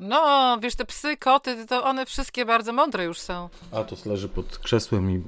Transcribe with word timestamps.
No, 0.00 0.58
wiesz, 0.62 0.74
te 0.74 0.84
psy, 0.84 1.16
koty, 1.16 1.66
to 1.66 1.84
one 1.84 2.06
wszystkie 2.06 2.44
bardzo 2.44 2.72
mądre 2.72 3.04
już 3.04 3.20
są. 3.20 3.48
Atos 3.72 4.06
leży 4.06 4.28
pod 4.28 4.58
krzesłem 4.58 5.10
i, 5.10 5.22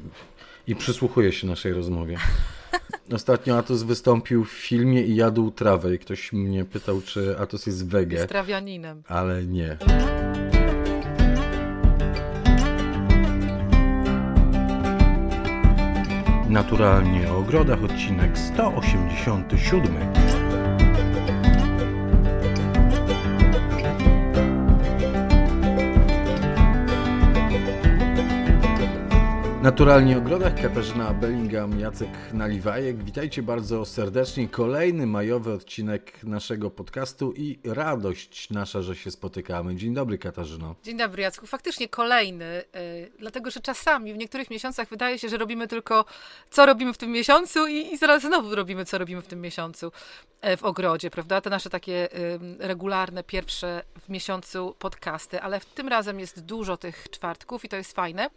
i 0.67 0.77
przysłuchuje 0.77 1.33
się 1.33 1.47
naszej 1.47 1.73
rozmowie. 1.73 2.19
Ostatnio 3.15 3.59
Atos 3.59 3.83
wystąpił 3.83 4.45
w 4.45 4.51
filmie 4.51 5.03
i 5.03 5.17
jadł 5.17 5.51
trawę 5.51 5.95
i 5.95 5.99
ktoś 5.99 6.33
mnie 6.33 6.65
pytał, 6.65 7.03
czy 7.03 7.39
Atos 7.39 7.67
jest 7.67 7.89
wege. 7.89 8.17
Jest 8.17 8.29
trawianinem. 8.29 9.03
Ale 9.09 9.45
nie. 9.45 9.77
Naturalnie 16.49 17.33
o 17.33 17.39
ogrodach 17.39 17.85
odcinek 17.85 18.39
187. 18.39 20.36
Naturalnie 29.67 30.19
ogrodach 30.19 30.63
Katarzyna 30.63 31.15
Bellingham, 31.15 31.81
Jacek 31.81 32.09
Naliwajek. 32.33 33.05
Witajcie 33.05 33.43
bardzo 33.43 33.85
serdecznie. 33.85 34.49
Kolejny 34.49 35.07
majowy 35.07 35.53
odcinek 35.53 36.25
naszego 36.25 36.71
podcastu 36.71 37.33
i 37.33 37.59
radość 37.65 38.51
nasza, 38.51 38.83
że 38.83 38.97
się 38.97 39.11
spotykamy. 39.11 39.77
Dzień 39.77 39.95
dobry 39.95 40.19
Katarzyno. 40.19 40.75
Dzień 40.83 40.97
dobry 40.97 41.23
Jacku. 41.23 41.47
Faktycznie 41.47 41.89
kolejny, 41.89 42.65
yy, 42.75 43.11
dlatego 43.19 43.51
że 43.51 43.61
czasami 43.61 44.15
w 44.15 44.17
niektórych 44.17 44.51
miesiącach 44.51 44.89
wydaje 44.89 45.19
się, 45.19 45.29
że 45.29 45.37
robimy 45.37 45.69
tylko 45.69 46.05
co 46.51 46.67
robimy 46.67 46.93
w 46.93 46.99
tym 46.99 47.11
miesiącu 47.11 47.67
i, 47.67 47.93
i 47.93 47.99
zaraz 47.99 48.23
znowu 48.23 48.55
robimy 48.55 48.85
co 48.85 48.99
robimy 48.99 49.23
w 49.23 49.27
tym 49.27 49.41
miesiącu 49.41 49.93
yy, 50.43 50.57
w 50.57 50.65
ogrodzie, 50.65 51.11
prawda? 51.11 51.41
Te 51.41 51.51
nasze 51.51 51.71
takie 51.71 52.09
regularne, 52.59 53.25
pierwsze 53.25 53.83
w 54.01 54.09
miesiącu 54.09 54.75
podcasty, 54.79 55.41
ale 55.41 55.61
tym 55.75 55.89
razem 55.89 56.21
jest 56.21 56.41
dużo 56.41 56.77
tych 56.77 57.11
czwartków 57.11 57.65
i 57.65 57.69
to 57.69 57.77
jest 57.77 57.93
fajne. 57.93 58.31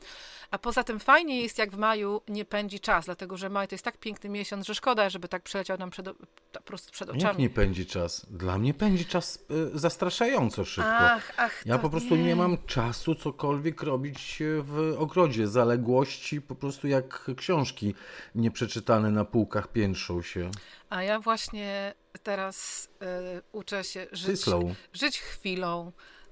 A 0.51 0.57
poza 0.57 0.83
tym 0.83 0.99
fajnie 1.19 1.41
jest, 1.41 1.57
jak 1.57 1.71
w 1.71 1.77
maju 1.77 2.21
nie 2.27 2.45
pędzi 2.45 2.79
czas, 2.79 3.05
dlatego 3.05 3.37
że 3.37 3.49
maj 3.49 3.67
to 3.67 3.75
jest 3.75 3.85
tak 3.85 3.97
piękny 3.97 4.29
miesiąc, 4.29 4.67
że 4.67 4.75
szkoda, 4.75 5.09
żeby 5.09 5.27
tak 5.27 5.43
przeleciał 5.43 5.77
nam 5.77 5.89
przed, 5.89 6.09
po 6.53 6.61
prostu 6.61 6.91
przed 6.91 7.09
oczami. 7.09 7.23
Jak 7.23 7.37
nie 7.37 7.49
pędzi 7.49 7.85
czas? 7.85 8.25
Dla 8.29 8.57
mnie 8.57 8.73
pędzi 8.73 9.05
czas 9.05 9.45
y, 9.75 9.79
zastraszająco 9.79 10.65
szybko. 10.65 10.89
Ach, 10.93 11.31
ach, 11.37 11.65
ja 11.65 11.77
po 11.77 11.89
prostu 11.89 12.15
nie. 12.15 12.23
nie 12.23 12.35
mam 12.35 12.57
czasu 12.65 13.15
cokolwiek 13.15 13.83
robić 13.83 14.43
w 14.61 14.95
ogrodzie. 14.99 15.47
Zaległości 15.47 16.41
po 16.41 16.55
prostu 16.55 16.87
jak 16.87 17.31
książki 17.37 17.95
nieprzeczytane 18.35 19.11
na 19.11 19.25
półkach 19.25 19.67
piętrzą 19.67 20.21
się. 20.21 20.51
A 20.89 21.03
ja 21.03 21.19
właśnie 21.19 21.93
teraz 22.23 22.89
y, 23.37 23.41
uczę 23.51 23.83
się 23.83 24.07
żyć, 24.11 24.41
żyć 24.93 25.19
chwilą. 25.19 25.91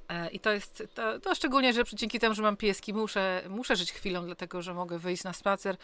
E, 0.09 0.29
I 0.29 0.39
to 0.39 0.51
jest, 0.51 0.83
to, 0.93 1.19
to, 1.19 1.35
szczególnie, 1.35 1.73
że 1.73 1.83
dzięki 1.93 2.19
temu, 2.19 2.35
że 2.35 2.41
mam 2.43 2.57
pieski, 2.57 2.93
muszę, 2.93 3.43
muszę 3.49 3.75
żyć 3.75 3.91
chwilą, 3.91 4.25
dlatego 4.25 4.61
że 4.61 4.73
mogę 4.73 4.99
wyjść 4.99 5.23
na 5.23 5.33
spacer 5.33 5.77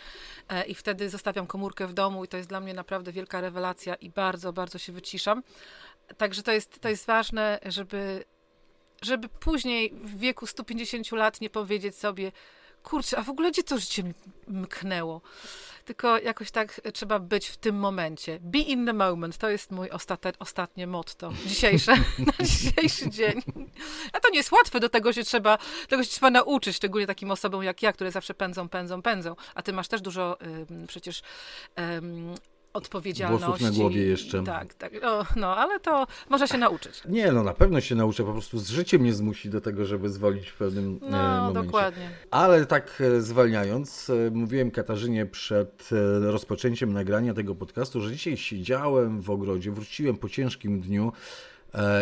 e, 0.49 0.65
i 0.65 0.75
wtedy 0.75 1.09
zostawiam 1.09 1.47
komórkę 1.47 1.87
w 1.87 1.93
domu 1.93 2.23
i 2.23 2.27
to 2.27 2.37
jest 2.37 2.49
dla 2.49 2.59
mnie 2.59 2.73
naprawdę 2.73 3.11
wielka 3.11 3.41
rewelacja 3.41 3.95
i 3.95 4.09
bardzo, 4.09 4.53
bardzo 4.53 4.77
się 4.77 4.93
wyciszam. 4.93 5.43
Także 6.17 6.43
to 6.43 6.51
jest, 6.51 6.79
to 6.79 6.89
jest 6.89 7.05
ważne, 7.05 7.59
żeby, 7.65 8.23
żeby 9.01 9.29
później 9.29 9.93
w 10.03 10.19
wieku 10.19 10.47
150 10.47 11.11
lat 11.11 11.41
nie 11.41 11.49
powiedzieć 11.49 11.95
sobie, 11.95 12.31
kurczę, 12.83 13.17
a 13.17 13.23
w 13.23 13.29
ogóle 13.29 13.51
gdzie 13.51 13.63
to 13.63 13.77
życie 13.77 14.03
mknęło? 14.47 15.21
Tylko 15.85 16.19
jakoś 16.19 16.51
tak 16.51 16.81
trzeba 16.93 17.19
być 17.19 17.47
w 17.47 17.57
tym 17.57 17.75
momencie. 17.75 18.39
Be 18.41 18.59
in 18.59 18.85
the 18.85 18.93
moment, 18.93 19.37
to 19.37 19.49
jest 19.49 19.71
mój 19.71 19.89
ostate, 19.89 20.31
ostatnie 20.39 20.87
motto 20.87 21.33
dzisiejsze, 21.45 21.95
na 22.39 22.45
dzisiejszy 22.45 23.09
dzień. 23.09 23.41
A 24.13 24.19
to 24.19 24.29
nie 24.29 24.37
jest 24.37 24.51
łatwe, 24.51 24.79
do 24.79 24.89
tego 24.89 25.13
się 25.13 25.23
trzeba, 25.23 25.57
tego 25.87 26.03
się 26.03 26.09
trzeba 26.09 26.29
nauczyć, 26.29 26.75
szczególnie 26.75 27.07
takim 27.07 27.31
osobom 27.31 27.63
jak 27.63 27.81
ja, 27.81 27.93
które 27.93 28.11
zawsze 28.11 28.33
pędzą, 28.33 28.69
pędzą, 28.69 29.01
pędzą. 29.01 29.35
A 29.55 29.61
ty 29.61 29.73
masz 29.73 29.87
też 29.87 30.01
dużo 30.01 30.37
przecież 30.87 31.21
odpowiedzialności. 32.73 33.45
Włosów 33.45 33.61
na 33.61 33.71
głowie 33.71 34.03
jeszcze. 34.03 34.43
Tak, 34.43 34.73
tak. 34.73 34.93
No, 35.01 35.25
no, 35.35 35.57
ale 35.57 35.79
to 35.79 36.07
można 36.29 36.47
się 36.47 36.57
nauczyć. 36.57 37.01
Nie, 37.09 37.31
no 37.31 37.43
na 37.43 37.53
pewno 37.53 37.81
się 37.81 37.95
nauczę. 37.95 38.23
Po 38.23 38.31
prostu 38.31 38.59
z 38.59 38.69
życiem 38.69 39.01
mnie 39.01 39.13
zmusi 39.13 39.49
do 39.49 39.61
tego, 39.61 39.85
żeby 39.85 40.09
zwolnić 40.09 40.49
w 40.49 40.57
pewnym 40.57 40.99
no, 41.01 41.17
e, 41.17 41.37
momencie. 41.41 41.63
dokładnie. 41.63 42.09
Ale 42.31 42.65
tak 42.65 43.01
e, 43.01 43.21
zwalniając, 43.21 44.09
e, 44.09 44.31
mówiłem 44.31 44.71
Katarzynie 44.71 45.25
przed 45.25 45.89
rozpoczęciem 46.21 46.93
nagrania 46.93 47.33
tego 47.33 47.55
podcastu, 47.55 48.01
że 48.01 48.11
dzisiaj 48.11 48.37
siedziałem 48.37 49.21
w 49.21 49.29
ogrodzie, 49.29 49.71
wróciłem 49.71 50.17
po 50.17 50.29
ciężkim 50.29 50.81
dniu 50.81 51.11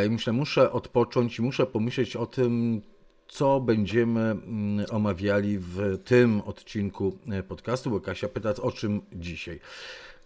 i 0.07 0.09
myślę, 0.09 0.33
muszę 0.33 0.71
odpocząć 0.71 1.39
i 1.39 1.41
muszę 1.41 1.65
pomyśleć 1.65 2.15
o 2.15 2.25
tym, 2.25 2.81
co 3.27 3.59
będziemy 3.59 4.21
mm, 4.21 4.85
omawiali 4.89 5.57
w 5.59 5.97
tym 6.05 6.41
odcinku 6.41 7.17
podcastu, 7.47 7.89
bo 7.89 7.99
Kasia 7.99 8.27
pyta, 8.27 8.53
o 8.61 8.71
czym 8.71 9.01
dzisiaj. 9.13 9.59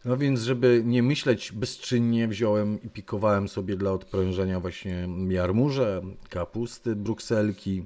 No 0.06 0.18
więc, 0.18 0.42
żeby 0.42 0.82
nie 0.86 1.04
myśleć 1.04 1.52
bezczynnie, 1.52 2.28
wziąłem 2.28 2.82
i 2.82 2.90
pikowałem 2.90 3.48
sobie 3.48 3.76
dla 3.76 3.92
odprężenia 3.92 4.60
właśnie 4.60 5.08
jarmuże, 5.30 6.02
kapusty, 6.30 6.96
brukselki, 6.96 7.86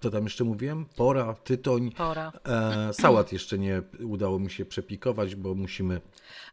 co 0.00 0.10
tam 0.10 0.24
jeszcze 0.24 0.44
mówiłem? 0.44 0.86
Pora, 0.96 1.34
tytoń. 1.44 1.90
Pora. 1.90 2.32
E, 2.46 2.92
sałat 2.92 3.32
jeszcze 3.32 3.58
nie 3.58 3.82
udało 4.04 4.38
mi 4.38 4.50
się 4.50 4.64
przepikować, 4.64 5.34
bo 5.34 5.54
musimy. 5.54 6.00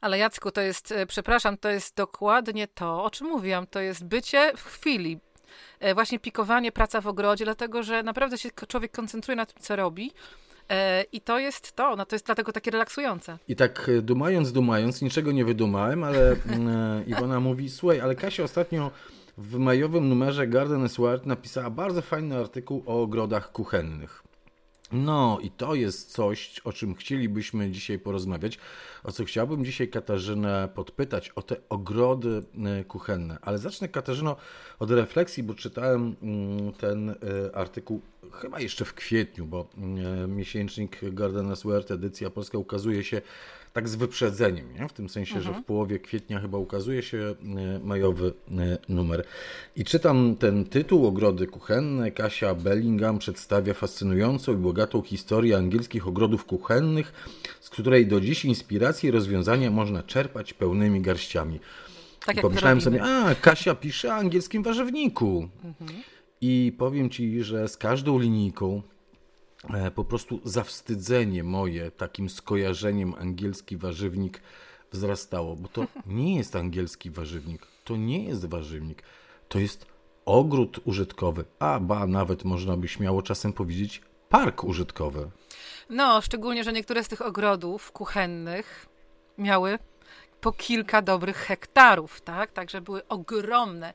Ale 0.01 0.17
Jacku, 0.17 0.51
to 0.51 0.61
jest, 0.61 0.91
e, 0.91 1.05
przepraszam, 1.05 1.57
to 1.57 1.69
jest 1.69 1.95
dokładnie 1.95 2.67
to, 2.67 3.03
o 3.03 3.09
czym 3.09 3.27
mówiłam. 3.27 3.67
To 3.67 3.79
jest 3.79 4.05
bycie 4.05 4.51
w 4.57 4.63
chwili. 4.63 5.19
E, 5.79 5.93
właśnie 5.93 6.19
pikowanie, 6.19 6.71
praca 6.71 7.01
w 7.01 7.07
ogrodzie, 7.07 7.45
dlatego 7.45 7.83
że 7.83 8.03
naprawdę 8.03 8.37
się 8.37 8.49
człowiek 8.67 8.91
koncentruje 8.91 9.35
na 9.35 9.45
tym, 9.45 9.61
co 9.61 9.75
robi. 9.75 10.11
E, 10.69 11.05
I 11.11 11.21
to 11.21 11.39
jest 11.39 11.75
to, 11.75 11.95
no 11.95 12.05
to 12.05 12.15
jest 12.15 12.25
dlatego 12.25 12.51
takie 12.51 12.71
relaksujące. 12.71 13.37
I 13.47 13.55
tak 13.55 13.89
e, 13.89 14.01
dumając, 14.01 14.51
dumając, 14.51 15.01
niczego 15.01 15.31
nie 15.31 15.45
wydumałem, 15.45 16.03
ale 16.03 16.31
e, 16.31 16.37
Iwona 17.07 17.39
mówi, 17.39 17.69
słuchaj, 17.69 17.99
ale 17.99 18.15
Kasia 18.15 18.43
ostatnio 18.43 18.91
w 19.37 19.57
majowym 19.57 20.09
numerze 20.09 20.47
Garden 20.47 20.89
Sword 20.89 21.25
napisała 21.25 21.69
bardzo 21.69 22.01
fajny 22.01 22.37
artykuł 22.37 22.83
o 22.85 23.01
ogrodach 23.01 23.51
kuchennych. 23.51 24.23
No 24.91 25.39
i 25.41 25.51
to 25.51 25.75
jest 25.75 26.11
coś, 26.11 26.59
o 26.59 26.73
czym 26.73 26.95
chcielibyśmy 26.95 27.71
dzisiaj 27.71 27.99
porozmawiać, 27.99 28.57
o 29.03 29.11
co 29.11 29.25
chciałbym 29.25 29.65
dzisiaj 29.65 29.87
Katarzynę 29.87 30.69
podpytać, 30.75 31.29
o 31.29 31.41
te 31.41 31.55
ogrody 31.69 32.43
kuchenne. 32.87 33.37
Ale 33.41 33.57
zacznę 33.57 33.87
Katarzyno 33.87 34.35
od 34.79 34.91
refleksji, 34.91 35.43
bo 35.43 35.53
czytałem 35.53 36.15
mm, 36.21 36.73
ten 36.73 37.15
artykuł 37.53 38.01
chyba 38.31 38.59
jeszcze 38.59 38.85
w 38.85 38.93
kwietniu, 38.93 39.45
bo 39.45 39.67
e, 39.77 40.27
miesięcznik 40.27 40.99
Gardena 41.01 41.55
Swert, 41.55 41.91
edycja 41.91 42.29
polska 42.29 42.57
ukazuje 42.57 43.03
się 43.03 43.21
tak 43.73 43.89
z 43.89 43.95
wyprzedzeniem, 43.95 44.73
nie? 44.79 44.87
w 44.87 44.93
tym 44.93 45.09
sensie, 45.09 45.35
mhm. 45.35 45.55
że 45.55 45.61
w 45.61 45.65
połowie 45.65 45.99
kwietnia 45.99 46.39
chyba 46.39 46.57
ukazuje 46.57 47.03
się 47.03 47.17
e, 47.17 47.79
majowy 47.83 48.33
e, 48.51 48.77
numer. 48.89 49.25
I 49.75 49.83
czytam 49.83 50.35
ten 50.35 50.65
tytuł, 50.65 51.07
Ogrody 51.07 51.47
kuchenne. 51.47 52.11
Kasia 52.11 52.55
Bellingham 52.55 53.19
przedstawia 53.19 53.73
fascynującą 53.73 54.53
i 54.53 54.55
bogatą 54.55 55.01
historię 55.01 55.57
angielskich 55.57 56.07
ogrodów 56.07 56.45
kuchennych, 56.45 57.13
z 57.59 57.69
której 57.69 58.07
do 58.07 58.21
dziś 58.21 58.45
inspiracji 58.45 59.09
i 59.09 59.11
rozwiązania 59.11 59.71
można 59.71 60.03
czerpać 60.03 60.53
pełnymi 60.53 61.01
garściami. 61.01 61.59
Tak 62.25 62.37
I 62.37 62.41
pomyślałem 62.41 62.81
sobie, 62.81 63.03
a 63.03 63.35
Kasia 63.35 63.75
pisze 63.75 64.09
o 64.09 64.13
angielskim 64.13 64.63
warzywniku. 64.63 65.49
Mhm. 65.63 66.01
I 66.41 66.73
powiem 66.77 67.09
Ci, 67.09 67.43
że 67.43 67.67
z 67.67 67.77
każdą 67.77 68.19
linijką 68.19 68.81
po 69.95 70.05
prostu 70.05 70.39
zawstydzenie 70.43 71.43
moje 71.43 71.91
takim 71.91 72.29
skojarzeniem 72.29 73.13
angielski 73.13 73.77
warzywnik 73.77 74.41
wzrastało, 74.91 75.55
bo 75.55 75.67
to 75.67 75.87
nie 76.05 76.35
jest 76.35 76.55
angielski 76.55 77.11
warzywnik, 77.11 77.67
to 77.83 77.95
nie 77.95 78.23
jest 78.23 78.45
warzywnik, 78.45 79.03
to 79.49 79.59
jest 79.59 79.85
ogród 80.25 80.79
użytkowy, 80.85 81.45
a 81.59 81.79
ba, 81.79 82.07
nawet 82.07 82.43
można 82.43 82.77
by 82.77 82.87
śmiało 82.87 83.21
czasem 83.21 83.53
powiedzieć 83.53 84.01
park 84.29 84.63
użytkowy. 84.63 85.29
No, 85.89 86.21
szczególnie, 86.21 86.63
że 86.63 86.73
niektóre 86.73 87.03
z 87.03 87.07
tych 87.07 87.21
ogrodów 87.21 87.91
kuchennych 87.91 88.85
miały 89.37 89.79
po 90.41 90.51
kilka 90.51 91.01
dobrych 91.01 91.37
hektarów, 91.37 92.21
tak? 92.21 92.51
Także 92.51 92.81
były 92.81 93.07
ogromne. 93.07 93.93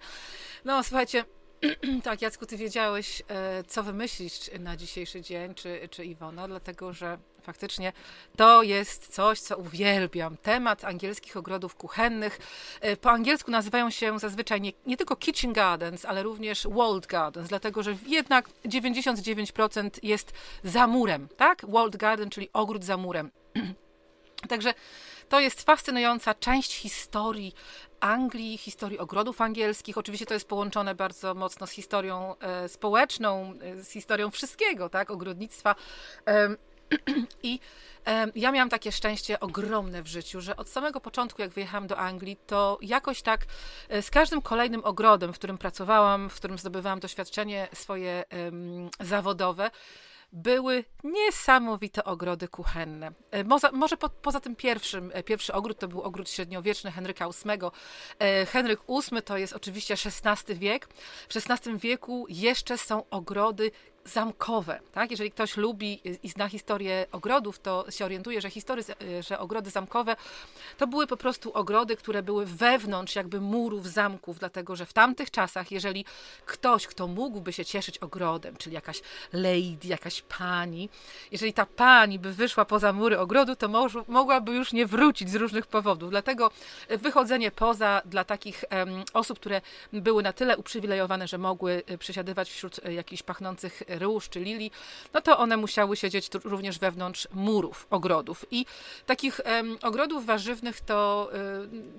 No, 0.64 0.84
słuchajcie, 0.84 1.24
tak, 2.04 2.22
Jacku, 2.22 2.46
ty 2.46 2.56
wiedziałeś, 2.56 3.22
e, 3.28 3.64
co 3.64 3.82
wymyślić 3.82 4.50
na 4.60 4.76
dzisiejszy 4.76 5.20
dzień, 5.20 5.54
czy, 5.54 5.88
czy 5.90 6.04
Iwona, 6.04 6.48
dlatego 6.48 6.92
że 6.92 7.18
faktycznie 7.42 7.92
to 8.36 8.62
jest 8.62 9.14
coś, 9.14 9.40
co 9.40 9.56
uwielbiam. 9.56 10.36
Temat 10.36 10.84
angielskich 10.84 11.36
ogrodów 11.36 11.74
kuchennych. 11.74 12.38
E, 12.80 12.96
po 12.96 13.10
angielsku 13.10 13.50
nazywają 13.50 13.90
się 13.90 14.18
zazwyczaj 14.18 14.60
nie, 14.60 14.72
nie 14.86 14.96
tylko 14.96 15.16
kitchen 15.16 15.52
gardens, 15.52 16.04
ale 16.04 16.22
również 16.22 16.66
walled 16.70 17.06
gardens, 17.06 17.48
dlatego 17.48 17.82
że 17.82 17.96
jednak 18.06 18.48
99% 18.64 19.90
jest 20.02 20.32
za 20.64 20.86
murem, 20.86 21.28
tak? 21.36 21.62
Walled 21.68 21.96
garden, 21.96 22.30
czyli 22.30 22.48
ogród 22.52 22.84
za 22.84 22.96
murem. 22.96 23.30
Także 24.48 24.74
to 25.28 25.40
jest 25.40 25.62
fascynująca 25.62 26.34
część 26.34 26.74
historii 26.74 27.54
Anglii, 28.04 28.58
historii 28.58 28.98
ogrodów 28.98 29.40
angielskich. 29.40 29.98
Oczywiście 29.98 30.26
to 30.26 30.34
jest 30.34 30.48
połączone 30.48 30.94
bardzo 30.94 31.34
mocno 31.34 31.66
z 31.66 31.70
historią 31.70 32.34
społeczną, 32.68 33.54
z 33.82 33.90
historią 33.90 34.30
wszystkiego, 34.30 34.88
tak, 34.88 35.10
ogrodnictwa. 35.10 35.74
I 37.42 37.60
ja 38.34 38.52
miałam 38.52 38.68
takie 38.68 38.92
szczęście 38.92 39.40
ogromne 39.40 40.02
w 40.02 40.06
życiu, 40.06 40.40
że 40.40 40.56
od 40.56 40.68
samego 40.68 41.00
początku, 41.00 41.42
jak 41.42 41.50
wyjechałam 41.50 41.86
do 41.86 41.98
Anglii, 41.98 42.36
to 42.46 42.78
jakoś 42.82 43.22
tak 43.22 43.40
e, 43.88 44.02
z 44.02 44.10
każdym 44.10 44.42
kolejnym 44.42 44.84
ogrodem, 44.84 45.32
w 45.32 45.38
którym 45.38 45.58
pracowałam, 45.58 46.30
w 46.30 46.34
którym 46.34 46.58
zdobywałam 46.58 47.00
doświadczenie 47.00 47.68
swoje 47.72 48.24
zawodowe, 49.00 49.70
były 50.34 50.84
niesamowite 51.04 52.04
ogrody 52.04 52.48
kuchenne. 52.48 53.12
E, 53.30 53.44
może, 53.44 53.72
może 53.72 53.96
po, 53.96 54.08
poza 54.08 54.40
tym 54.40 54.56
pierwszym, 54.56 55.10
e, 55.14 55.22
pierwszy 55.22 55.52
ogród 55.52 55.78
to 55.78 55.88
był 55.88 56.02
ogród 56.02 56.30
średniowieczny 56.30 56.90
Henryka 56.90 57.28
VIII. 57.28 57.70
Henryk 58.46 58.80
VIII 58.88 59.22
to 59.22 59.38
jest 59.38 59.52
oczywiście 59.52 59.94
XVI 59.94 60.54
wiek. 60.54 60.88
W 61.28 61.36
XVI 61.36 61.78
wieku 61.78 62.26
jeszcze 62.28 62.78
są 62.78 63.08
ogrody 63.10 63.70
zamkowe. 64.04 64.80
Tak? 64.92 65.10
Jeżeli 65.10 65.30
ktoś 65.30 65.56
lubi 65.56 66.00
i 66.22 66.28
zna 66.28 66.48
historię 66.48 67.06
ogrodów, 67.12 67.58
to 67.58 67.90
się 67.90 68.04
orientuje, 68.04 68.40
że, 68.40 68.50
historie, 68.50 68.84
że 69.20 69.38
ogrody 69.38 69.70
zamkowe 69.70 70.16
to 70.78 70.86
były 70.86 71.06
po 71.06 71.16
prostu 71.16 71.52
ogrody, 71.52 71.96
które 71.96 72.22
były 72.22 72.46
wewnątrz 72.46 73.16
jakby 73.16 73.40
murów 73.40 73.86
zamków, 73.86 74.38
dlatego 74.38 74.76
że 74.76 74.86
w 74.86 74.92
tamtych 74.92 75.30
czasach, 75.30 75.72
jeżeli 75.72 76.04
ktoś, 76.46 76.86
kto 76.86 77.06
mógłby 77.06 77.52
się 77.52 77.64
cieszyć 77.64 77.98
ogrodem, 77.98 78.56
czyli 78.56 78.74
jakaś 78.74 79.02
lady, 79.32 79.88
jakaś 79.88 80.22
pani, 80.22 80.88
jeżeli 81.32 81.52
ta 81.52 81.66
pani 81.66 82.18
by 82.18 82.32
wyszła 82.32 82.64
poza 82.64 82.92
mury 82.92 83.18
ogrodu, 83.18 83.56
to 83.56 83.68
mogłaby 84.08 84.52
już 84.52 84.72
nie 84.72 84.86
wrócić 84.86 85.30
z 85.30 85.34
różnych 85.34 85.66
powodów. 85.66 86.10
Dlatego 86.10 86.50
wychodzenie 86.88 87.50
poza 87.50 88.02
dla 88.04 88.24
takich 88.24 88.64
um, 88.70 89.04
osób, 89.12 89.38
które 89.38 89.60
były 89.92 90.22
na 90.22 90.32
tyle 90.32 90.56
uprzywilejowane, 90.56 91.28
że 91.28 91.38
mogły 91.38 91.82
e, 91.86 91.98
przesiadywać 91.98 92.50
wśród 92.50 92.80
e, 92.84 92.94
jakichś 92.94 93.22
pachnących 93.22 93.82
róż 93.98 94.28
czy 94.28 94.40
lili, 94.40 94.70
no 95.12 95.20
to 95.20 95.38
one 95.38 95.56
musiały 95.56 95.96
siedzieć 95.96 96.30
również 96.44 96.78
wewnątrz 96.78 97.28
murów 97.32 97.86
ogrodów. 97.90 98.46
I 98.50 98.66
takich 99.06 99.40
um, 99.46 99.78
ogrodów 99.82 100.26
warzywnych 100.26 100.80
to, 100.80 101.30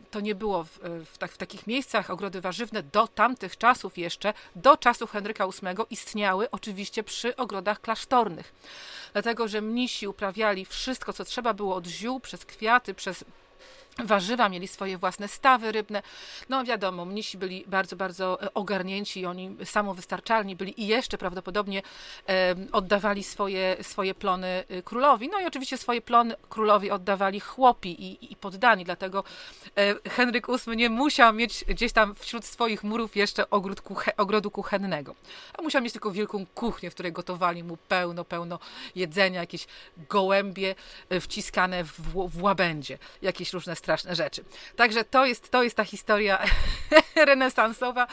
y, 0.06 0.12
to 0.12 0.20
nie 0.20 0.36
było 0.36 0.64
w, 0.64 0.80
w, 1.06 1.18
tak, 1.18 1.32
w 1.32 1.38
takich 1.38 1.68
miejscach. 1.68 2.10
Ogrody 2.10 2.42
warzywne 2.42 2.84
do 2.84 3.08
tamtych 3.08 3.58
czasów 3.58 3.98
jeszcze, 3.98 4.34
do 4.56 4.78
czasów 4.78 5.12
Henryka 5.12 5.48
VIII 5.48 5.86
istniały 5.90 6.52
oczywiście 6.52 7.04
przy 7.04 7.36
ogrodach 7.36 7.82
klasztornych. 7.82 8.54
Dlatego, 9.14 9.48
że 9.48 9.62
mnisi 9.62 10.08
uprawiali 10.08 10.66
wszystko, 10.66 11.14
co 11.14 11.26
trzeba 11.26 11.54
było 11.54 11.76
od 11.76 11.88
ziół, 11.88 12.20
przez 12.20 12.46
kwiaty, 12.46 12.94
przez 12.94 13.26
warzywa, 14.04 14.50
mieli 14.50 14.68
swoje 14.68 14.98
własne 14.98 15.28
stawy 15.28 15.72
rybne. 15.72 16.04
No 16.50 16.64
wiadomo, 16.64 17.06
mnisi 17.06 17.38
byli 17.38 17.64
bardzo, 17.68 17.96
bardzo 17.96 18.42
e, 18.42 18.54
ogarnięci, 18.54 19.26
oni 19.26 19.56
samowystarczalni 19.66 20.56
byli 20.56 20.82
i 20.82 20.88
jeszcze 20.88 21.18
prawdopodobnie 21.18 21.82
oddawali 22.72 23.24
swoje, 23.24 23.78
swoje 23.82 24.16
plony 24.16 24.48
e, 24.48 24.82
królowi. 24.82 25.30
No 25.30 25.40
i 25.40 25.46
oczywiście 25.46 25.78
swoje 25.78 26.02
plony 26.02 26.36
królowi 26.50 26.92
oddawali 26.92 27.40
chłopi 27.40 28.04
i, 28.04 28.32
i 28.32 28.36
poddani, 28.36 28.86
dlatego 28.86 29.24
e, 29.76 30.10
Henryk 30.10 30.48
VIII 30.48 30.78
nie 30.78 30.90
musiał 30.90 31.34
mieć 31.34 31.66
gdzieś 31.68 31.92
tam 31.92 32.16
wśród 32.16 32.46
swoich 32.46 32.84
murów 32.84 33.16
jeszcze 33.16 33.50
ogród 33.50 33.82
kuche, 33.82 34.18
ogrodu 34.18 34.52
kuchennego. 34.52 35.16
A 35.58 35.62
musiał 35.62 35.82
mieć 35.82 35.94
tylko 35.94 36.12
wielką 36.12 36.46
kuchnię, 36.46 36.92
w 36.92 36.94
której 36.94 37.12
gotowali 37.12 37.64
mu 37.64 37.78
pełno, 37.78 38.26
pełno 38.26 38.60
jedzenia, 38.96 39.40
jakieś 39.40 39.68
gołębie 40.10 40.76
e, 41.10 41.20
wciskane 41.20 41.84
w, 41.84 42.00
w 42.30 42.44
łabędzie, 42.44 42.98
jakieś 43.22 43.54
różne 43.54 43.76
straszne 43.86 44.16
rzeczy. 44.16 44.44
Także 44.76 45.04
to 45.04 45.26
jest, 45.26 45.50
to 45.50 45.64
jest 45.64 45.76
ta 45.76 45.84
historia 45.84 46.44
renesansowa, 47.32 48.08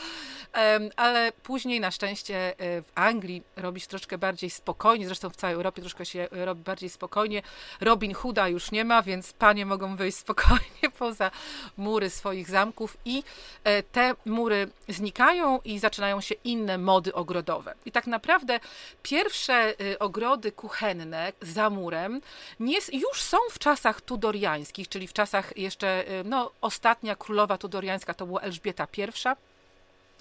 ale 0.96 1.32
później 1.42 1.80
na 1.80 1.90
szczęście 1.90 2.36
e, 2.36 2.82
w 2.82 2.92
Anglii 2.94 3.42
robi 3.56 3.80
się 3.80 3.86
troszkę 3.86 4.18
bardziej 4.18 4.50
spokojnie, 4.50 5.06
zresztą 5.06 5.30
w 5.30 5.36
całej 5.36 5.54
Europie 5.54 5.82
troszkę 5.82 6.06
się 6.06 6.28
robi 6.30 6.62
bardziej 6.62 6.90
spokojnie. 6.90 7.42
Robin 7.80 8.14
Hooda 8.14 8.48
już 8.48 8.70
nie 8.70 8.84
ma, 8.84 9.02
więc 9.02 9.32
panie 9.32 9.66
mogą 9.66 9.96
wyjść 9.96 10.18
spokojnie 10.18 10.90
poza 10.98 11.30
mury 11.76 12.10
swoich 12.10 12.50
zamków 12.50 12.96
i 13.04 13.24
e, 13.64 13.82
te 13.82 14.14
mury 14.26 14.68
znikają 14.88 15.60
i 15.64 15.78
zaczynają 15.78 16.20
się 16.20 16.34
inne 16.44 16.78
mody 16.78 17.14
ogrodowe. 17.14 17.74
I 17.86 17.92
tak 17.92 18.06
naprawdę 18.06 18.60
pierwsze 19.02 19.54
e, 19.54 19.98
ogrody 19.98 20.52
kuchenne 20.52 21.32
za 21.40 21.70
murem 21.70 22.20
nie, 22.60 22.78
już 22.92 23.22
są 23.22 23.36
w 23.50 23.58
czasach 23.58 24.00
tudoriańskich, 24.00 24.88
czyli 24.88 25.06
w 25.06 25.12
czasach 25.12 25.56
jeszcze, 25.56 26.10
y, 26.20 26.24
no, 26.24 26.50
ostatnia 26.60 27.16
królowa 27.16 27.58
tudoriańska 27.58 28.14
to 28.14 28.26
była 28.26 28.40
Elżbieta 28.40 28.86
I 28.92 29.36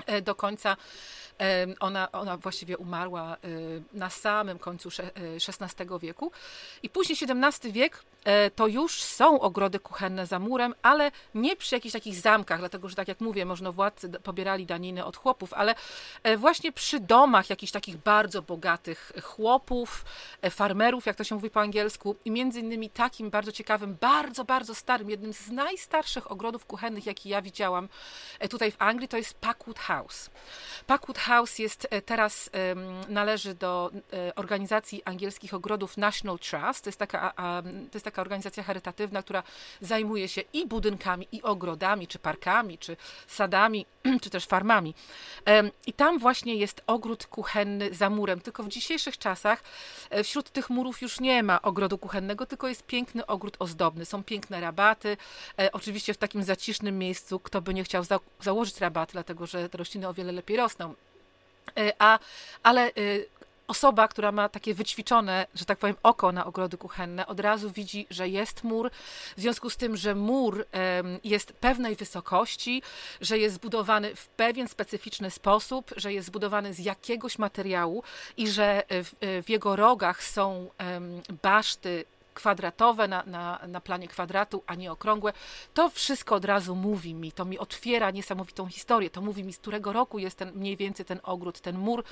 e, 0.05 0.21
do 0.21 0.35
końca 0.35 0.77
ona, 1.79 2.11
ona 2.11 2.37
właściwie 2.37 2.77
umarła 2.77 3.37
y, 3.45 3.83
na 3.93 4.09
samym 4.09 4.59
końcu 4.59 4.89
XVI 5.47 5.85
wieku. 6.01 6.31
I 6.83 6.89
później 6.89 7.17
XVII 7.21 7.71
wiek 7.71 7.97
e, 7.97 8.10
to 8.55 8.67
już 8.67 9.03
są 9.03 9.39
ogrody 9.39 9.79
kuchenne 9.79 10.27
za 10.27 10.39
murem, 10.39 10.75
ale 10.81 11.11
nie 11.35 11.55
przy 11.55 11.75
jakichś 11.75 11.93
takich 11.93 12.15
zamkach, 12.15 12.59
dlatego 12.59 12.89
że 12.89 12.95
tak 12.95 13.07
jak 13.07 13.21
mówię, 13.21 13.45
można 13.45 13.71
władcy 13.71 14.09
pobierali 14.09 14.65
daniny 14.65 15.05
od 15.05 15.17
chłopów, 15.17 15.53
ale 15.53 15.75
e, 16.23 16.37
właśnie 16.37 16.71
przy 16.71 16.99
domach 16.99 17.49
jakichś 17.49 17.71
takich 17.71 17.97
bardzo 17.97 18.41
bogatych 18.41 19.11
chłopów, 19.23 20.05
e, 20.41 20.49
farmerów, 20.49 21.05
jak 21.05 21.15
to 21.15 21.23
się 21.23 21.35
mówi 21.35 21.49
po 21.49 21.59
angielsku, 21.61 22.15
i 22.25 22.31
między 22.31 22.59
innymi 22.59 22.89
takim 22.89 23.29
bardzo 23.29 23.51
ciekawym, 23.51 23.97
bardzo, 24.01 24.45
bardzo 24.45 24.75
starym, 24.75 25.09
jednym 25.09 25.33
z 25.33 25.49
najstarszych 25.49 26.31
ogrodów 26.31 26.65
kuchennych, 26.65 27.05
jaki 27.05 27.29
ja 27.29 27.41
widziałam 27.41 27.89
tutaj 28.49 28.71
w 28.71 28.75
Anglii, 28.79 29.07
to 29.07 29.17
jest 29.17 29.33
Packwood 29.33 29.79
House. 29.79 30.29
Packwood 30.87 31.17
House 31.17 31.59
jest 31.59 31.87
e, 31.89 32.01
teraz, 32.01 32.49
należy 33.09 33.55
do 33.55 33.91
e, 34.13 34.35
organizacji 34.35 35.01
angielskich 35.05 35.53
ogrodów 35.53 35.97
National 35.97 36.39
Trust. 36.39 36.83
To 36.83 36.87
jest 36.87 36.99
taka, 36.99 37.33
to 37.91 37.93
jest 37.93 38.05
taka 38.05 38.10
organizacja 38.19 38.63
charytatywna, 38.63 39.23
która 39.23 39.43
zajmuje 39.81 40.27
się 40.27 40.41
i 40.53 40.67
budynkami, 40.67 41.27
i 41.31 41.41
ogrodami, 41.41 42.07
czy 42.07 42.19
parkami, 42.19 42.77
czy 42.77 42.97
sadami, 43.27 43.85
czy 44.21 44.29
też 44.29 44.45
farmami. 44.45 44.93
I 45.87 45.93
tam 45.93 46.19
właśnie 46.19 46.55
jest 46.55 46.81
ogród 46.87 47.27
kuchenny 47.27 47.93
za 47.93 48.09
murem. 48.09 48.41
Tylko 48.41 48.63
w 48.63 48.67
dzisiejszych 48.67 49.17
czasach 49.17 49.63
e, 50.09 50.23
wśród 50.23 50.49
tych 50.49 50.69
murów 50.69 51.01
już 51.01 51.19
nie 51.19 51.43
ma 51.43 51.61
ogrodu 51.61 51.97
kuchennego, 51.97 52.45
tylko 52.45 52.67
jest 52.67 52.83
piękny 52.83 53.25
ogród 53.25 53.55
ozdobny. 53.59 54.05
Są 54.05 54.23
piękne 54.23 54.61
rabaty. 54.61 55.17
Oczywiście 55.71 56.13
w 56.13 56.17
takim 56.17 56.43
zacisznym 56.43 56.99
miejscu, 56.99 57.39
kto 57.39 57.61
by 57.61 57.73
nie 57.73 57.83
chciał 57.83 58.03
za 58.03 58.19
założyć 58.39 58.79
rabaty, 58.79 59.11
dlatego 59.11 59.47
że 59.47 59.69
te 59.69 59.77
rośliny 59.77 60.07
o 60.07 60.13
wiele 60.13 60.31
lepiej 60.31 60.57
rosną. 60.57 60.95
E, 61.77 61.93
a, 61.99 62.19
ale 62.63 62.87
e, 62.87 62.91
osoba, 63.71 64.07
która 64.07 64.31
ma 64.31 64.49
takie 64.49 64.73
wyćwiczone, 64.73 65.47
że 65.55 65.65
tak 65.65 65.77
powiem, 65.77 65.95
oko 66.03 66.31
na 66.31 66.45
ogrody 66.45 66.77
kuchenne, 66.77 67.27
od 67.27 67.39
razu 67.39 67.71
widzi, 67.71 68.07
że 68.09 68.29
jest 68.29 68.63
mur. 68.63 68.91
W 69.37 69.41
związku 69.41 69.69
z 69.69 69.77
tym, 69.77 69.97
że 69.97 70.15
mur 70.15 70.65
jest 71.23 71.53
pewnej 71.53 71.95
wysokości, 71.95 72.81
że 73.21 73.37
jest 73.37 73.55
zbudowany 73.55 74.15
w 74.15 74.27
pewien 74.27 74.67
specyficzny 74.67 75.31
sposób, 75.31 75.93
że 75.97 76.13
jest 76.13 76.27
zbudowany 76.27 76.73
z 76.73 76.79
jakiegoś 76.79 77.39
materiału 77.39 78.03
i 78.37 78.47
że 78.47 78.83
w, 78.89 79.41
w 79.45 79.49
jego 79.49 79.75
rogach 79.75 80.23
są 80.23 80.69
baszty 81.41 82.05
kwadratowe 82.41 83.07
na, 83.07 83.23
na, 83.23 83.59
na 83.67 83.81
planie 83.81 84.07
kwadratu, 84.07 84.63
a 84.67 84.75
nie 84.75 84.91
okrągłe, 84.91 85.33
to 85.73 85.89
wszystko 85.89 86.35
od 86.35 86.45
razu 86.45 86.75
mówi 86.75 87.13
mi, 87.13 87.31
to 87.31 87.45
mi 87.45 87.59
otwiera 87.59 88.11
niesamowitą 88.11 88.67
historię, 88.67 89.09
to 89.09 89.21
mówi 89.21 89.43
mi, 89.43 89.53
z 89.53 89.57
którego 89.57 89.93
roku 89.93 90.19
jest 90.19 90.37
ten, 90.37 90.51
mniej 90.55 90.77
więcej 90.77 91.05
ten 91.05 91.19
ogród, 91.23 91.59
ten 91.59 91.77
mur, 91.77 92.03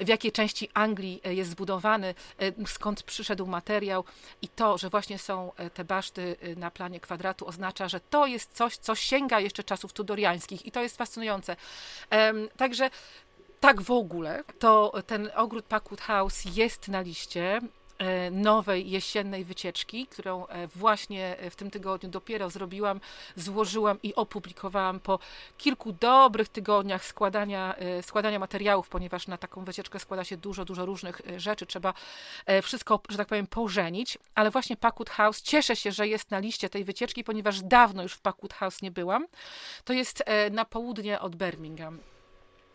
w 0.00 0.08
jakiej 0.08 0.32
części 0.32 0.68
Anglii 0.74 1.20
e, 1.24 1.34
jest 1.34 1.50
zbudowany, 1.50 2.14
e, 2.38 2.66
skąd 2.66 3.02
przyszedł 3.02 3.46
materiał. 3.46 4.04
I 4.42 4.48
to, 4.48 4.78
że 4.78 4.90
właśnie 4.90 5.18
są 5.18 5.52
e, 5.56 5.70
te 5.70 5.84
baszty 5.84 6.36
na 6.56 6.70
planie 6.70 7.00
kwadratu 7.00 7.46
oznacza, 7.46 7.88
że 7.88 8.00
to 8.00 8.26
jest 8.26 8.52
coś, 8.52 8.76
co 8.76 8.94
sięga 8.94 9.40
jeszcze 9.40 9.64
czasów 9.64 9.92
tudoriańskich. 9.92 10.66
I 10.66 10.70
to 10.70 10.82
jest 10.82 10.96
fascynujące. 10.96 11.56
Także 12.56 12.90
tak 13.60 13.82
w 13.82 13.90
ogóle, 13.90 14.44
to 14.58 14.92
ten 15.06 15.30
ogród 15.34 15.64
Packwood 15.64 16.00
House 16.00 16.44
jest 16.56 16.88
na 16.88 17.00
liście 17.00 17.60
nowej 18.30 18.90
jesiennej 18.90 19.44
wycieczki, 19.44 20.06
którą 20.06 20.46
e, 20.46 20.66
właśnie 20.66 21.36
w 21.50 21.56
tym 21.56 21.70
tygodniu 21.70 22.08
dopiero 22.08 22.50
zrobiłam, 22.50 23.00
złożyłam 23.36 23.98
i 24.02 24.14
opublikowałam 24.14 25.00
po 25.00 25.18
kilku 25.58 25.92
dobrych 25.92 26.48
tygodniach 26.48 27.04
składania, 27.04 27.74
e, 27.76 28.02
składania 28.02 28.38
materiałów, 28.38 28.88
ponieważ 28.88 29.26
na 29.26 29.38
taką 29.38 29.64
wycieczkę 29.64 29.98
składa 29.98 30.24
się 30.24 30.36
dużo, 30.36 30.64
dużo 30.64 30.86
różnych 30.86 31.20
rzeczy. 31.36 31.66
Trzeba 31.66 31.94
wszystko, 32.62 33.00
że 33.08 33.16
tak 33.16 33.28
powiem, 33.28 33.46
pożenić, 33.46 34.18
ale 34.34 34.50
właśnie 34.50 34.76
Packwood 34.76 35.10
House, 35.10 35.42
cieszę 35.42 35.76
się, 35.76 35.92
że 35.92 36.08
jest 36.08 36.30
na 36.30 36.38
liście 36.38 36.68
tej 36.68 36.84
wycieczki, 36.84 37.24
ponieważ 37.24 37.62
dawno 37.62 38.02
już 38.02 38.12
w 38.12 38.20
Packwood 38.20 38.54
House 38.54 38.82
nie 38.82 38.90
byłam. 38.90 39.26
To 39.84 39.92
jest 39.92 40.24
na 40.50 40.64
południe 40.64 41.20
od 41.20 41.36
Birmingham. 41.36 42.13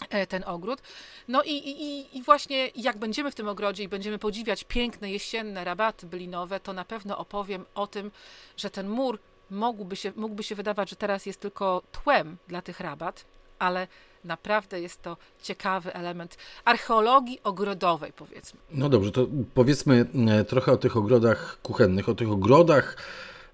E, 0.09 0.27
ten 0.27 0.43
ogród. 0.45 0.81
No 1.27 1.43
i, 1.43 1.51
i, 1.51 2.17
i 2.17 2.23
właśnie 2.23 2.69
jak 2.75 2.97
będziemy 2.97 3.31
w 3.31 3.35
tym 3.35 3.47
ogrodzie 3.47 3.83
i 3.83 3.87
będziemy 3.87 4.19
podziwiać 4.19 4.63
piękne 4.63 5.11
jesienne 5.11 5.63
rabaty 5.63 6.05
bylinowe, 6.05 6.59
to 6.59 6.73
na 6.73 6.85
pewno 6.85 7.17
opowiem 7.17 7.65
o 7.75 7.87
tym, 7.87 8.11
że 8.57 8.69
ten 8.69 8.89
mur 8.89 9.19
mógłby 9.51 9.95
się, 9.95 10.11
mógłby 10.15 10.43
się 10.43 10.55
wydawać, 10.55 10.89
że 10.89 10.95
teraz 10.95 11.25
jest 11.25 11.39
tylko 11.39 11.81
tłem 12.03 12.37
dla 12.47 12.61
tych 12.61 12.79
rabat, 12.79 13.25
ale 13.59 13.87
naprawdę 14.23 14.81
jest 14.81 15.01
to 15.01 15.17
ciekawy 15.41 15.93
element 15.93 16.37
archeologii 16.65 17.39
ogrodowej, 17.43 18.13
powiedzmy. 18.13 18.59
No 18.71 18.89
dobrze, 18.89 19.11
to 19.11 19.27
powiedzmy 19.53 20.05
e, 20.27 20.45
trochę 20.45 20.71
o 20.71 20.77
tych 20.77 20.97
ogrodach 20.97 21.59
kuchennych, 21.63 22.09
o 22.09 22.15
tych 22.15 22.31
ogrodach 22.31 22.97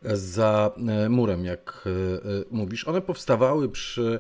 za 0.03 0.71
e, 0.87 1.09
murem, 1.09 1.45
jak 1.45 1.87
mówisz. 2.51 2.87
One 2.87 3.01
powstawały 3.01 3.69
przy 3.69 4.19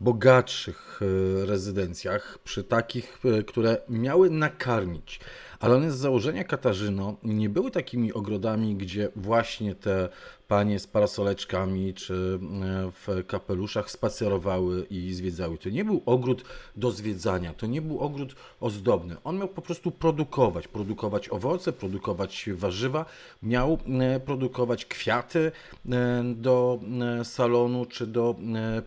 bogatszych 0.00 1.00
rezydencjach, 1.44 2.38
przy 2.44 2.64
takich, 2.64 3.18
które 3.46 3.76
miały 3.88 4.30
nakarmić. 4.30 5.20
Ale 5.64 5.76
one 5.76 5.92
z 5.92 5.96
założenia 5.96 6.44
Katarzyno 6.44 7.16
nie 7.22 7.48
były 7.48 7.70
takimi 7.70 8.12
ogrodami, 8.12 8.76
gdzie 8.76 9.08
właśnie 9.16 9.74
te 9.74 10.08
panie 10.48 10.78
z 10.78 10.86
parasoleczkami 10.86 11.94
czy 11.94 12.14
e, 12.14 12.90
w 12.90 13.26
kapeluszach 13.26 13.90
spacerowały 13.90 14.86
i 14.90 15.14
zwiedzały. 15.14 15.58
To 15.58 15.68
nie 15.68 15.84
był 15.84 16.02
ogród 16.06 16.44
do 16.76 16.90
zwiedzania, 16.90 17.54
to 17.54 17.66
nie 17.66 17.82
był 17.82 17.98
ogród 18.00 18.36
ozdobny. 18.60 19.16
On 19.24 19.38
miał 19.38 19.48
po 19.48 19.62
prostu 19.62 19.90
produkować, 19.90 20.68
produkować 20.68 21.28
owoce, 21.28 21.72
produkować 21.72 22.48
warzywa, 22.52 23.04
miał 23.42 23.78
e, 24.00 24.20
produkować 24.20 24.86
kwiaty 24.86 25.52
e, 25.92 26.24
do 26.36 26.80
salonu 27.22 27.86
czy 27.86 28.06
do 28.06 28.36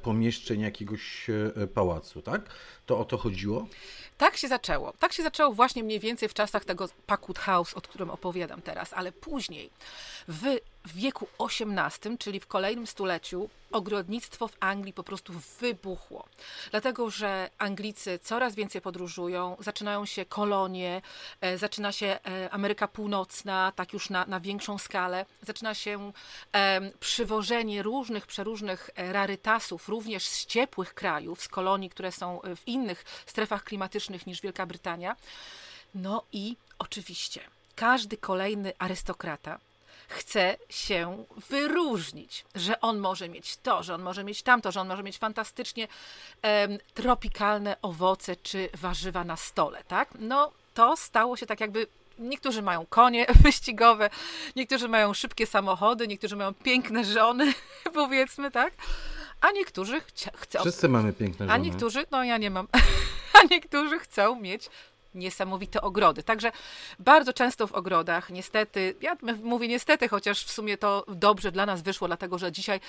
pomieszczeń 0.01 0.61
jakiegoś 0.61 1.27
pałacu, 1.73 2.21
tak? 2.21 2.49
To 2.85 2.99
o 2.99 3.05
to 3.05 3.17
chodziło? 3.17 3.67
Tak 4.17 4.37
się 4.37 4.47
zaczęło. 4.47 4.93
Tak 4.99 5.13
się 5.13 5.23
zaczęło 5.23 5.53
właśnie 5.53 5.83
mniej 5.83 5.99
więcej 5.99 6.29
w 6.29 6.33
czasach 6.33 6.65
tego 6.65 6.89
Packwood 7.05 7.39
House, 7.39 7.73
o 7.73 7.81
którym 7.81 8.09
opowiadam 8.09 8.61
teraz, 8.61 8.93
ale 8.93 9.11
później 9.11 9.69
w 10.27 10.57
wieku 10.93 11.27
XVIII, 11.39 12.17
czyli 12.17 12.39
w 12.39 12.47
kolejnym 12.47 12.87
stuleciu, 12.87 13.49
ogrodnictwo 13.71 14.47
w 14.47 14.57
Anglii 14.59 14.93
po 14.93 15.03
prostu 15.03 15.33
wybuchło. 15.59 16.27
Dlatego, 16.71 17.09
że 17.09 17.49
Anglicy 17.57 18.19
coraz 18.19 18.55
więcej 18.55 18.81
podróżują, 18.81 19.57
zaczynają 19.59 20.05
się 20.05 20.25
kolonie, 20.25 21.01
e, 21.41 21.57
zaczyna 21.57 21.91
się 21.91 22.05
e, 22.07 22.49
Ameryka 22.49 22.87
Północna, 22.87 23.71
tak 23.75 23.93
już 23.93 24.09
na, 24.09 24.25
na 24.25 24.39
większą 24.39 24.77
skalę, 24.77 25.25
zaczyna 25.41 25.73
się 25.73 26.11
e, 26.53 26.91
przywożenie 26.99 27.83
różnych, 27.83 28.27
przeróżnych 28.27 28.89
rarytasów, 28.95 29.89
również 29.89 30.27
z 30.27 30.45
ciepłych 30.45 30.93
krajów, 30.93 31.41
z 31.41 31.47
kolonii, 31.47 31.89
które 31.89 32.11
są 32.11 32.39
w 32.55 32.67
innych 32.67 33.05
strefach 33.25 33.63
klimatycznych 33.63 34.27
niż 34.27 34.41
Wielka 34.41 34.65
Brytania. 34.65 35.15
No 35.95 36.23
i 36.31 36.57
oczywiście 36.79 37.41
każdy 37.75 38.17
kolejny 38.17 38.73
arystokrata 38.79 39.59
chce 40.07 40.57
się 40.69 41.25
wyróżnić, 41.49 42.45
że 42.55 42.81
on 42.81 42.99
może 42.99 43.29
mieć 43.29 43.57
to, 43.57 43.83
że 43.83 43.95
on 43.95 44.01
może 44.01 44.23
mieć 44.23 44.41
tamto, 44.41 44.71
że 44.71 44.81
on 44.81 44.87
może 44.87 45.03
mieć 45.03 45.17
fantastycznie 45.17 45.87
em, 46.41 46.77
tropikalne 46.93 47.75
owoce 47.81 48.35
czy 48.35 48.69
warzywa 48.73 49.23
na 49.23 49.37
stole, 49.37 49.83
tak? 49.87 50.09
No 50.19 50.51
to 50.73 50.97
stało 50.97 51.37
się 51.37 51.45
tak 51.45 51.59
jakby 51.59 51.87
Niektórzy 52.19 52.61
mają 52.61 52.85
konie 52.85 53.25
wyścigowe, 53.43 54.09
niektórzy 54.55 54.87
mają 54.87 55.13
szybkie 55.13 55.47
samochody, 55.47 56.07
niektórzy 56.07 56.35
mają 56.35 56.53
piękne 56.53 57.05
żony, 57.05 57.53
powiedzmy, 57.93 58.51
tak? 58.51 58.73
A 59.41 59.51
niektórzy 59.51 60.01
chcą. 60.35 60.59
Wszyscy 60.59 60.89
mamy 60.89 61.13
piękne 61.13 61.45
żony. 61.45 61.53
A 61.53 61.57
niektórzy, 61.57 62.05
no 62.11 62.23
ja 62.23 62.37
nie 62.37 62.49
mam, 62.49 62.67
a 63.41 63.43
niektórzy 63.51 63.99
chcą 63.99 64.35
mieć 64.39 64.69
niesamowite 65.17 65.81
ogrody. 65.81 66.23
Także 66.23 66.51
bardzo 66.99 67.33
często 67.33 67.67
w 67.67 67.73
ogrodach, 67.73 68.29
niestety, 68.29 68.95
ja 69.01 69.17
mówię 69.43 69.67
niestety, 69.67 70.07
chociaż 70.07 70.43
w 70.43 70.51
sumie 70.51 70.77
to 70.77 71.05
dobrze 71.07 71.51
dla 71.51 71.65
nas 71.65 71.81
wyszło, 71.81 72.07
dlatego 72.07 72.37
że 72.37 72.51
dzisiaj 72.51 72.79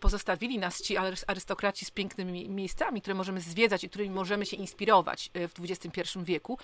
pozostawili 0.00 0.58
nas 0.58 0.82
ci 0.82 0.96
arystokraci 1.26 1.84
z 1.84 1.90
pięknymi 1.90 2.48
miejscami, 2.48 3.02
które 3.02 3.14
możemy 3.14 3.40
zwiedzać 3.40 3.84
i 3.84 3.88
którymi 3.88 4.14
możemy 4.14 4.46
się 4.46 4.56
inspirować 4.56 5.30
e, 5.34 5.48
w 5.48 5.54
XXI 5.60 6.18
wieku, 6.18 6.58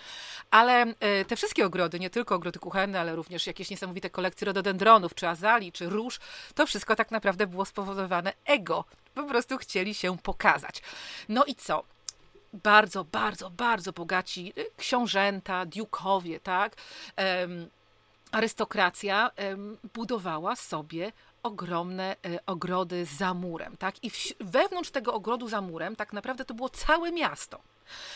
ale 0.50 0.94
e, 1.00 1.24
te 1.24 1.36
wszystkie 1.36 1.66
ogrody, 1.66 2.00
nie 2.00 2.10
tylko 2.10 2.34
ogrody 2.34 2.58
kuchenne, 2.58 3.00
ale 3.00 3.16
również 3.16 3.46
jakieś 3.46 3.70
niesamowite 3.70 4.10
kolekcje 4.10 4.44
rododendronów, 4.44 5.14
czy 5.14 5.28
azali, 5.28 5.72
czy 5.72 5.88
róż, 5.88 6.20
to 6.54 6.66
wszystko 6.66 6.96
tak 6.96 7.10
naprawdę 7.10 7.46
było 7.46 7.64
spowodowane 7.64 8.32
ego. 8.44 8.84
Po 9.14 9.24
prostu 9.24 9.58
chcieli 9.58 9.94
się 9.94 10.18
pokazać. 10.18 10.82
No 11.28 11.44
i 11.44 11.54
co? 11.54 11.84
Bardzo, 12.52 13.04
bardzo, 13.04 13.50
bardzo 13.50 13.92
bogaci 13.92 14.52
książęta, 14.76 15.66
diukowie, 15.66 16.40
tak? 16.40 16.76
Arystokracja 18.32 19.30
budowała 19.94 20.56
sobie 20.56 21.12
ogromne 21.42 22.16
e, 22.26 22.38
ogrody 22.46 23.04
za 23.04 23.34
murem, 23.34 23.76
tak? 23.76 24.04
I 24.04 24.10
wewnątrz 24.40 24.90
tego 24.90 25.14
ogrodu 25.14 25.48
za 25.48 25.60
murem 25.60 25.96
tak 25.96 26.12
naprawdę 26.12 26.44
to 26.44 26.54
było 26.54 26.68
całe 26.68 27.12
miasto. 27.12 27.60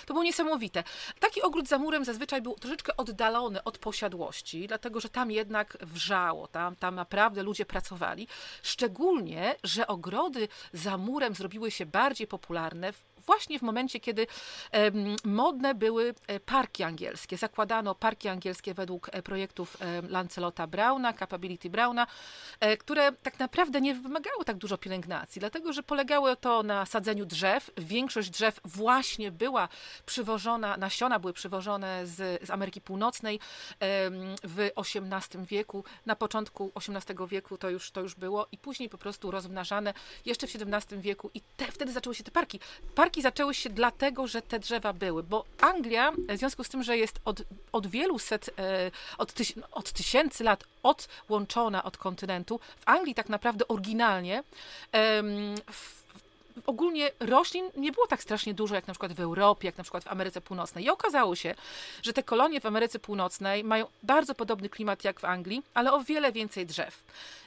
To 0.07 0.15
było 0.15 0.25
niesamowite. 0.25 0.85
Taki 1.21 1.43
ogród 1.43 1.69
za 1.69 1.79
murem 1.79 2.05
zazwyczaj 2.05 2.43
był 2.43 2.55
troszeczkę 2.55 2.97
oddalony 2.97 3.65
od 3.65 3.79
posiadłości, 3.79 4.69
dlatego 4.69 5.01
że 5.01 5.09
tam 5.09 5.31
jednak 5.31 5.79
wrzało, 5.81 6.49
tam, 6.49 6.77
tam 6.77 6.95
naprawdę 6.95 7.43
ludzie 7.43 7.67
pracowali. 7.67 8.29
Szczególnie, 8.63 9.55
że 9.65 9.87
ogrody 9.87 10.49
za 10.73 10.97
murem 10.97 11.35
zrobiły 11.35 11.71
się 11.71 11.87
bardziej 11.87 12.27
popularne 12.27 12.93
w 12.93 13.16
właśnie 13.27 13.59
w 13.59 13.63
momencie, 13.63 14.01
kiedy 14.01 14.27
modne 15.25 15.75
były 15.75 16.15
e, 16.27 16.41
parki 16.41 16.83
angielskie. 16.83 17.37
Zakładano 17.37 17.95
parki 17.95 18.29
angielskie 18.29 18.75
według 18.75 19.09
e, 19.13 19.23
projektów 19.23 19.77
Lancelota 20.09 20.67
Browna, 20.67 21.13
Capability 21.13 21.71
Browna, 21.71 22.07
e, 22.61 22.77
które 22.77 23.13
tak 23.13 23.39
naprawdę 23.39 23.81
nie 23.81 23.95
wymagały 23.95 24.45
tak 24.45 24.57
dużo 24.57 24.79
pielęgnacji, 24.79 25.41
dlatego 25.41 25.73
że 25.73 25.83
polegało 25.83 26.37
to 26.37 26.63
na 26.63 26.87
sadzeniu 26.87 27.27
drzew. 27.27 27.71
Większość 27.77 28.31
drzew 28.31 28.61
właśnie 28.65 29.31
była 29.31 29.69
przywożona, 30.07 30.77
nasiona 30.77 31.19
były 31.19 31.33
przywożone 31.33 32.07
z, 32.07 32.47
z 32.47 32.51
Ameryki 32.51 32.81
Północnej 32.81 33.41
w 34.45 34.71
XVIII 34.77 35.47
wieku. 35.47 35.85
Na 36.07 36.17
początku 36.17 36.73
XVIII 36.77 37.29
wieku 37.29 37.59
to 37.59 37.71
już, 37.71 37.91
to 37.91 38.01
już 38.01 38.15
było 38.15 38.47
i 38.53 38.59
później 38.59 38.89
po 38.89 38.99
prostu 38.99 39.31
rozmnażane 39.31 39.95
jeszcze 40.27 40.47
w 40.47 40.57
XVII 40.57 41.01
wieku 41.01 41.31
i 41.35 41.41
te, 41.57 41.65
wtedy 41.65 41.93
zaczęły 41.93 42.15
się 42.15 42.25
te 42.25 42.31
parki. 42.31 42.61
Parki 42.95 43.16
zaczęły 43.23 43.55
się 43.55 43.71
dlatego, 43.71 44.27
że 44.27 44.43
te 44.43 44.59
drzewa 44.59 44.93
były, 44.93 45.23
bo 45.23 45.45
Anglia, 45.61 46.13
w 46.29 46.39
związku 46.39 46.65
z 46.65 46.69
tym, 46.69 46.83
że 46.83 46.99
jest 46.99 47.21
od, 47.25 47.43
od 47.73 47.87
wielu 47.87 48.19
set, 48.19 48.51
e, 48.59 48.91
od, 49.19 49.33
tyś, 49.33 49.53
od 49.73 49.93
tysięcy 49.93 50.45
lat 50.45 50.65
odłączona 50.83 51.85
od 51.85 51.97
kontynentu, 51.97 52.61
w 52.81 52.83
Anglii 52.89 53.15
tak 53.15 53.29
naprawdę 53.29 53.69
oryginalnie 53.69 54.43
w 55.73 55.96
ogólnie 56.67 57.11
roślin 57.21 57.71
nie 57.77 57.93
było 57.93 58.07
tak 58.07 58.23
strasznie 58.23 58.55
dużo 58.55 58.75
jak 58.75 58.87
na 58.87 58.95
przykład 58.95 59.13
w 59.13 59.21
Europie, 59.21 59.69
jak 59.69 59.79
na 59.79 59.85
przykład 59.85 60.05
w 60.05 60.09
Ameryce 60.09 60.41
Północnej. 60.41 60.85
I 60.85 60.91
okazało 60.91 61.37
się, 61.37 61.55
że 62.03 62.13
te 62.13 62.23
kolonie 62.23 62.61
w 62.61 62.67
Ameryce 62.67 62.99
Północnej 62.99 63.65
mają 63.65 63.87
bardzo 64.03 64.35
podobny 64.35 64.69
klimat 64.69 65.05
jak 65.05 65.21
w 65.21 65.25
Anglii, 65.25 65.63
ale 65.75 65.93
o 65.93 66.01
wiele 66.01 66.33
więcej 66.33 66.67
drzew. 66.67 67.03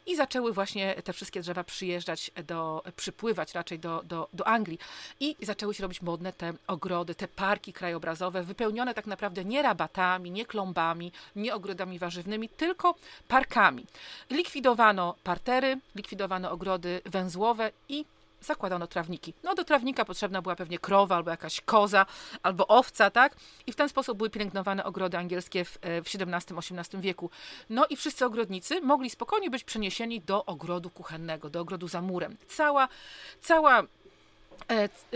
I 0.05 0.15
zaczęły 0.15 0.53
właśnie 0.53 0.95
te 1.03 1.13
wszystkie 1.13 1.41
drzewa 1.41 1.63
przyjeżdżać 1.63 2.31
do, 2.43 2.83
przypływać 2.95 3.53
raczej 3.53 3.79
do, 3.79 4.01
do, 4.03 4.27
do 4.33 4.47
Anglii. 4.47 4.79
I 5.19 5.35
zaczęły 5.41 5.73
się 5.73 5.83
robić 5.83 6.01
modne 6.01 6.33
te 6.33 6.53
ogrody, 6.67 7.15
te 7.15 7.27
parki 7.27 7.73
krajobrazowe, 7.73 8.43
wypełnione 8.43 8.93
tak 8.93 9.07
naprawdę 9.07 9.45
nie 9.45 9.61
rabatami, 9.61 10.31
nie 10.31 10.45
klombami, 10.45 11.11
nie 11.35 11.55
ogrodami 11.55 11.99
warzywnymi, 11.99 12.49
tylko 12.49 12.95
parkami. 13.27 13.85
Likwidowano 14.29 15.15
partery, 15.23 15.77
likwidowano 15.95 16.51
ogrody 16.51 17.01
węzłowe 17.05 17.71
i 17.89 18.05
zakładano 18.41 18.87
trawniki. 18.87 19.33
No 19.43 19.55
do 19.55 19.63
trawnika 19.63 20.05
potrzebna 20.05 20.41
była 20.41 20.55
pewnie 20.55 20.79
krowa, 20.79 21.15
albo 21.15 21.31
jakaś 21.31 21.61
koza, 21.61 22.05
albo 22.43 22.67
owca, 22.67 23.09
tak? 23.09 23.35
I 23.67 23.71
w 23.71 23.75
ten 23.75 23.89
sposób 23.89 24.17
były 24.17 24.29
pielęgnowane 24.29 24.83
ogrody 24.83 25.17
angielskie 25.17 25.65
w, 25.65 25.77
e, 25.81 26.01
w 26.01 26.07
XVII-XVIII 26.07 27.01
wieku. 27.01 27.29
No 27.69 27.85
i 27.89 27.95
wszyscy 27.95 28.25
ogrodnicy 28.25 28.81
mogli 28.81 29.09
spokojnie 29.09 29.49
być 29.49 29.63
przeniesieni 29.63 30.21
do 30.21 30.45
ogrodu 30.45 30.89
kuchennego, 30.89 31.49
do 31.49 31.61
ogrodu 31.61 31.87
za 31.87 32.01
murem. 32.01 32.37
Cała, 32.47 32.87
cała 33.41 33.83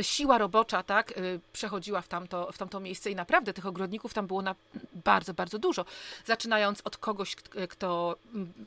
siła 0.02 0.38
robocza, 0.38 0.84
tak, 0.84 1.12
e, 1.12 1.16
przechodziła 1.54 2.02
w 2.02 2.08
tamto, 2.08 2.52
w 2.52 2.58
tamto 2.58 2.80
miejsce 2.80 3.12
i 3.12 3.16
naprawdę 3.16 3.54
tych 3.54 3.66
ogrodników 3.66 4.14
tam 4.14 4.28
było 4.28 4.42
na 4.42 4.56
bardzo, 4.94 5.34
bardzo 5.34 5.60
dużo. 5.60 5.86
Zaczynając 6.26 6.82
od 6.84 6.98
kogoś, 6.98 7.36
kto, 7.70 8.16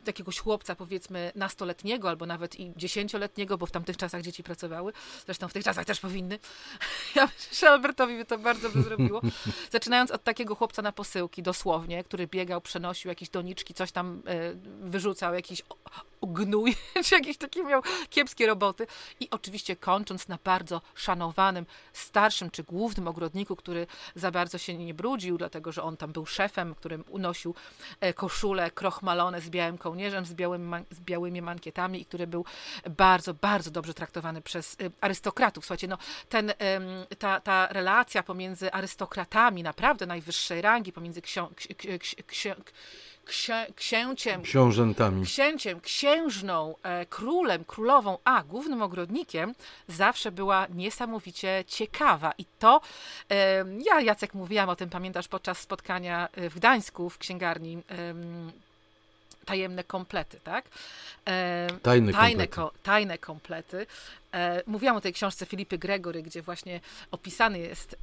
jakiegoś 0.06 0.38
chłopca 0.38 0.74
powiedzmy 0.74 1.32
nastoletniego 1.34 2.08
albo 2.08 2.26
nawet 2.26 2.60
i 2.60 2.72
dziesięcioletniego, 2.76 3.58
bo 3.58 3.66
w 3.66 3.70
tamtych 3.70 3.96
czasach 3.96 4.22
dzieci 4.22 4.42
pracowały, 4.42 4.92
zresztą 5.26 5.48
w 5.48 5.52
tych 5.52 5.64
czasach 5.64 5.84
też 5.84 6.00
powinny. 6.00 6.38
Ja 7.14 7.26
myślę, 7.26 7.56
że 7.60 7.70
Albertowi 7.70 8.16
by 8.16 8.24
to 8.24 8.38
bardzo 8.38 8.70
by 8.70 8.82
zrobiło. 8.82 9.20
Zaczynając 9.72 10.10
od 10.10 10.24
takiego 10.24 10.54
chłopca 10.54 10.82
na 10.82 10.92
posyłki, 10.92 11.42
dosłownie, 11.42 12.04
który 12.04 12.26
biegał, 12.26 12.60
przenosił 12.60 13.08
jakieś 13.08 13.28
doniczki, 13.28 13.74
coś 13.74 13.92
tam 13.92 14.22
e, 14.26 14.52
wyrzucał, 14.80 15.34
jakiś 15.34 15.62
gnój, 16.22 16.76
czy 17.04 17.14
jakieś 17.14 17.36
takie 17.36 17.64
miał 17.64 17.82
kiepskie 18.10 18.46
roboty 18.46 18.86
i 19.20 19.30
oczywiście 19.30 19.76
kończąc 19.76 20.28
na 20.28 20.38
bardzo 20.44 20.65
bardzo 20.66 20.82
szanowanym, 20.94 21.66
starszym 21.92 22.50
czy 22.50 22.62
głównym 22.62 23.08
ogrodniku, 23.08 23.56
który 23.56 23.86
za 24.14 24.30
bardzo 24.30 24.58
się 24.58 24.74
nie 24.74 24.94
brudził, 24.94 25.38
dlatego 25.38 25.72
że 25.72 25.82
on 25.82 25.96
tam 25.96 26.12
był 26.12 26.26
szefem, 26.26 26.74
którym 26.74 27.04
unosił 27.08 27.54
e, 28.00 28.12
koszule 28.12 28.70
krochmalone 28.70 29.40
z 29.40 29.50
białym 29.50 29.78
kołnierzem, 29.78 30.24
z 30.24 30.34
białymi, 30.34 30.84
z 30.90 31.00
białymi 31.00 31.42
mankietami 31.42 32.00
i 32.00 32.04
który 32.04 32.26
był 32.26 32.44
bardzo, 32.90 33.34
bardzo 33.34 33.70
dobrze 33.70 33.94
traktowany 33.94 34.42
przez 34.42 34.76
e, 34.80 34.90
arystokratów. 35.00 35.64
Słuchajcie, 35.64 35.88
no, 35.88 35.98
ten, 36.28 36.52
ta, 37.18 37.40
ta 37.40 37.68
relacja 37.70 38.22
pomiędzy 38.22 38.72
arystokratami 38.72 39.62
naprawdę 39.62 40.06
najwyższej 40.06 40.62
rangi, 40.62 40.92
pomiędzy 40.92 41.22
ksią, 41.22 41.48
księ, 43.26 43.66
księciem, 43.76 44.42
książętami, 44.42 45.24
księciem, 45.24 45.80
księżną, 45.80 46.74
e, 46.82 47.06
królem, 47.06 47.64
królową, 47.64 48.18
a 48.24 48.42
głównym 48.42 48.82
ogrodnikiem 48.82 49.54
zawsze 49.88 50.32
była 50.32 50.66
niesamowicie 50.74 51.64
ciekawa. 51.66 52.32
I 52.38 52.44
to, 52.58 52.80
e, 53.30 53.64
ja 53.90 54.00
Jacek 54.00 54.34
mówiłam 54.34 54.68
o 54.68 54.76
tym, 54.76 54.90
pamiętasz, 54.90 55.28
podczas 55.28 55.58
spotkania 55.58 56.28
w 56.36 56.54
Gdańsku 56.54 57.10
w 57.10 57.18
księgarni 57.18 57.82
tajemne 59.46 59.84
komplety, 59.84 60.40
tak? 60.44 60.64
E, 61.26 61.66
tajne, 61.82 62.12
tajne, 62.12 62.46
komplety. 62.46 62.48
Ko, 62.48 62.72
tajne 62.82 63.18
komplety. 63.18 63.86
E, 64.36 64.62
mówiłam 64.66 64.96
o 64.96 65.00
tej 65.00 65.12
książce 65.12 65.46
Filipy 65.46 65.78
Gregory, 65.78 66.22
gdzie 66.22 66.42
właśnie 66.42 66.80
opisany 67.10 67.58
jest 67.58 67.94
e, 67.94 67.96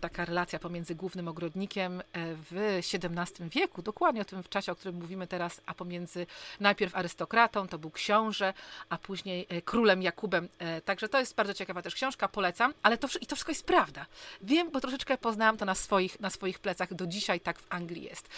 taka 0.00 0.24
relacja 0.24 0.58
pomiędzy 0.58 0.94
głównym 0.94 1.28
ogrodnikiem 1.28 2.00
e, 2.00 2.02
w 2.50 2.78
XVII 2.94 3.48
wieku, 3.48 3.82
dokładnie 3.82 4.20
o 4.20 4.24
tym 4.24 4.42
w 4.42 4.48
czasie, 4.48 4.72
o 4.72 4.74
którym 4.74 4.96
mówimy 4.96 5.26
teraz, 5.26 5.60
a 5.66 5.74
pomiędzy 5.74 6.26
najpierw 6.60 6.96
arystokratą, 6.96 7.68
to 7.68 7.78
był 7.78 7.90
książę, 7.90 8.54
a 8.88 8.98
później 8.98 9.46
królem 9.64 10.02
Jakubem. 10.02 10.48
Także 10.84 11.08
to 11.08 11.18
jest 11.18 11.34
bardzo 11.34 11.54
ciekawa 11.54 11.82
też 11.82 11.94
książka, 11.94 12.28
polecam, 12.28 12.74
ale 12.82 12.98
to, 12.98 13.08
i 13.20 13.26
to 13.26 13.36
wszystko 13.36 13.50
jest 13.52 13.66
prawda. 13.66 14.06
Wiem, 14.42 14.70
bo 14.70 14.80
troszeczkę 14.80 15.18
poznałam 15.18 15.56
to 15.56 15.64
na 15.64 15.74
swoich, 15.74 16.20
na 16.20 16.30
swoich 16.30 16.58
plecach, 16.58 16.94
do 16.94 17.06
dzisiaj 17.06 17.40
tak 17.40 17.58
w 17.58 17.66
Anglii 17.70 18.02
jest. 18.02 18.28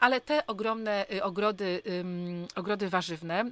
Ale 0.00 0.20
te 0.20 0.46
ogromne 0.46 1.06
ogrody, 1.22 1.82
ogrody 2.54 2.88
warzywne, 2.88 3.44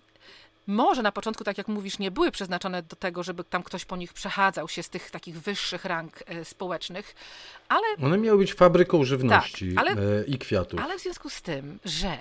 może 0.69 1.03
na 1.03 1.13
początku, 1.13 1.45
tak 1.45 1.59
jak 1.59 1.69
mówisz, 1.69 1.99
nie 1.99 2.11
były 2.11 2.31
przeznaczone 2.31 2.83
do 2.83 2.97
tego, 2.97 3.23
żeby 3.23 3.45
tam 3.45 3.63
ktoś 3.63 3.85
po 3.85 3.97
nich 3.97 4.13
przechadzał 4.13 4.69
się 4.69 4.83
z 4.83 4.89
tych 4.89 5.11
takich 5.11 5.41
wyższych 5.41 5.85
rang 5.85 6.23
e, 6.27 6.45
społecznych, 6.45 7.15
ale... 7.69 7.87
One 8.03 8.19
miały 8.19 8.39
być 8.39 8.55
fabryką 8.55 9.05
żywności 9.05 9.75
tak, 9.75 9.87
ale, 9.87 10.19
e, 10.21 10.25
i 10.25 10.39
kwiatów. 10.39 10.81
Ale 10.81 10.99
w 10.99 11.03
związku 11.03 11.31
z 11.31 11.43
tym, 11.43 11.79
że 11.85 12.19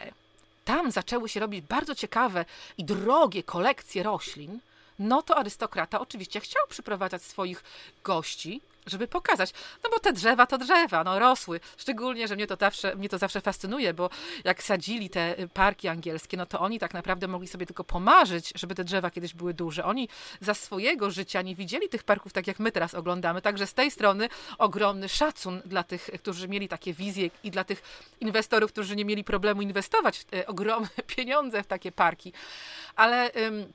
tam 0.65 0.91
zaczęły 0.91 1.29
się 1.29 1.39
robić 1.39 1.65
bardzo 1.65 1.95
ciekawe 1.95 2.45
i 2.77 2.83
drogie 2.83 3.43
kolekcje 3.43 4.03
roślin, 4.03 4.59
no 4.99 5.21
to 5.21 5.37
arystokrata 5.37 5.99
oczywiście 5.99 6.39
chciał 6.39 6.63
przyprowadzać 6.69 7.21
swoich 7.21 7.63
gości 8.03 8.61
żeby 8.87 9.07
pokazać. 9.07 9.53
No 9.83 9.89
bo 9.89 9.99
te 9.99 10.13
drzewa 10.13 10.45
to 10.45 10.57
drzewa, 10.57 11.03
no 11.03 11.19
rosły. 11.19 11.59
Szczególnie, 11.77 12.27
że 12.27 12.35
mnie 12.35 12.47
to 12.47 12.57
zawsze, 12.59 12.95
mnie 12.95 13.09
to 13.09 13.17
zawsze 13.17 13.41
fascynuje, 13.41 13.93
bo 13.93 14.09
jak 14.43 14.63
sadzili 14.63 15.09
te 15.09 15.35
parki 15.53 15.87
angielskie, 15.87 16.37
no 16.37 16.45
to 16.45 16.59
oni 16.59 16.79
tak 16.79 16.93
naprawdę 16.93 17.27
mogli 17.27 17.47
sobie 17.47 17.65
tylko 17.65 17.83
pomarzyć, 17.83 18.53
żeby 18.55 18.75
te 18.75 18.83
drzewa 18.83 19.11
kiedyś 19.11 19.33
były 19.33 19.53
duże. 19.53 19.85
Oni 19.85 20.09
za 20.41 20.53
swojego 20.53 21.11
życia 21.11 21.41
nie 21.41 21.55
widzieli 21.55 21.89
tych 21.89 22.03
parków 22.03 22.33
tak, 22.33 22.47
jak 22.47 22.59
my 22.59 22.71
teraz 22.71 22.93
oglądamy. 22.93 23.41
Także 23.41 23.67
z 23.67 23.73
tej 23.73 23.91
strony 23.91 24.29
ogromny 24.57 25.09
szacun 25.09 25.61
dla 25.65 25.83
tych, 25.83 26.09
którzy 26.19 26.47
mieli 26.47 26.67
takie 26.67 26.93
wizje 26.93 27.29
i 27.43 27.51
dla 27.51 27.63
tych 27.63 27.81
inwestorów, 28.19 28.71
którzy 28.71 28.95
nie 28.95 29.05
mieli 29.05 29.23
problemu 29.23 29.61
inwestować 29.61 30.19
w 30.19 30.25
ogromne 30.47 30.89
pieniądze 31.15 31.63
w 31.63 31.67
takie 31.67 31.91
parki. 31.91 32.33
Ale... 32.95 33.31
Ym, 33.35 33.73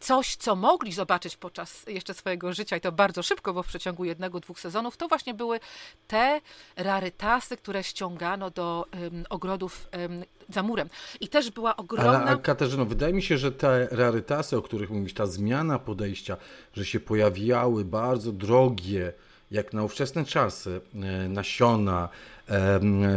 coś, 0.00 0.36
co 0.36 0.56
mogli 0.56 0.92
zobaczyć 0.92 1.36
podczas 1.36 1.84
jeszcze 1.88 2.14
swojego 2.14 2.52
życia 2.52 2.76
i 2.76 2.80
to 2.80 2.92
bardzo 2.92 3.22
szybko, 3.22 3.54
bo 3.54 3.62
w 3.62 3.66
przeciągu 3.66 4.04
jednego, 4.04 4.40
dwóch 4.40 4.60
sezonów, 4.60 4.96
to 4.96 5.08
właśnie 5.08 5.34
były 5.34 5.60
te 6.08 6.40
rarytasy, 6.76 7.56
które 7.56 7.84
ściągano 7.84 8.50
do 8.50 8.86
um, 8.92 9.24
ogrodów 9.30 9.88
um, 9.92 10.24
za 10.48 10.62
murem. 10.62 10.88
I 11.20 11.28
też 11.28 11.50
była 11.50 11.76
ogromna... 11.76 12.24
Ale, 12.24 12.38
Katarzyno, 12.38 12.84
wydaje 12.84 13.12
mi 13.12 13.22
się, 13.22 13.38
że 13.38 13.52
te 13.52 13.88
rarytasy, 13.90 14.56
o 14.56 14.62
których 14.62 14.90
mówisz, 14.90 15.14
ta 15.14 15.26
zmiana 15.26 15.78
podejścia, 15.78 16.36
że 16.74 16.84
się 16.84 17.00
pojawiały 17.00 17.84
bardzo 17.84 18.32
drogie, 18.32 19.12
jak 19.50 19.72
na 19.72 19.82
ówczesne 19.82 20.24
czasy, 20.24 20.80
e, 20.94 21.28
nasiona, 21.28 22.08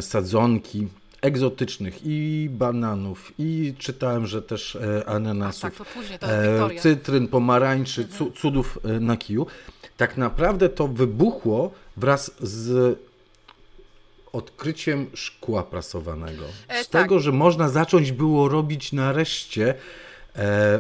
sadzonki, 0.02 0.88
egzotycznych 1.22 2.00
i 2.04 2.50
bananów 2.52 3.34
i 3.40 3.74
czytałem, 3.78 4.28
że 4.28 4.42
też 4.42 4.76
e, 4.76 5.10
ananasów, 5.10 5.62
tak, 5.62 5.76
to 5.76 5.86
później, 5.86 6.20
to 6.20 6.72
e, 6.72 6.80
cytryn, 6.80 7.28
pomarańczy, 7.28 8.02
mhm. 8.02 8.32
cudów 8.34 8.80
e, 8.84 9.00
na 9.00 9.18
kiju. 9.18 9.48
Tak 9.98 10.18
naprawdę 10.18 10.70
to 10.70 10.88
wybuchło 10.88 11.72
wraz 11.98 12.32
z 12.40 13.00
odkryciem 14.34 15.08
szkła 15.14 15.64
prasowanego. 15.64 16.44
Z 16.82 16.90
tak. 16.90 17.02
tego, 17.02 17.20
że 17.20 17.32
można 17.32 17.70
zacząć 17.70 18.12
było 18.12 18.50
robić 18.50 18.94
nareszcie 18.94 19.74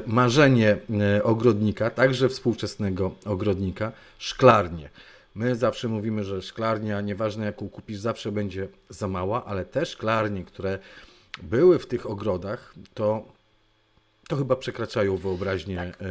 marzenie 0.07 0.77
ogrodnika, 1.23 1.89
także 1.89 2.29
współczesnego 2.29 3.11
ogrodnika, 3.25 3.91
szklarnie. 4.17 4.89
My 5.35 5.55
zawsze 5.55 5.87
mówimy, 5.87 6.23
że 6.23 6.41
szklarnia, 6.41 7.01
nieważne 7.01 7.45
jaką 7.45 7.69
kupisz, 7.69 7.97
zawsze 7.97 8.31
będzie 8.31 8.67
za 8.89 9.07
mała, 9.07 9.45
ale 9.45 9.65
te 9.65 9.85
szklarnie, 9.85 10.43
które 10.43 10.79
były 11.43 11.79
w 11.79 11.87
tych 11.87 12.09
ogrodach, 12.09 12.73
to 12.93 13.25
to 14.31 14.37
chyba 14.37 14.55
przekraczają 14.55 15.17
wyobraźnię 15.17 15.75
tak. 15.75 16.01
E, 16.01 16.05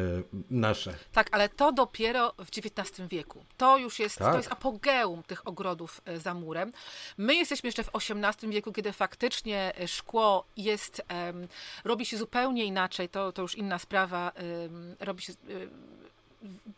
nasze. 0.50 0.94
Tak, 1.12 1.28
ale 1.32 1.48
to 1.48 1.72
dopiero 1.72 2.32
w 2.38 2.48
XIX 2.48 3.08
wieku. 3.08 3.44
To 3.56 3.78
już 3.78 3.98
jest, 3.98 4.18
tak. 4.18 4.32
to 4.32 4.36
jest 4.36 4.52
apogeum 4.52 5.22
tych 5.22 5.48
ogrodów 5.48 6.00
e, 6.04 6.20
za 6.20 6.34
murem. 6.34 6.72
My 7.18 7.34
jesteśmy 7.34 7.68
jeszcze 7.68 7.84
w 7.84 7.90
XVIII 7.94 8.52
wieku, 8.52 8.72
kiedy 8.72 8.92
faktycznie 8.92 9.72
e, 9.78 9.88
szkło 9.88 10.44
jest, 10.56 11.02
um, 11.26 11.48
robi 11.84 12.06
się 12.06 12.16
zupełnie 12.16 12.64
inaczej. 12.64 13.08
To, 13.08 13.32
to 13.32 13.42
już 13.42 13.54
inna 13.54 13.78
sprawa. 13.78 14.32
Um, 14.62 14.96
robi 15.00 15.22
się 15.22 15.32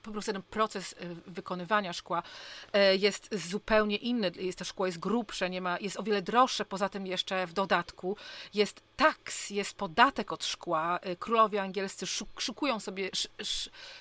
po 0.02 0.10
prostu 0.10 0.32
ten 0.32 0.42
proces 0.42 0.94
e, 1.00 1.06
wykonywania 1.26 1.92
szkła 1.92 2.22
e, 2.72 2.96
jest 2.96 3.28
zupełnie 3.32 3.96
inny. 3.96 4.32
Jest 4.36 4.58
to 4.58 4.64
szkło 4.64 4.86
jest 4.86 4.98
grubsze, 4.98 5.50
nie 5.50 5.60
ma, 5.60 5.78
jest 5.80 6.00
o 6.00 6.02
wiele 6.02 6.22
droższe, 6.22 6.64
poza 6.64 6.88
tym 6.88 7.06
jeszcze 7.06 7.46
w 7.46 7.52
dodatku 7.52 8.16
jest 8.54 8.82
taks, 8.96 9.50
jest 9.50 9.76
podatek 9.76 10.32
od 10.32 10.44
szkła. 10.44 10.98
E, 11.02 11.16
królowie 11.16 11.62
angielscy 11.62 12.06
szukują 12.38 12.80
sobie, 12.80 13.10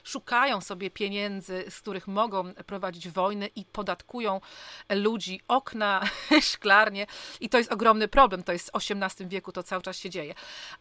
szukają 0.03 0.61
sobie 0.61 0.89
pieniędzy, 0.89 1.63
z 1.69 1.79
których 1.79 2.07
mogą 2.07 2.53
prowadzić 2.53 3.09
wojny 3.09 3.47
i 3.55 3.65
podatkują 3.65 4.41
ludzi, 4.89 5.41
okna, 5.47 6.01
szklarnie 6.51 7.07
i 7.39 7.49
to 7.49 7.57
jest 7.57 7.71
ogromny 7.71 8.07
problem. 8.07 8.43
To 8.43 8.51
jest 8.51 8.71
w 8.71 8.75
XVIII 8.75 9.29
wieku, 9.29 9.51
to 9.51 9.63
cały 9.63 9.81
czas 9.81 9.97
się 9.97 10.09
dzieje. 10.09 10.35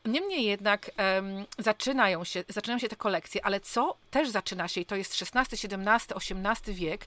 Niemniej 0.05 0.45
jednak 0.45 0.91
um, 0.99 1.45
zaczynają, 1.59 2.25
się, 2.25 2.45
zaczynają 2.49 2.79
się 2.79 2.89
te 2.89 2.97
kolekcje, 2.97 3.45
ale 3.45 3.61
co 3.61 3.97
też 4.11 4.29
zaczyna 4.29 4.69
się, 4.71 4.81
i 4.81 4.87
to 4.87 4.97
jest 4.97 5.23
XVI, 5.23 5.57
XVII, 5.57 6.17
XVIII 6.17 6.77
wiek, 6.77 7.07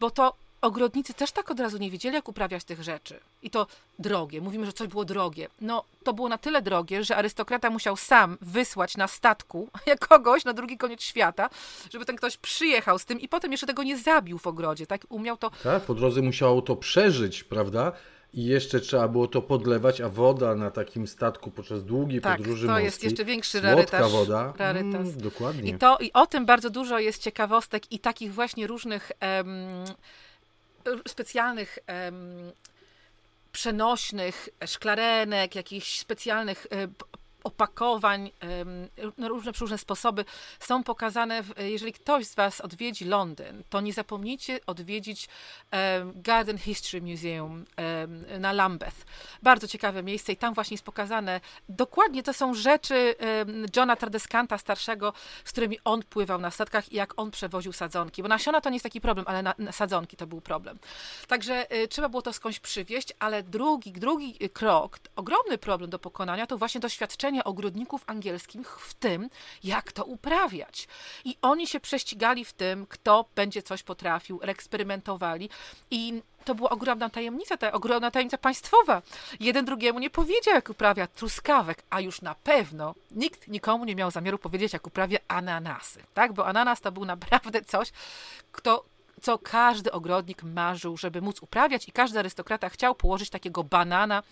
bo 0.00 0.10
to 0.10 0.34
ogrodnicy 0.64 1.14
też 1.14 1.32
tak 1.32 1.50
od 1.50 1.60
razu 1.60 1.78
nie 1.78 1.90
wiedzieli, 1.90 2.14
jak 2.14 2.28
uprawiać 2.28 2.64
tych 2.64 2.82
rzeczy. 2.82 3.20
I 3.42 3.50
to 3.50 3.66
drogie. 3.98 4.40
Mówimy, 4.40 4.66
że 4.66 4.72
coś 4.72 4.88
było 4.88 5.04
drogie. 5.04 5.48
No, 5.60 5.84
to 6.04 6.12
było 6.12 6.28
na 6.28 6.38
tyle 6.38 6.62
drogie, 6.62 7.04
że 7.04 7.16
arystokrata 7.16 7.70
musiał 7.70 7.96
sam 7.96 8.38
wysłać 8.40 8.96
na 8.96 9.08
statku 9.08 9.68
kogoś 10.08 10.44
na 10.44 10.52
drugi 10.52 10.76
koniec 10.78 11.02
świata, 11.02 11.50
żeby 11.92 12.04
ten 12.04 12.16
ktoś 12.16 12.36
przyjechał 12.36 12.98
z 12.98 13.04
tym 13.04 13.20
i 13.20 13.28
potem 13.28 13.52
jeszcze 13.52 13.66
tego 13.66 13.82
nie 13.82 13.98
zabił 13.98 14.38
w 14.38 14.46
ogrodzie, 14.46 14.86
tak? 14.86 15.06
Umiał 15.08 15.36
to... 15.36 15.50
Tak, 15.62 15.82
po 15.82 15.94
drodze 15.94 16.22
musiało 16.22 16.62
to 16.62 16.76
przeżyć, 16.76 17.44
prawda? 17.44 17.92
I 18.34 18.44
jeszcze 18.44 18.80
trzeba 18.80 19.08
było 19.08 19.28
to 19.28 19.42
podlewać, 19.42 20.00
a 20.00 20.08
woda 20.08 20.54
na 20.54 20.70
takim 20.70 21.06
statku 21.06 21.50
podczas 21.50 21.84
długiej 21.84 22.20
tak, 22.20 22.38
podróży 22.38 22.66
to 22.66 22.72
morskiej, 22.72 22.84
jest 22.84 23.04
jeszcze 23.04 23.24
większy 23.24 23.60
rarytas. 23.60 24.12
woda. 24.12 24.52
Rarytas. 24.58 25.08
Mm, 25.08 25.20
dokładnie. 25.20 25.70
I, 25.70 25.74
to, 25.78 25.98
I 26.00 26.12
o 26.12 26.26
tym 26.26 26.46
bardzo 26.46 26.70
dużo 26.70 26.98
jest 26.98 27.22
ciekawostek 27.22 27.92
i 27.92 27.98
takich 27.98 28.34
właśnie 28.34 28.66
różnych 28.66 29.12
specjalnych 31.08 31.78
przenośnych 33.52 34.48
szklarenek, 34.66 35.54
jakichś 35.54 35.98
specjalnych 35.98 36.66
e, 36.70 36.88
opakowań 37.44 38.30
na 39.18 39.28
różne 39.28 39.52
różne 39.60 39.78
sposoby 39.78 40.24
są 40.60 40.82
pokazane. 40.82 41.42
Jeżeli 41.56 41.92
ktoś 41.92 42.26
z 42.26 42.34
Was 42.34 42.60
odwiedzi 42.60 43.04
Londyn, 43.04 43.62
to 43.70 43.80
nie 43.80 43.92
zapomnijcie 43.92 44.60
odwiedzić 44.66 45.28
Garden 46.14 46.58
History 46.58 47.02
Museum 47.02 47.64
na 48.38 48.52
Lambeth. 48.52 48.96
Bardzo 49.42 49.68
ciekawe 49.68 50.02
miejsce 50.02 50.32
i 50.32 50.36
tam 50.36 50.54
właśnie 50.54 50.74
jest 50.74 50.84
pokazane 50.84 51.40
dokładnie 51.68 52.22
to 52.22 52.32
są 52.32 52.54
rzeczy 52.54 53.14
Johna 53.76 53.96
Tardeskanta 53.96 54.58
starszego, 54.58 55.12
z 55.44 55.52
którymi 55.52 55.78
on 55.84 56.02
pływał 56.02 56.40
na 56.40 56.50
statkach 56.50 56.92
i 56.92 56.96
jak 56.96 57.14
on 57.16 57.30
przewoził 57.30 57.72
sadzonki. 57.72 58.22
Bo 58.22 58.28
nasiona 58.28 58.60
to 58.60 58.70
nie 58.70 58.74
jest 58.74 58.82
taki 58.82 59.00
problem, 59.00 59.26
ale 59.28 59.42
na, 59.42 59.54
na 59.58 59.72
sadzonki 59.72 60.16
to 60.16 60.26
był 60.26 60.40
problem. 60.40 60.78
Także 61.28 61.74
y, 61.74 61.88
trzeba 61.88 62.08
było 62.08 62.22
to 62.22 62.32
skądś 62.32 62.60
przywieźć, 62.60 63.12
ale 63.18 63.42
drugi, 63.42 63.92
drugi 63.92 64.50
krok, 64.52 64.98
ogromny 65.16 65.58
problem 65.58 65.90
do 65.90 65.98
pokonania 65.98 66.46
to 66.46 66.58
właśnie 66.58 66.80
doświadczenie 66.80 67.33
uczenia 67.34 67.44
ogrodników 67.44 68.04
angielskich 68.06 68.80
w 68.80 68.94
tym, 68.94 69.30
jak 69.64 69.92
to 69.92 70.04
uprawiać. 70.04 70.88
I 71.24 71.36
oni 71.42 71.66
się 71.66 71.80
prześcigali 71.80 72.44
w 72.44 72.52
tym, 72.52 72.86
kto 72.86 73.24
będzie 73.34 73.62
coś 73.62 73.82
potrafił, 73.82 74.40
eksperymentowali 74.42 75.50
i 75.90 76.22
to 76.44 76.54
była 76.54 76.70
ogromna 76.70 77.10
tajemnica, 77.10 77.56
ta 77.56 77.72
ogromna 77.72 78.10
tajemnica 78.10 78.38
państwowa. 78.38 79.02
Jeden 79.40 79.64
drugiemu 79.64 79.98
nie 79.98 80.10
powiedział, 80.10 80.54
jak 80.54 80.70
uprawia 80.70 81.06
truskawek, 81.06 81.82
a 81.90 82.00
już 82.00 82.22
na 82.22 82.34
pewno 82.34 82.94
nikt 83.10 83.48
nikomu 83.48 83.84
nie 83.84 83.96
miał 83.96 84.10
zamiaru 84.10 84.38
powiedzieć, 84.38 84.72
jak 84.72 84.86
uprawia 84.86 85.18
ananasy, 85.28 86.02
tak? 86.14 86.32
Bo 86.32 86.46
ananas 86.46 86.80
to 86.80 86.92
był 86.92 87.04
naprawdę 87.04 87.64
coś, 87.64 87.92
kto, 88.52 88.84
co 89.24 89.38
każdy 89.38 89.92
ogrodnik 89.92 90.42
marzył, 90.42 90.96
żeby 90.96 91.20
móc 91.20 91.42
uprawiać 91.42 91.88
i 91.88 91.92
każdy 91.92 92.18
arystokrata 92.18 92.68
chciał 92.68 92.94
położyć 92.94 93.30
takiego 93.30 93.64
banana 93.64 94.22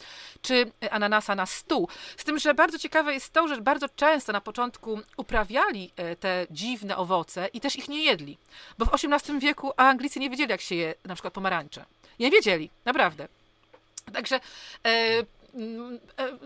czy 0.43 0.73
ananasa 0.91 1.35
na 1.35 1.47
stół. 1.47 1.89
Z 2.17 2.25
tym, 2.25 2.39
że 2.39 2.55
bardzo 2.55 2.79
ciekawe 2.79 3.15
jest 3.15 3.33
to, 3.33 3.49
że 3.49 3.61
bardzo 3.61 3.89
często 3.89 4.33
na 4.33 4.41
początku 4.41 5.01
uprawiali 5.17 5.91
e, 5.97 6.17
te 6.17 6.47
dziwne 6.51 6.97
owoce 6.97 7.49
i 7.53 7.61
też 7.61 7.77
ich 7.77 7.89
nie 7.89 8.05
jedli, 8.05 8.39
bo 8.79 8.85
w 8.85 8.95
XVIII 8.95 9.41
wieku 9.41 9.73
Anglicy 9.77 10.21
nie 10.21 10.31
wiedzieli, 10.31 10.51
jak 10.51 10.61
się 10.61 10.75
je 10.75 10.95
na 11.05 11.15
przykład 11.15 11.35
pomarańcze. 11.35 11.85
Nie 12.21 12.31
wiedzieli, 12.31 12.71
naprawdę. 12.85 13.29
Także 14.13 14.41
e, 14.85 15.23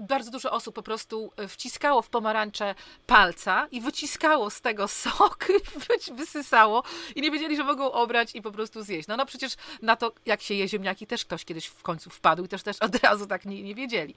bardzo 0.01 0.31
dużo 0.31 0.51
osób 0.51 0.75
po 0.75 0.83
prostu 0.83 1.33
e, 1.37 1.49
wciskało 1.49 2.03
w 2.03 2.09
pomarańcze 2.09 2.75
palca 3.07 3.69
i 3.71 3.81
wyciskało 3.81 4.51
z 4.51 4.61
tego 4.61 4.89
sok, 4.89 5.49
wysysało 6.17 6.83
i 7.15 7.21
nie 7.21 7.31
wiedzieli, 7.31 7.57
że 7.57 7.65
mogą 7.65 7.93
obrać 7.93 8.35
i 8.35 8.43
po 8.43 8.53
prostu 8.53 8.83
zjeść. 8.83 9.09
No, 9.09 9.17
no 9.17 9.27
przecież 9.27 9.57
na 9.83 9.97
to, 9.97 10.13
jak 10.27 10.43
się 10.43 10.55
je 10.55 10.69
ziemniaki, 10.69 11.07
też 11.07 11.25
ktoś 11.25 11.45
kiedyś 11.45 11.67
w 11.67 11.83
końcu 11.83 12.11
wpadł 12.11 12.45
i 12.45 12.49
też, 12.49 12.63
też 12.63 12.79
od 12.79 12.97
razu 13.05 13.27
tak 13.27 13.45
nie, 13.45 13.63
nie 13.63 13.75
wiedzieli. 13.75 14.15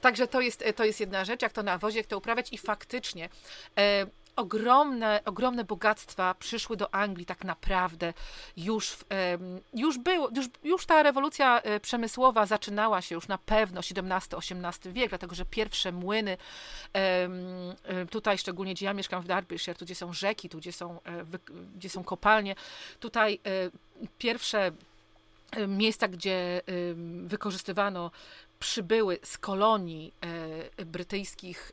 Także 0.00 0.28
to 0.28 0.40
jest, 0.40 0.64
to 0.76 0.84
jest 0.84 1.00
jedna 1.00 1.24
rzecz, 1.24 1.42
jak 1.42 1.52
to 1.52 1.62
na 1.62 1.78
wozie, 1.78 1.98
jak 1.98 2.06
to 2.06 2.18
uprawiać 2.18 2.52
i 2.52 2.58
faktycznie 2.58 3.28
e, 3.78 4.06
ogromne, 4.36 5.20
ogromne 5.24 5.64
bogactwa 5.64 6.34
przyszły 6.34 6.76
do 6.76 6.94
Anglii 6.94 7.26
tak 7.26 7.44
naprawdę. 7.44 8.12
Już, 8.56 8.96
już 9.74 9.98
było, 9.98 10.30
już, 10.36 10.46
już 10.64 10.86
ta 10.86 11.02
rewolucja 11.02 11.60
e, 11.60 11.80
przemysłowa 11.80 12.46
zaczynała 12.46 13.02
się 13.02 13.14
już 13.14 13.28
na 13.28 13.38
pewno 13.38 13.80
XVII-XVIII 13.80 14.92
wiek, 14.92 15.08
dlatego 15.08 15.34
że 15.34 15.44
pierwsze 15.44 15.92
młyny, 15.92 16.36
e, 16.92 17.28
tutaj 18.10 18.38
szczególnie 18.38 18.74
gdzie 18.74 18.86
ja 18.86 18.94
mieszkam 18.94 19.22
w 19.22 19.26
Derbyshire, 19.26 19.74
tu 19.74 19.84
gdzie 19.84 19.94
są 19.94 20.12
rzeki, 20.12 20.48
tu 20.48 20.58
gdzie 20.58 20.72
są, 20.72 21.00
e, 21.04 21.24
gdzie 21.76 21.88
są 21.88 22.04
kopalnie, 22.04 22.54
tutaj 23.00 23.40
pierwsze 24.18 24.72
miejsca, 25.68 26.08
gdzie 26.08 26.62
wykorzystywano 27.24 28.10
przybyły 28.58 29.18
z 29.22 29.38
kolonii 29.38 30.12
brytyjskich 30.86 31.72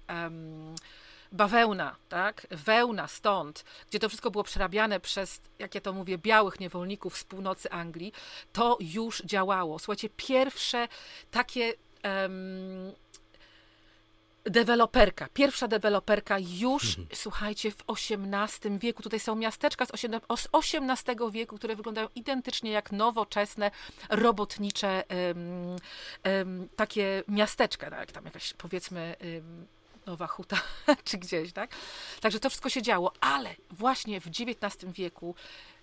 bawełna, 1.32 1.96
tak? 2.10 2.48
Wełna 2.52 3.08
stąd, 3.08 3.66
gdzie 3.90 4.00
to 4.00 4.10
wszystko 4.10 4.32
było 4.32 4.44
przerabiane 4.44 5.00
przez, 5.00 5.42
jak 5.60 5.76
ja 5.76 5.82
to 5.82 5.94
mówię, 5.94 6.18
białych 6.18 6.60
niewolników 6.60 7.18
z 7.18 7.24
północy 7.24 7.72
Anglii, 7.72 8.14
to 8.54 8.78
już 8.80 9.22
działało. 9.26 9.80
Słuchajcie, 9.80 10.10
pierwsze 10.10 10.88
takie. 11.32 11.74
Um, 12.04 12.92
deweloperka, 14.44 15.28
pierwsza 15.34 15.68
deweloperka 15.68 16.38
już, 16.40 16.90
mhm. 16.90 17.08
słuchajcie, 17.14 17.72
w 17.72 17.84
XVIII 17.88 18.80
wieku. 18.80 19.04
Tutaj 19.04 19.20
są 19.20 19.36
miasteczka 19.36 19.86
z 19.86 19.92
XVIII 20.54 21.32
wieku, 21.32 21.58
które 21.58 21.76
wyglądają 21.76 22.08
identycznie 22.16 22.72
jak 22.72 22.92
nowoczesne, 22.92 23.72
robotnicze 24.10 25.04
um, 25.10 25.76
um, 26.26 26.68
takie 26.76 27.24
miasteczka, 27.28 27.90
tak? 27.90 28.12
tam 28.12 28.26
jakaś 28.26 28.54
powiedzmy 28.54 29.16
Nowa 30.12 30.28
Huta 30.28 30.58
czy 31.04 31.18
gdzieś, 31.18 31.54
tak? 31.54 31.72
Także 32.22 32.40
to 32.40 32.50
wszystko 32.50 32.70
się 32.70 32.82
działo, 32.82 33.14
ale 33.22 33.56
właśnie 33.70 34.22
w 34.22 34.28
XIX 34.28 34.94
wieku, 34.94 35.36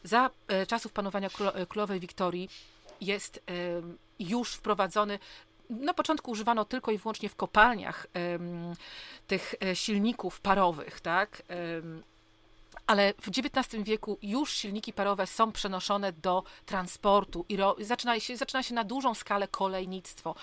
za 0.04 0.30
e, 0.48 0.66
czasów 0.66 0.92
panowania 0.92 1.28
e, 1.54 1.66
królowej 1.66 2.00
Wiktorii, 2.00 2.50
jest 3.00 3.42
już 4.18 4.52
wprowadzony 4.52 5.18
na 5.70 5.94
początku 5.94 6.30
używano 6.30 6.64
tylko 6.64 6.90
i 6.90 6.98
wyłącznie 6.98 7.28
w 7.28 7.34
kopalniach 7.34 8.06
tych 9.26 9.54
e, 9.62 9.76
silników 9.76 10.40
parowych, 10.40 11.00
tak? 11.00 11.42
Ale 12.88 13.14
w 13.20 13.28
XIX 13.28 13.84
wieku 13.84 14.18
już 14.22 14.52
silniki 14.52 14.92
parowe 14.92 15.26
są 15.26 15.52
przenoszone 15.52 16.12
do 16.12 16.44
transportu 16.66 17.44
i 17.48 17.56
ro, 17.56 17.76
zaczyna, 17.80 18.20
się, 18.20 18.36
zaczyna 18.36 18.62
się 18.62 18.74
na 18.74 18.84
dużą 18.84 19.14
skalę 19.14 19.48
kolejnictwo. 19.48 20.34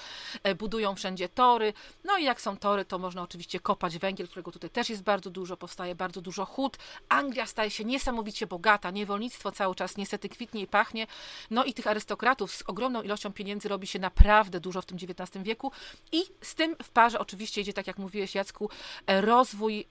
E, 0.43 0.55
budują 0.55 0.95
wszędzie 0.95 1.29
tory, 1.29 1.73
no 2.03 2.17
i 2.17 2.23
jak 2.23 2.41
są 2.41 2.57
tory, 2.57 2.85
to 2.85 2.99
można 2.99 3.21
oczywiście 3.21 3.59
kopać 3.59 3.97
węgiel, 3.97 4.27
którego 4.27 4.51
tutaj 4.51 4.69
też 4.69 4.89
jest 4.89 5.03
bardzo 5.03 5.29
dużo, 5.29 5.57
powstaje 5.57 5.95
bardzo 5.95 6.21
dużo 6.21 6.45
hut. 6.45 6.77
Anglia 7.09 7.45
staje 7.45 7.71
się 7.71 7.85
niesamowicie 7.85 8.47
bogata, 8.47 8.91
niewolnictwo 8.91 9.51
cały 9.51 9.75
czas 9.75 9.97
niestety 9.97 10.29
kwitnie 10.29 10.61
i 10.61 10.67
pachnie, 10.67 11.07
no 11.51 11.63
i 11.63 11.73
tych 11.73 11.87
arystokratów 11.87 12.55
z 12.55 12.63
ogromną 12.67 13.01
ilością 13.01 13.33
pieniędzy 13.33 13.69
robi 13.69 13.87
się 13.87 13.99
naprawdę 13.99 14.59
dużo 14.59 14.81
w 14.81 14.85
tym 14.85 14.97
XIX 14.97 15.43
wieku 15.43 15.71
i 16.11 16.23
z 16.41 16.55
tym 16.55 16.75
w 16.83 16.89
parze 16.89 17.19
oczywiście 17.19 17.61
idzie, 17.61 17.73
tak 17.73 17.87
jak 17.87 17.97
mówiłeś 17.97 18.35
Jacku, 18.35 18.69
e, 19.07 19.21
rozwój, 19.21 19.87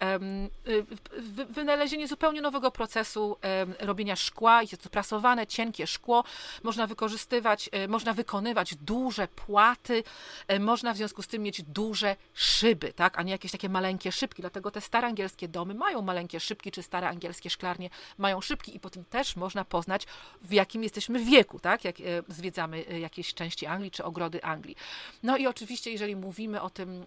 wynalezienie 1.48 2.08
zupełnie 2.08 2.43
nowego 2.44 2.70
procesu 2.70 3.36
robienia 3.80 4.16
szkła, 4.16 4.62
jest 4.62 4.82
to 4.82 4.90
prasowane, 4.90 5.46
cienkie 5.46 5.86
szkło, 5.86 6.24
można 6.62 6.86
wykorzystywać, 6.86 7.70
e, 7.72 7.88
można 7.88 8.12
wykonywać 8.14 8.74
duże 8.74 9.28
płaty, 9.28 10.04
e, 10.48 10.58
można 10.58 10.94
w 10.94 10.96
związku 10.96 11.22
z 11.22 11.26
tym 11.26 11.42
mieć 11.42 11.62
duże 11.62 12.16
szyby, 12.34 12.92
tak, 12.92 13.18
a 13.18 13.22
nie 13.22 13.32
jakieś 13.32 13.52
takie 13.52 13.68
maleńkie 13.68 14.12
szybki, 14.12 14.42
dlatego 14.42 14.70
te 14.70 14.80
stare 14.80 15.08
angielskie 15.08 15.48
domy 15.48 15.74
mają 15.74 16.02
maleńkie 16.02 16.40
szybki, 16.40 16.70
czy 16.70 16.82
stare 16.82 17.08
angielskie 17.08 17.50
szklarnie 17.50 17.90
mają 18.18 18.40
szybki 18.40 18.76
i 18.76 18.80
po 18.80 18.90
tym 18.90 19.04
też 19.04 19.36
można 19.36 19.64
poznać, 19.64 20.06
w 20.42 20.52
jakim 20.52 20.82
jesteśmy 20.82 21.24
wieku, 21.24 21.58
tak, 21.58 21.84
jak 21.84 22.00
e, 22.00 22.02
zwiedzamy 22.28 22.82
jakieś 22.82 23.34
części 23.34 23.66
Anglii, 23.66 23.90
czy 23.90 24.04
ogrody 24.04 24.42
Anglii. 24.42 24.76
No 25.22 25.36
i 25.36 25.46
oczywiście, 25.46 25.90
jeżeli 25.90 26.16
mówimy 26.16 26.60
o 26.60 26.70
tym, 26.70 27.06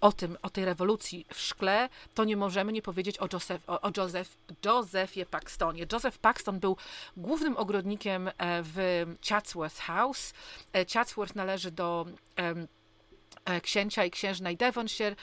o 0.00 0.12
tym, 0.12 0.36
o 0.42 0.50
tej 0.50 0.64
rewolucji 0.64 1.26
w 1.34 1.40
szkle, 1.40 1.88
to 2.14 2.24
nie 2.24 2.36
możemy 2.36 2.72
nie 2.72 2.82
powiedzieć 2.82 3.18
o 3.18 3.28
Joseph, 3.32 3.64
o 3.66 3.90
Joseph 3.96 4.36
Josephie 4.64 5.26
Paxtonie. 5.26 5.86
Joseph 5.92 6.18
Paxton 6.18 6.60
był 6.60 6.76
głównym 7.16 7.56
ogrodnikiem 7.56 8.28
e, 8.28 8.32
w 8.62 9.06
Chatsworth 9.28 9.78
House. 9.78 10.32
E, 10.72 10.84
Chatsworth 10.84 11.34
należy 11.34 11.70
do 11.70 12.06
e, 12.36 13.60
księcia 13.60 14.04
i 14.04 14.10
księżnej 14.10 14.56
Devonshire, 14.56 15.16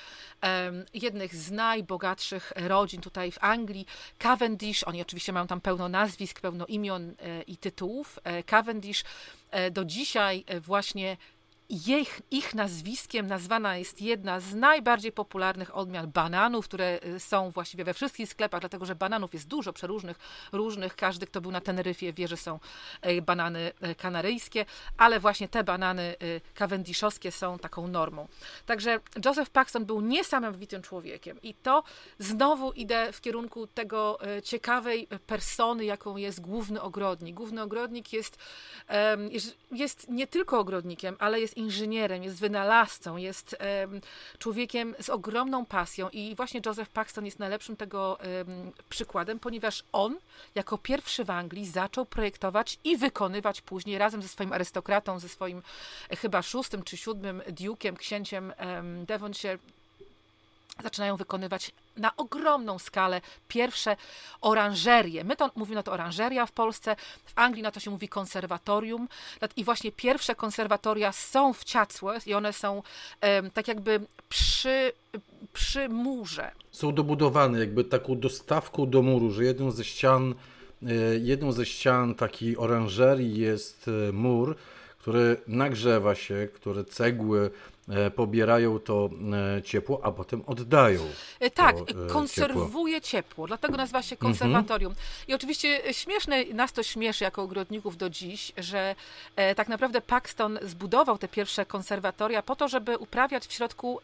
jednych 0.94 1.36
z 1.36 1.52
najbogatszych 1.52 2.54
rodzin 2.56 3.02
tutaj 3.02 3.32
w 3.32 3.44
Anglii. 3.44 3.86
Cavendish, 4.18 4.84
oni 4.84 5.02
oczywiście 5.02 5.34
mają 5.34 5.48
tam 5.48 5.62
pełno 5.62 5.90
nazwisk, 5.90 6.42
pełno 6.42 6.66
imion 6.66 7.16
i 7.48 7.58
tytułów. 7.58 8.20
Cavendish 8.46 9.04
do 9.72 9.86
dzisiaj 9.86 10.46
właśnie 10.62 11.18
ich, 11.70 12.22
ich 12.32 12.56
nazwiskiem 12.56 13.28
nazwana 13.28 13.78
jest 13.78 14.02
jedna 14.02 14.40
z 14.40 14.56
najbardziej 14.56 15.12
popularnych 15.12 15.78
odmian 15.78 16.12
bananów, 16.12 16.66
które 16.66 17.00
y, 17.06 17.20
są 17.20 17.52
właściwie 17.52 17.84
we 17.84 17.94
wszystkich 17.94 18.30
sklepach, 18.30 18.60
dlatego 18.60 18.86
że 18.86 18.96
bananów 18.96 19.34
jest 19.34 19.48
dużo 19.48 19.74
przeróżnych, 19.74 20.20
różnych. 20.52 20.96
Każdy, 20.96 21.28
kto 21.28 21.42
był 21.42 21.52
na 21.52 21.62
Teneryfie 21.62 22.14
wie, 22.14 22.28
że 22.28 22.38
są 22.38 22.60
y, 23.06 23.22
banany 23.22 23.72
y, 23.92 23.96
kanaryjskie, 23.96 24.66
ale 24.98 25.20
właśnie 25.20 25.48
te 25.48 25.64
banany 25.64 26.16
cavendishowskie 26.54 27.32
są 27.32 27.60
taką 27.60 27.88
normą. 27.88 28.28
Także 28.66 29.00
Joseph 29.26 29.50
Paxton 29.50 29.86
był 29.86 30.02
niesamowitym 30.02 30.82
człowiekiem 30.82 31.42
i 31.42 31.54
to 31.54 31.84
znowu 32.20 32.72
idę 32.72 33.14
w 33.14 33.22
kierunku 33.22 33.68
tego 33.68 34.20
ciekawej 34.44 35.08
persony, 35.28 35.86
jaką 35.86 36.18
jest 36.18 36.42
główny 36.42 36.82
ogrodnik. 36.82 37.36
Główny 37.36 37.62
ogrodnik 37.62 38.14
jest, 38.14 38.38
jest 39.72 40.10
nie 40.10 40.28
tylko 40.28 40.60
ogrodnikiem, 40.60 41.16
ale 41.20 41.40
jest 41.40 41.59
inżynierem, 41.60 42.24
jest 42.24 42.40
wynalazcą, 42.40 43.18
jest 43.18 43.58
um, 43.82 44.02
człowiekiem 44.38 44.96
z 45.00 45.10
ogromną 45.10 45.66
pasją 45.66 46.10
i 46.10 46.36
właśnie 46.36 46.62
Joseph 46.66 46.90
Paxton 46.90 47.26
jest 47.26 47.40
najlepszym 47.40 47.76
tego 47.76 48.18
um, 48.48 48.72
przykładem, 48.90 49.40
ponieważ 49.40 49.84
on 49.92 50.18
jako 50.56 50.78
pierwszy 50.78 51.24
w 51.24 51.30
Anglii 51.30 51.66
zaczął 51.66 52.06
projektować 52.06 52.80
i 52.84 52.98
wykonywać 52.98 53.62
później 53.62 53.98
razem 53.98 54.22
ze 54.22 54.28
swoim 54.28 54.54
arystokratą, 54.54 55.20
ze 55.20 55.30
swoim 55.30 55.62
e, 56.10 56.16
chyba 56.16 56.42
szóstym 56.42 56.84
czy 56.84 56.98
siódmym 56.98 57.42
duke'iem, 57.42 57.96
księciem 57.96 58.54
um, 58.60 59.06
Devonshire, 59.06 59.60
zaczynają 60.84 61.16
wykonywać 61.16 61.72
na 61.98 62.16
ogromną 62.16 62.80
skalę 62.80 63.22
pierwsze 63.48 63.96
oranżerie. 64.42 65.24
My 65.24 65.36
to 65.36 65.52
mówimy 65.56 65.76
na 65.76 65.84
to 65.84 65.92
oranżeria 65.92 66.46
w 66.46 66.52
Polsce, 66.52 66.96
w 67.26 67.32
Anglii 67.36 67.64
na 67.64 67.72
to 67.72 67.80
się 67.80 67.92
mówi 67.92 68.10
konserwatorium 68.10 69.08
i 69.56 69.64
właśnie 69.64 69.92
pierwsze 69.92 70.36
konserwatoria 70.36 71.12
są 71.12 71.54
w 71.54 71.66
Chatsworth 71.66 72.28
i 72.28 72.34
one 72.34 72.54
są 72.54 72.84
um, 73.22 73.52
tak 73.52 73.68
jakby 73.68 74.00
przy, 74.30 74.92
przy 75.54 75.90
murze. 75.90 76.52
Są 76.72 76.94
dobudowane 76.94 77.60
jakby 77.60 77.84
taką 77.84 78.20
dostawką 78.20 78.90
do 78.90 79.02
muru, 79.02 79.32
że 79.32 79.44
jedną 79.44 79.72
ze 79.72 79.84
ścian, 79.84 80.36
e, 80.84 80.94
jedną 81.20 81.52
ze 81.52 81.66
ścian 81.66 82.16
takiej 82.16 82.58
oranżerii 82.58 83.40
jest 83.40 83.88
e, 83.88 84.12
mur, 84.12 84.56
który 84.98 85.38
nagrzewa 85.48 86.16
się, 86.16 86.48
który 86.56 86.84
cegły 86.84 87.52
pobierają 88.16 88.80
to 88.80 89.10
e, 89.58 89.62
ciepło, 89.62 90.00
a 90.04 90.12
potem 90.12 90.44
oddają. 90.46 91.02
E, 91.40 91.50
tak, 91.50 91.76
konserwuje 92.08 93.02
ciepło. 93.02 93.30
ciepło. 93.30 93.48
dlatego 93.48 93.78
nazywa 93.78 94.02
się 94.02 94.18
konserwatorium. 94.18 94.92
Mhm. 94.92 95.08
I 95.28 95.34
oczywiście 95.34 95.94
śmieszne, 95.94 96.46
nas 96.46 96.74
to 96.74 96.84
śmieszy 96.84 97.24
jako 97.24 97.42
ogrodników 97.42 97.98
do 97.98 98.10
dziś, 98.10 98.52
że 98.58 98.96
e, 99.36 99.56
tak 99.56 99.70
naprawdę 99.70 100.02
Paxton 100.02 100.60
zbudował 100.62 101.18
te 101.18 101.28
pierwsze 101.28 101.66
konserwatoria 101.66 102.42
po 102.42 102.56
to, 102.56 102.68
żeby 102.68 102.98
uprawiać 102.98 103.48
w 103.48 103.54
środku 103.54 104.00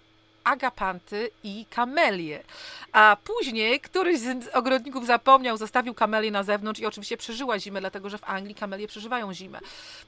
agapanty 0.45 1.29
i 1.43 1.65
kamelie. 1.69 2.43
A 2.91 3.17
później 3.23 3.79
któryś 3.79 4.19
z 4.19 4.47
ogrodników 4.53 5.05
zapomniał, 5.05 5.58
zostawił 5.58 5.93
kamelię 5.93 6.31
na 6.31 6.43
zewnątrz 6.43 6.79
i 6.79 6.86
oczywiście 6.86 7.17
przeżyła 7.17 7.60
zimę, 7.60 7.79
dlatego 7.79 8.10
że 8.10 8.17
w 8.17 8.29
Anglii 8.29 8.55
kamelie 8.55 8.88
przeżywają 8.88 9.34
zimę. 9.34 9.60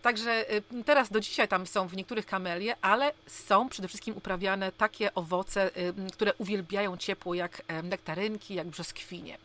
Także 0.02 0.54
y, 0.54 0.84
teraz 0.86 1.10
do 1.12 1.19
dzisiaj 1.19 1.47
tam 1.47 1.67
są 1.67 1.88
w 1.88 1.95
niektórych 1.95 2.26
kamelie, 2.26 2.76
ale 2.82 3.13
są 3.28 3.69
przede 3.69 3.88
wszystkim 3.88 4.17
uprawiane 4.17 4.71
takie 4.71 5.13
owoce, 5.13 5.78
y, 5.78 5.93
które 6.13 6.34
uwielbiają 6.34 6.97
ciepło, 6.97 7.34
jak 7.34 7.62
nektarynki, 7.84 8.54
jak 8.56 8.67
brzoskwinie. 8.67 9.38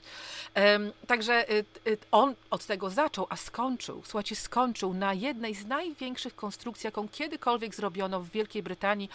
Także 1.07 1.51
y, 1.51 1.65
on 2.11 2.35
od 2.51 2.67
tego 2.67 2.91
zaczął, 2.91 3.27
a 3.31 3.37
skończył, 3.37 4.03
słuchajcie, 4.05 4.37
skończył 4.37 4.95
na 4.95 5.15
jednej 5.15 5.55
z 5.55 5.67
największych 5.67 6.35
konstrukcji, 6.35 6.87
jaką 6.87 7.09
kiedykolwiek 7.09 7.75
zrobiono 7.75 8.21
w 8.21 8.31
Wielkiej 8.31 8.63
Brytanii, 8.63 9.11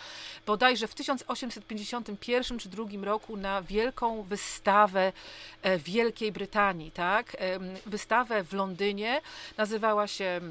bodajże 0.46 0.88
w 0.88 0.96
1800 0.96 1.67
1951 1.68 2.60
czy 2.60 2.70
drugim 2.70 3.04
roku 3.04 3.38
na 3.38 3.62
wielką 3.62 4.24
wystawę 4.24 5.14
e, 5.62 5.78
Wielkiej 5.78 6.32
Brytanii, 6.32 6.92
tak? 6.92 7.38
Wystawę 7.86 8.44
w 8.44 8.54
Londynie, 8.54 9.22
nazywała 9.58 10.08
się 10.08 10.42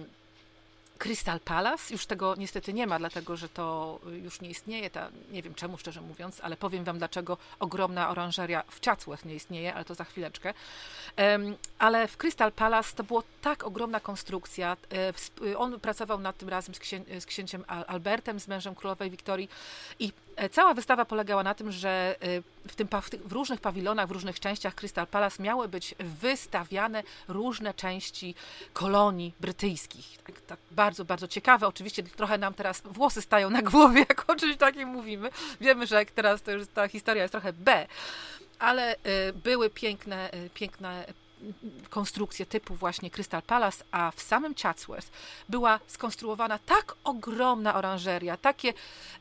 Crystal 0.99 1.41
Palace, 1.41 1.95
już 1.95 2.07
tego 2.07 2.35
niestety 2.39 2.73
nie 2.73 2.87
ma, 2.87 2.99
dlatego 2.99 3.37
że 3.37 3.49
to 3.49 3.99
już 4.23 4.41
nie 4.41 4.51
istnieje, 4.51 4.91
ta, 4.91 5.09
nie 5.31 5.43
wiem 5.43 5.55
czemu 5.55 5.79
szczerze 5.79 6.01
mówiąc, 6.01 6.41
ale 6.41 6.57
powiem 6.57 6.85
wam 6.85 6.99
dlaczego 6.99 7.39
ogromna 7.61 8.11
oranżeria 8.11 8.63
w 8.71 8.85
Chatsworth 8.85 9.25
nie 9.25 9.35
istnieje, 9.35 9.75
ale 9.75 9.85
to 9.85 9.95
za 9.95 10.05
chwileczkę. 10.05 10.55
Ale 11.79 12.09
w 12.09 12.17
Crystal 12.17 12.53
Palace 12.53 12.97
to 12.97 13.05
była 13.05 13.23
tak 13.43 13.65
ogromna 13.65 14.01
konstrukcja. 14.01 14.77
E, 15.53 15.59
on 15.59 15.81
pracował 15.81 16.19
nad 16.19 16.37
tym 16.37 16.49
razem 16.49 16.75
z, 16.75 16.79
księ 16.79 17.01
z 17.21 17.27
księciem 17.27 17.65
Albertem, 17.67 18.41
z 18.41 18.49
mężem 18.49 18.75
królowej 18.75 19.11
Wiktorii 19.11 19.49
i 19.99 20.13
cała 20.51 20.75
wystawa 20.75 21.05
polegała 21.05 21.43
na 21.43 21.55
tym, 21.55 21.73
że 21.73 22.17
e, 22.21 22.43
w, 22.69 22.75
tym, 22.75 22.89
w, 23.25 23.33
różnych 23.33 23.61
pawilonach, 23.61 24.09
w 24.09 24.11
różnych 24.11 24.41
częściach 24.41 24.75
Crystal 24.75 25.07
Palace 25.07 25.43
miały 25.43 25.69
być 25.69 25.95
wystawiane 25.99 27.03
różne 27.29 27.75
części 27.75 28.35
kolonii 28.73 29.35
brytyjskich. 29.41 30.19
Tak, 30.27 30.41
tak 30.41 30.59
bardzo, 30.71 31.05
bardzo 31.05 31.29
ciekawe. 31.29 31.67
Oczywiście 31.67 32.03
trochę 32.03 32.39
nam 32.39 32.55
teraz 32.55 32.83
włosy 32.85 33.23
stają 33.23 33.51
na 33.51 33.63
głowie, 33.63 33.99
jak 34.09 34.31
o 34.31 34.37
czymś 34.37 34.57
takim 34.57 34.89
mówimy. 34.89 35.31
Wiemy, 35.61 35.87
że 35.87 36.05
teraz 36.05 36.43
to 36.43 36.53
już 36.53 36.67
ta 36.75 36.89
historia 36.89 37.23
jest 37.23 37.33
trochę 37.33 37.53
B, 37.53 37.87
ale 38.59 38.95
y, 38.95 38.99
były 39.45 39.71
piękne, 39.71 40.31
piękne 40.55 41.05
konstrukcje 41.91 42.47
typu 42.47 42.75
właśnie 42.75 43.11
Crystal 43.11 43.43
Palace, 43.43 43.85
a 43.91 44.11
w 44.17 44.23
samym 44.23 44.55
Chatsworth 44.55 45.11
była 45.49 45.81
skonstruowana 45.87 46.59
tak 46.59 46.95
ogromna 47.05 47.75
oranżeria, 47.75 48.37
takie 48.37 48.69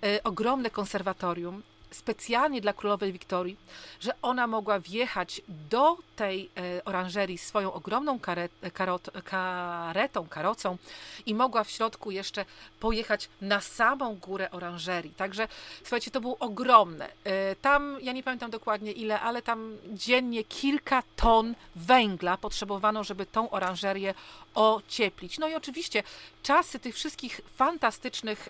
y, 0.03 0.23
ogromne 0.23 0.69
konserwatorium, 0.69 1.63
specjalnie 1.95 2.61
dla 2.61 2.73
królowej 2.73 3.13
Wiktorii, 3.13 3.57
że 3.99 4.11
ona 4.21 4.47
mogła 4.47 4.79
wjechać 4.79 5.41
do 5.69 5.97
tej 6.15 6.49
e, 6.57 6.85
oranżerii 6.85 7.37
swoją 7.37 7.73
ogromną 7.73 8.19
karet, 8.19 8.51
karot, 8.73 9.09
karetą, 9.23 10.27
karocą 10.27 10.77
i 11.25 11.35
mogła 11.35 11.63
w 11.63 11.69
środku 11.69 12.11
jeszcze 12.11 12.45
pojechać 12.79 13.29
na 13.41 13.61
samą 13.61 14.15
górę 14.15 14.51
oranżerii. 14.51 15.11
Także 15.11 15.47
słuchajcie, 15.81 16.11
to 16.11 16.21
było 16.21 16.37
ogromne. 16.39 17.09
E, 17.23 17.55
tam, 17.55 17.97
ja 18.01 18.11
nie 18.11 18.23
pamiętam 18.23 18.51
dokładnie 18.51 18.91
ile, 18.91 19.19
ale 19.19 19.41
tam 19.41 19.77
dziennie 19.93 20.43
kilka 20.43 21.03
ton 21.15 21.55
węgla 21.75 22.37
potrzebowano, 22.37 23.03
żeby 23.03 23.25
tą 23.25 23.49
oranżerię 23.49 24.13
ocieplić. 24.55 25.39
No 25.39 25.47
i 25.47 25.55
oczywiście 25.55 26.03
czasy 26.43 26.79
tych 26.79 26.95
wszystkich 26.95 27.41
fantastycznych, 27.55 28.49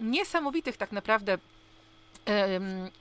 niesamowitych 0.00 0.76
tak 0.76 0.92
naprawdę 0.92 1.38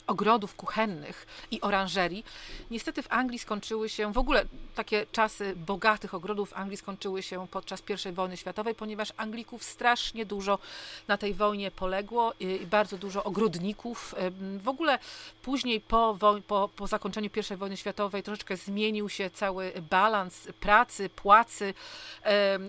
ogrodów 0.08 0.56
kuchennych 0.56 1.28
i 1.52 1.62
oranżerii. 1.62 2.26
Niestety 2.72 3.02
w 3.02 3.12
Anglii 3.12 3.40
skończyły 3.40 3.90
się, 3.90 4.14
w 4.14 4.18
ogóle 4.18 4.46
takie 4.76 5.06
czasy 5.12 5.56
bogatych 5.56 6.14
ogrodów 6.14 6.50
w 6.50 6.58
Anglii 6.58 6.78
skończyły 6.78 7.24
się 7.24 7.48
podczas 7.48 7.84
I 8.10 8.12
wojny 8.12 8.38
światowej, 8.38 8.76
ponieważ 8.76 9.14
Anglików 9.18 9.64
strasznie 9.64 10.26
dużo 10.26 10.60
na 11.08 11.18
tej 11.18 11.34
wojnie 11.34 11.72
poległo 11.72 12.34
i 12.40 12.66
bardzo 12.66 12.98
dużo 12.98 13.24
ogrodników. 13.24 14.16
W 14.64 14.68
ogóle 14.68 15.00
później 15.42 15.82
po, 15.82 16.18
po, 16.48 16.70
po 16.76 16.88
zakończeniu 16.88 17.30
I 17.54 17.56
wojny 17.56 17.78
światowej 17.78 18.24
troszeczkę 18.24 18.58
zmienił 18.58 19.10
się 19.10 19.30
cały 19.30 19.72
balans 19.90 20.48
pracy, 20.60 21.10
płacy. 21.10 21.74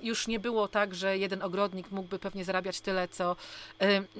Już 0.02 0.28
nie 0.28 0.40
było 0.40 0.68
tak, 0.68 0.94
że 0.94 1.18
jeden 1.18 1.42
ogrodnik 1.42 1.90
mógłby 1.90 2.18
pewnie 2.18 2.44
zarabiać 2.44 2.80
tyle, 2.80 3.08
co 3.08 3.36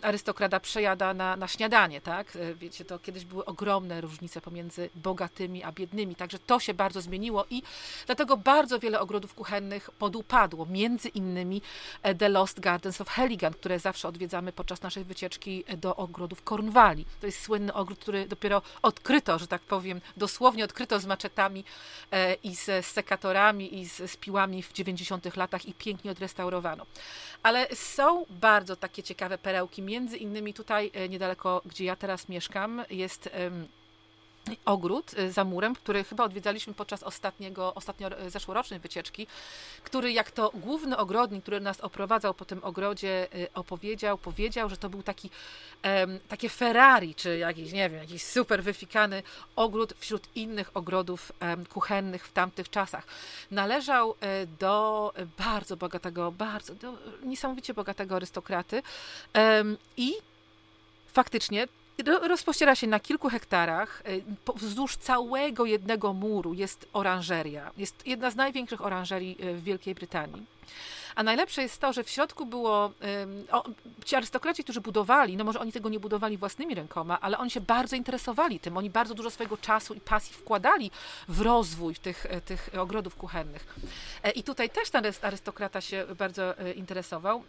arystokrata 0.03 0.61
przejada 0.61 1.15
na, 1.15 1.37
na 1.37 1.49
śniadanie, 1.49 2.01
tak? 2.01 2.26
Tak? 2.27 2.43
E, 2.43 2.55
wiecie, 2.55 2.85
to 2.85 2.99
kiedyś 2.99 3.25
były 3.25 3.45
ogromne 3.45 4.01
różnice 4.01 4.41
pomiędzy 4.41 4.91
bogatymi 4.95 5.63
a 5.65 5.73
biednymi, 5.73 6.15
także 6.15 6.39
to 6.39 6.61
się 6.61 6.75
bardzo 6.75 7.01
zmieniło 7.01 7.45
i 7.51 7.63
dlatego 8.07 8.37
bardzo 8.37 8.79
wiele 8.79 9.01
ogrodów 9.01 9.35
kuchennych 9.35 9.91
podupadło, 9.91 10.67
między 10.67 11.09
innymi 11.09 11.63
e, 12.03 12.15
The 12.15 12.29
Lost 12.29 12.61
Gardens 12.61 13.01
of 13.01 13.09
Heligan, 13.09 13.53
które 13.53 13.79
zawsze 13.79 14.09
odwiedzamy 14.09 14.53
podczas 14.53 14.83
naszej 14.83 15.05
wycieczki 15.05 15.65
e, 15.67 15.77
do 15.77 15.97
ogrodów 15.97 16.43
Cornwalli. 16.43 17.05
To 17.21 17.27
jest 17.27 17.43
słynny 17.43 17.75
ogród, 17.75 17.99
który 17.99 18.29
dopiero 18.29 18.63
odkryto, 18.83 19.39
że 19.39 19.47
tak 19.47 19.63
powiem, 19.63 20.01
dosłownie 20.17 20.65
odkryto 20.65 21.01
z 21.01 21.07
maczetami 21.07 21.65
i 22.43 22.57
z 22.57 22.87
sekatorami 22.87 23.79
i 23.81 23.89
z, 23.89 24.11
z 24.11 24.17
piłami 24.17 24.63
w 24.63 24.73
90 24.73 25.37
latach 25.37 25.67
i 25.67 25.75
pięknie 25.75 26.11
odrestaurowano. 26.11 26.87
Ale 27.43 27.67
są 27.75 28.27
bardzo 28.31 28.77
takie 28.77 29.03
ciekawe 29.03 29.39
perełki, 29.39 29.83
między 29.83 30.17
innymi 30.17 30.55
tutaj 30.55 30.93
niedaleko, 31.09 31.63
gdzie 31.65 31.85
ja 31.85 31.97
teraz 31.97 32.16
teraz 32.17 32.29
mieszkam, 32.29 32.85
jest 32.91 33.31
ogród 34.65 35.19
y, 35.19 35.33
za 35.33 35.45
murem, 35.45 35.75
który 35.75 36.05
chyba 36.05 36.25
odwiedzaliśmy 36.25 36.75
podczas 36.75 37.03
ostatniego, 37.03 37.75
ostatnio 37.75 38.21
y, 38.21 38.31
zeszłorocznej 38.31 38.81
wycieczki, 38.81 39.27
który 39.85 40.13
jak 40.13 40.31
to 40.31 40.51
główny 40.55 40.97
ogrodnik, 40.97 41.43
który 41.43 41.61
nas 41.61 41.81
oprowadzał 41.81 42.35
po 42.35 42.45
tym 42.45 42.65
ogrodzie, 42.65 43.29
y, 43.35 43.53
opowiedział, 43.55 44.19
powiedział, 44.19 44.69
że 44.69 44.77
to 44.77 44.89
był 44.89 45.03
taki 45.03 45.31
um, 45.85 46.19
takie 46.29 46.49
Ferrari, 46.49 47.15
czy 47.15 47.39
jakiś, 47.39 47.73
nie 47.73 47.91
wiem, 47.91 48.01
jakiś 48.01 48.25
super 48.25 48.63
wyfikany 48.63 49.23
ogród 49.57 49.95
wśród 49.99 50.29
innych 50.35 50.77
ogrodów 50.77 51.33
um, 51.41 51.67
kuchennych 51.67 52.27
w 52.27 52.33
tamtych 52.33 52.71
czasach. 52.71 53.07
Należał 53.51 54.15
do 54.59 55.13
bardzo 55.39 55.77
bogatego, 55.77 56.33
bardzo, 56.33 56.75
do 56.75 56.93
niesamowicie 57.23 57.75
bogatego 57.75 58.17
arystokraty 58.17 58.83
um, 59.35 59.77
i 59.97 60.15
faktycznie 61.13 61.69
rozpościera 62.05 62.75
się 62.75 62.87
na 62.87 63.01
kilku 63.01 63.29
hektarach. 63.29 64.03
Y, 64.09 64.25
wzdłuż 64.55 64.97
całego 64.97 65.65
jednego 65.65 66.13
muru 66.13 66.55
jest 66.55 66.89
oranżeria. 66.93 67.71
Jest 67.77 68.07
jedna 68.07 68.31
z 68.31 68.37
największych 68.37 68.85
oranżerii 68.85 69.37
y, 69.45 69.55
w 69.55 69.63
Wielkiej 69.63 69.95
Brytanii. 69.95 70.47
A 71.17 71.23
najlepsze 71.23 71.63
jest 71.63 71.81
to, 71.81 71.93
że 71.93 72.05
w 72.05 72.11
środku 72.11 72.47
było. 72.47 72.91
O, 73.53 73.65
ci 74.05 74.17
arystokraci, 74.17 74.65
którzy 74.65 74.81
budowali, 74.81 75.37
no 75.37 75.45
może 75.45 75.61
oni 75.61 75.73
tego 75.73 75.89
nie 75.89 76.01
budowali 76.01 76.37
własnymi 76.37 76.75
rękoma, 76.75 77.21
ale 77.21 77.39
oni 77.39 77.51
się 77.51 77.61
bardzo 77.61 77.97
interesowali 77.97 78.61
tym. 78.61 78.77
Oni 78.77 78.91
bardzo 78.91 79.15
dużo 79.15 79.31
swojego 79.31 79.57
czasu 79.57 79.95
i 79.95 80.01
pasji 80.01 80.35
wkładali 80.35 80.91
w 81.29 81.41
rozwój 81.41 81.95
tych, 81.95 82.27
e, 82.27 82.41
tych 82.41 82.71
ogrodów 82.79 83.17
kuchennych. 83.17 83.77
E, 84.23 84.31
I 84.31 84.43
tutaj 84.43 84.71
też 84.71 84.91
ten 84.91 85.05
arystokrata 85.23 85.81
się 85.81 86.07
bardzo 86.19 86.59
e, 86.59 86.73
interesował. 86.73 87.43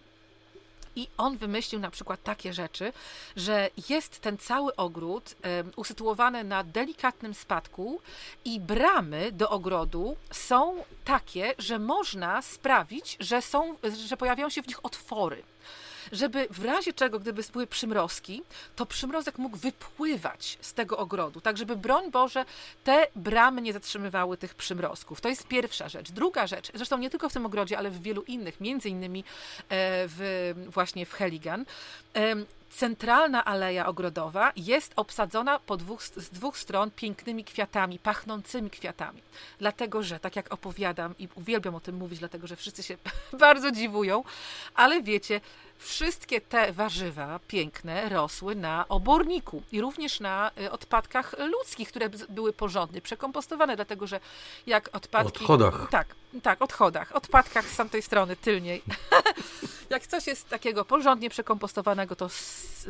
I 0.97 1.07
on 1.17 1.37
wymyślił 1.37 1.81
na 1.81 1.91
przykład 1.91 2.23
takie 2.23 2.53
rzeczy, 2.53 2.93
że 3.35 3.69
jest 3.89 4.19
ten 4.19 4.37
cały 4.37 4.75
ogród 4.75 5.35
usytuowany 5.75 6.43
na 6.43 6.63
delikatnym 6.63 7.33
spadku 7.33 8.01
i 8.45 8.59
bramy 8.59 9.31
do 9.31 9.49
ogrodu 9.49 10.17
są 10.31 10.83
takie, 11.05 11.53
że 11.57 11.79
można 11.79 12.41
sprawić, 12.41 13.17
że, 13.19 13.41
są, 13.41 13.75
że 14.07 14.17
pojawiają 14.17 14.49
się 14.49 14.63
w 14.63 14.67
nich 14.67 14.85
otwory 14.85 15.43
żeby 16.11 16.47
w 16.49 16.65
razie 16.65 16.93
czego, 16.93 17.19
gdyby 17.19 17.43
były 17.53 17.67
przymrozki, 17.67 18.43
to 18.75 18.85
przymrozek 18.85 19.37
mógł 19.37 19.57
wypływać 19.57 20.57
z 20.61 20.73
tego 20.73 20.97
ogrodu, 20.97 21.41
tak 21.41 21.57
żeby 21.57 21.75
broń 21.75 22.11
Boże 22.11 22.45
te 22.83 23.07
bramy 23.15 23.61
nie 23.61 23.73
zatrzymywały 23.73 24.37
tych 24.37 24.55
przymrozków. 24.55 25.21
To 25.21 25.29
jest 25.29 25.47
pierwsza 25.47 25.89
rzecz. 25.89 26.11
Druga 26.11 26.47
rzecz, 26.47 26.71
zresztą 26.73 26.97
nie 26.97 27.09
tylko 27.09 27.29
w 27.29 27.33
tym 27.33 27.45
ogrodzie, 27.45 27.77
ale 27.77 27.89
w 27.89 28.01
wielu 28.01 28.21
innych, 28.21 28.61
między 28.61 28.89
innymi 28.89 29.19
e, 29.19 29.23
w, 30.07 30.53
właśnie 30.69 31.05
w 31.05 31.13
Heligan, 31.13 31.65
centralna 32.69 33.45
aleja 33.45 33.85
ogrodowa 33.85 34.51
jest 34.55 34.93
obsadzona 34.95 35.59
po 35.59 35.77
dwóch, 35.77 36.03
z 36.03 36.29
dwóch 36.29 36.57
stron 36.57 36.91
pięknymi 36.91 37.43
kwiatami, 37.43 37.99
pachnącymi 37.99 38.69
kwiatami. 38.69 39.21
Dlatego, 39.59 40.03
że 40.03 40.19
tak 40.19 40.35
jak 40.35 40.53
opowiadam 40.53 41.15
i 41.19 41.27
uwielbiam 41.35 41.75
o 41.75 41.79
tym 41.79 41.95
mówić, 41.95 42.19
dlatego, 42.19 42.47
że 42.47 42.55
wszyscy 42.55 42.83
się 42.83 42.97
bardzo 43.39 43.71
dziwują, 43.71 44.23
ale 44.75 45.01
wiecie, 45.03 45.41
wszystkie 45.77 46.41
te 46.41 46.73
warzywa 46.73 47.39
piękne 47.47 48.09
rosły 48.09 48.55
na 48.55 48.87
oborniku 48.87 49.63
i 49.71 49.81
również 49.81 50.19
na 50.19 50.51
y, 50.61 50.71
odpadkach 50.71 51.35
ludzkich, 51.39 51.89
które 51.89 52.09
były 52.29 52.53
porządnie 52.53 53.01
przekompostowane, 53.01 53.75
dlatego 53.75 54.07
że 54.07 54.19
jak 54.67 54.89
odpadki... 54.93 55.39
Odchodach. 55.39 55.87
Tak, 55.89 56.15
tak, 56.43 56.61
odchodach, 56.61 57.15
odpadkach 57.15 57.65
z 57.65 57.75
tamtej 57.75 58.01
strony, 58.01 58.35
tylniej. 58.35 58.81
jak 59.89 60.07
coś 60.07 60.27
jest 60.27 60.49
takiego 60.49 60.85
porządnie 60.85 61.29
przekompostowanego, 61.29 62.15
to, 62.15 62.29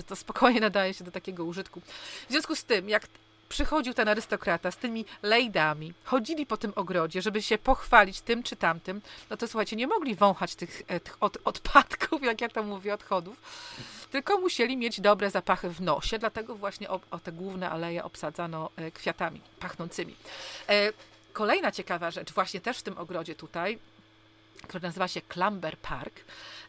to 0.08 0.16
spokojnie 0.16 0.60
nadaje 0.60 0.94
się 0.94 1.04
do 1.04 1.12
takiego 1.12 1.46
użytku. 1.46 1.82
W 2.30 2.32
związku 2.32 2.56
z 2.56 2.64
tym, 2.64 2.90
jak 2.90 3.08
przychodził 3.50 3.94
ten 3.94 4.08
arystokrata 4.08 4.72
z 4.72 4.78
tymi 4.78 5.06
lejdami, 5.24 5.94
chodzili 6.04 6.46
po 6.46 6.58
tym 6.58 6.74
ogrodzie, 6.76 7.22
żeby 7.22 7.42
się 7.42 7.58
pochwalić 7.58 8.22
tym 8.22 8.44
czy 8.44 8.56
tamtym, 8.56 9.02
no 9.30 9.38
to 9.38 9.48
słuchajcie, 9.48 9.76
nie 9.76 9.88
mogli 9.88 10.16
wąchać 10.16 10.56
tych, 10.56 10.82
e, 10.88 11.00
tych 11.00 11.18
od, 11.20 11.38
odpadków, 11.46 12.24
jak 12.30 12.42
ja 12.42 12.50
to 12.50 12.64
mówię, 12.64 12.94
odchodów, 12.94 13.42
tylko 14.12 14.38
musieli 14.38 14.78
mieć 14.78 15.02
dobre 15.02 15.32
zapachy 15.32 15.70
w 15.70 15.82
nosie, 15.82 16.20
dlatego 16.20 16.56
właśnie 16.56 16.90
o, 16.90 17.00
o 17.12 17.20
te 17.20 17.32
główne 17.32 17.70
aleje 17.70 18.04
obsadzano 18.04 18.70
e, 18.76 18.92
kwiatami 18.92 19.42
pachnącymi. 19.60 20.16
E, 20.70 20.94
kolejna 21.34 21.72
ciekawa 21.72 22.12
rzecz, 22.12 22.34
właśnie 22.34 22.62
też 22.62 22.78
w 22.78 22.84
tym 22.84 22.98
ogrodzie 22.98 23.36
tutaj, 23.36 23.80
który 24.64 24.88
nazywa 24.88 25.08
się 25.08 25.22
Clumber 25.22 25.78
Park, 25.78 26.24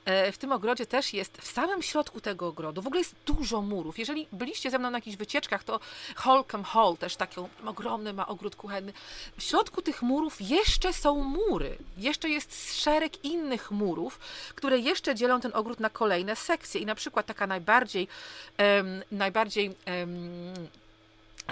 E, 0.09 0.33
w 0.33 0.39
tym 0.39 0.53
ogrodzie 0.53 0.87
też 0.87 1.15
jest, 1.15 1.39
w 1.39 1.47
samym 1.47 1.83
środku 1.83 2.21
tego 2.21 2.47
ogrodu, 2.47 2.83
w 2.83 2.87
ogóle 2.87 3.01
jest 3.01 3.15
dużo 3.27 3.63
murów. 3.63 3.99
Jeżeli 3.99 4.27
byliście 4.33 4.71
ze 4.71 4.79
mną 4.79 4.91
na 4.91 4.99
jakichś 4.99 5.17
wycieczkach, 5.17 5.65
to 5.65 5.81
Holcomb 6.17 6.67
Hall 6.67 6.97
też 6.97 7.17
taki 7.17 7.41
ogromny 7.67 8.13
ma 8.13 8.27
ogród 8.27 8.57
kuchenny. 8.57 8.93
W 9.39 9.43
środku 9.43 9.83
tych 9.83 10.03
murów 10.03 10.41
jeszcze 10.41 10.93
są 10.93 11.25
mury. 11.25 11.79
Jeszcze 11.97 12.29
jest 12.29 12.81
szereg 12.83 13.25
innych 13.25 13.71
murów, 13.71 14.19
które 14.55 14.79
jeszcze 14.79 15.15
dzielą 15.15 15.41
ten 15.41 15.53
ogród 15.55 15.81
na 15.81 15.91
kolejne 15.91 16.37
sekcje. 16.37 16.81
I 16.81 16.87
na 16.87 16.95
przykład 16.95 17.27
taka 17.27 17.47
najbardziej, 17.47 18.09
um, 18.59 19.03
najbardziej 19.13 19.75
um, 19.87 20.55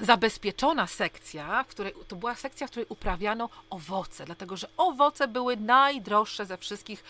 zabezpieczona 0.02 0.86
sekcja, 0.86 1.64
w 1.64 1.66
której, 1.66 1.94
to 2.08 2.16
była 2.16 2.34
sekcja, 2.34 2.66
w 2.66 2.70
której 2.70 2.86
uprawiano 2.88 3.48
owoce, 3.70 4.24
dlatego 4.24 4.56
że 4.56 4.68
owoce 4.76 5.28
były 5.28 5.56
najdroższe 5.56 6.46
ze 6.46 6.56
wszystkich, 6.56 7.04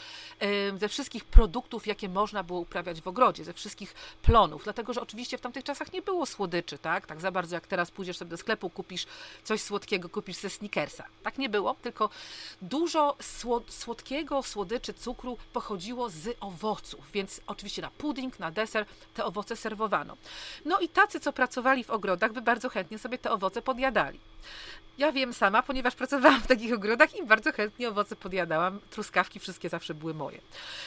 ze 0.79 0.89
wszystkich 0.89 1.25
produktów, 1.25 1.87
jakie 1.87 2.09
można 2.09 2.43
było 2.43 2.61
uprawiać 2.61 3.01
w 3.01 3.09
ogrodzie, 3.09 3.45
ze 3.45 3.53
wszystkich 3.53 3.95
plonów, 4.23 4.65
dlatego 4.65 4.93
że 4.93 5.01
oczywiście 5.01 5.39
w 5.39 5.41
tamtych 5.41 5.65
czasach 5.65 5.93
nie 5.93 6.03
było 6.03 6.27
słodyczy, 6.27 6.79
tak, 6.79 7.07
tak 7.07 7.21
za 7.21 7.31
bardzo 7.31 7.57
jak 7.57 7.67
teraz 7.67 7.91
pójdziesz 7.91 8.17
sobie 8.17 8.31
do 8.31 8.37
sklepu, 8.37 8.71
kupisz 8.71 9.07
coś 9.45 9.63
słodkiego, 9.63 10.09
kupisz 10.09 10.37
ze 10.37 10.51
Snickersa. 10.51 11.05
Tak 11.23 11.39
nie 11.39 11.49
było, 11.49 11.75
tylko 11.83 12.11
dużo 12.63 13.17
słodkiego, 13.69 14.43
słodyczy, 14.43 14.95
cukru 14.95 15.39
pochodziło 15.53 16.11
z 16.11 16.37
owoców, 16.41 17.13
więc 17.13 17.41
oczywiście 17.47 17.83
na 17.83 17.91
pudding, 17.91 18.39
na 18.39 18.51
deser 18.51 18.87
te 19.15 19.25
owoce 19.25 19.57
serwowano. 19.57 20.17
No 20.65 20.79
i 20.79 20.89
tacy, 20.89 21.21
co 21.21 21.33
pracowali 21.33 21.85
w 21.85 21.91
ogrodach, 21.91 22.33
by 22.33 22.43
bardzo 22.43 22.71
chętnie 22.77 22.99
sobie 22.99 23.19
te 23.19 23.31
owoce 23.31 23.63
podjadali. 23.63 24.21
Ja 24.99 25.13
wiem 25.13 25.33
sama, 25.33 25.63
ponieważ 25.63 25.95
pracowałam 25.95 26.41
w 26.41 26.47
takich 26.47 26.73
ogrodach 26.73 27.17
i 27.17 27.27
bardzo 27.27 27.53
chętnie 27.53 27.89
owoce 27.89 28.17
podjadałam. 28.17 28.81
Truskawki 28.91 29.41
wszystkie 29.41 29.69
zawsze 29.69 29.95
były 29.95 30.15
moje. 30.15 30.41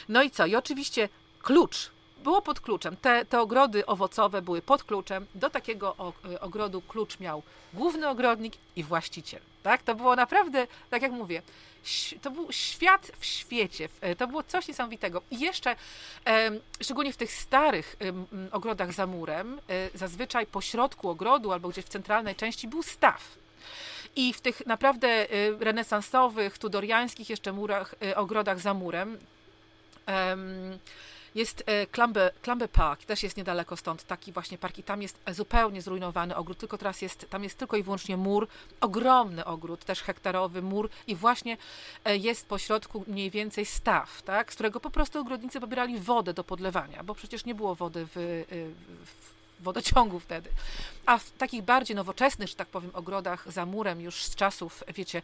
No 0.08 0.22
i 0.22 0.30
co? 0.30 0.46
I 0.46 0.56
oczywiście 0.56 1.08
klucz 1.42 1.90
było 2.22 2.42
pod 2.42 2.60
kluczem. 2.60 2.96
Te, 2.96 3.24
te 3.24 3.40
ogrody 3.40 3.86
owocowe 3.86 4.42
były 4.42 4.62
pod 4.62 4.84
kluczem. 4.84 5.26
Do 5.34 5.50
takiego 5.50 6.14
e, 6.32 6.40
ogrodu 6.40 6.82
klucz 6.82 7.20
miał 7.20 7.42
główny 7.72 8.08
ogrodnik 8.08 8.54
i 8.76 8.84
właściciel. 8.84 9.40
Tak? 9.62 9.82
To 9.82 9.94
było 9.94 10.16
naprawdę, 10.16 10.66
tak 10.90 11.02
jak 11.02 11.12
mówię, 11.12 11.42
to 12.22 12.30
był 12.30 12.52
świat 12.52 13.12
w 13.18 13.24
świecie. 13.24 13.88
E, 14.00 14.16
to 14.16 14.26
było 14.26 14.42
coś 14.42 14.68
niesamowitego. 14.68 15.22
I 15.30 15.40
jeszcze, 15.40 15.76
szczególnie 16.80 17.12
w 17.12 17.16
tych 17.16 17.32
starych 17.32 17.96
ogrodach 18.52 18.92
za 18.92 19.06
murem, 19.06 19.60
e, 19.68 19.98
zazwyczaj 19.98 20.46
po 20.46 20.60
środku 20.60 21.08
ogrodu 21.08 21.52
albo 21.52 21.68
gdzieś 21.68 21.84
w 21.84 21.88
centralnej 21.88 22.36
części 22.36 22.68
był 22.68 22.82
staw. 22.82 23.40
I 24.16 24.32
w 24.32 24.40
tych 24.40 24.66
naprawdę 24.66 25.26
renesansowych, 25.60 26.58
tudoriańskich 26.58 27.30
jeszcze 27.30 27.52
murach, 27.52 27.94
ogrodach 28.16 28.60
za 28.60 28.74
murem, 28.74 29.18
jest 31.34 31.64
Clumber, 31.92 32.32
Clumber 32.42 32.70
Park, 32.70 33.04
też 33.04 33.22
jest 33.22 33.36
niedaleko 33.36 33.76
stąd, 33.76 34.04
taki 34.06 34.32
właśnie 34.32 34.58
park 34.58 34.78
i 34.78 34.82
tam 34.82 35.02
jest 35.02 35.20
zupełnie 35.32 35.82
zrujnowany 35.82 36.36
ogród, 36.36 36.58
tylko 36.58 36.78
teraz 36.78 37.02
jest, 37.02 37.30
tam 37.30 37.44
jest 37.44 37.58
tylko 37.58 37.76
i 37.76 37.82
wyłącznie 37.82 38.16
mur, 38.16 38.48
ogromny 38.80 39.44
ogród, 39.44 39.84
też 39.84 40.02
hektarowy 40.02 40.62
mur 40.62 40.90
i 41.06 41.16
właśnie 41.16 41.56
e, 42.04 42.16
jest 42.16 42.46
po 42.46 42.58
środku 42.58 43.04
mniej 43.06 43.30
więcej 43.30 43.64
staw, 43.64 44.22
tak, 44.22 44.52
z 44.52 44.54
którego 44.54 44.80
po 44.80 44.90
prostu 44.90 45.20
ogrodnicy 45.20 45.60
pobierali 45.60 45.98
wodę 45.98 46.34
do 46.34 46.44
podlewania, 46.44 47.02
bo 47.02 47.14
przecież 47.14 47.44
nie 47.44 47.54
było 47.54 47.74
wody 47.74 48.06
w, 48.06 48.16
e, 48.16 48.44
w 49.06 49.39
wodociągu 49.60 50.20
wtedy. 50.20 50.50
A 51.06 51.18
w 51.18 51.30
takich 51.30 51.62
bardziej 51.62 51.96
nowoczesnych, 51.96 52.48
że 52.48 52.54
tak 52.54 52.68
powiem, 52.68 52.90
ogrodach 52.94 53.52
za 53.52 53.66
murem 53.66 54.00
już 54.00 54.24
z 54.24 54.34
czasów, 54.34 54.84
wiecie, 54.94 55.22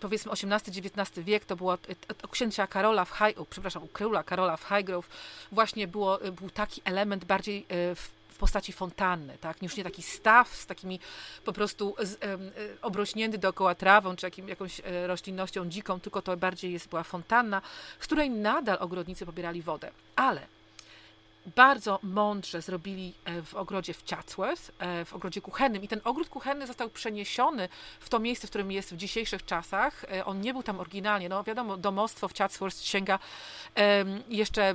powiedzmy 0.00 0.32
XVIII-XIX 0.32 1.24
wiek, 1.24 1.44
to 1.44 1.56
było 1.56 1.78
u 2.24 2.28
księcia 2.28 2.66
Karola 2.66 3.04
w 3.04 3.10
High, 3.10 3.48
przepraszam, 3.50 3.82
u 3.82 3.88
króla 3.88 4.22
Karola 4.22 4.56
w 4.56 4.64
Highgrove 4.64 5.08
właśnie 5.52 5.88
było, 5.88 6.18
był 6.18 6.50
taki 6.50 6.82
element 6.84 7.24
bardziej 7.24 7.66
e, 7.68 7.94
w 7.94 8.10
postaci 8.38 8.72
fontanny, 8.72 9.38
tak? 9.40 9.62
Już 9.62 9.76
nie 9.76 9.84
taki 9.84 10.02
staw 10.02 10.48
z 10.56 10.66
takimi 10.66 11.00
po 11.44 11.52
prostu 11.52 11.94
z, 11.98 12.24
e, 12.24 12.38
obrośnięty 12.82 13.38
dookoła 13.38 13.74
trawą, 13.74 14.16
czy 14.16 14.26
jakim, 14.26 14.48
jakąś 14.48 14.80
roślinnością 15.06 15.68
dziką, 15.68 16.00
tylko 16.00 16.22
to 16.22 16.36
bardziej 16.36 16.72
jest, 16.72 16.88
była 16.88 17.02
fontanna, 17.02 17.62
z 18.00 18.04
której 18.04 18.30
nadal 18.30 18.76
ogrodnicy 18.80 19.26
pobierali 19.26 19.62
wodę. 19.62 19.90
Ale 20.16 20.46
bardzo 21.46 21.98
mądrze 22.02 22.62
zrobili 22.62 23.14
e, 23.24 23.42
w 23.42 23.54
ogrodzie 23.54 23.94
w 23.94 24.06
Chatsworth, 24.06 24.70
e, 24.78 25.04
w 25.04 25.14
ogrodzie 25.14 25.40
kuchennym. 25.40 25.82
I 25.82 25.88
ten 25.88 26.00
ogród 26.04 26.28
kuchenny 26.28 26.66
został 26.66 26.90
przeniesiony 26.90 27.68
w 28.00 28.08
to 28.08 28.18
miejsce, 28.18 28.46
w 28.46 28.50
którym 28.50 28.72
jest 28.72 28.94
w 28.94 28.96
dzisiejszych 28.96 29.44
czasach. 29.44 30.04
E, 30.04 30.24
on 30.24 30.40
nie 30.40 30.52
był 30.52 30.62
tam 30.62 30.80
oryginalnie. 30.80 31.28
No 31.28 31.44
wiadomo, 31.44 31.76
domostwo 31.76 32.28
w 32.28 32.34
Chatsworth 32.34 32.80
sięga 32.80 33.18
jeszcze 34.28 34.74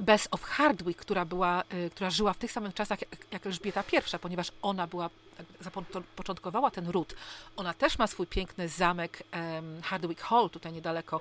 Bess 0.00 0.28
of 0.30 0.42
Hardwick, 0.42 1.00
która, 1.00 1.24
była, 1.24 1.62
która 1.90 2.10
żyła 2.10 2.32
w 2.32 2.38
tych 2.38 2.52
samych 2.52 2.74
czasach 2.74 2.98
jak 3.30 3.46
Elżbieta 3.46 3.84
I, 3.92 4.18
ponieważ 4.20 4.52
ona 4.62 4.86
była, 4.86 5.10
zapoczątkowała 5.60 6.70
ten 6.70 6.88
ród. 6.88 7.14
Ona 7.56 7.74
też 7.74 7.98
ma 7.98 8.06
swój 8.06 8.26
piękny 8.26 8.68
zamek 8.68 9.22
Hardwick 9.82 10.22
Hall, 10.22 10.50
tutaj 10.50 10.72
niedaleko, 10.72 11.20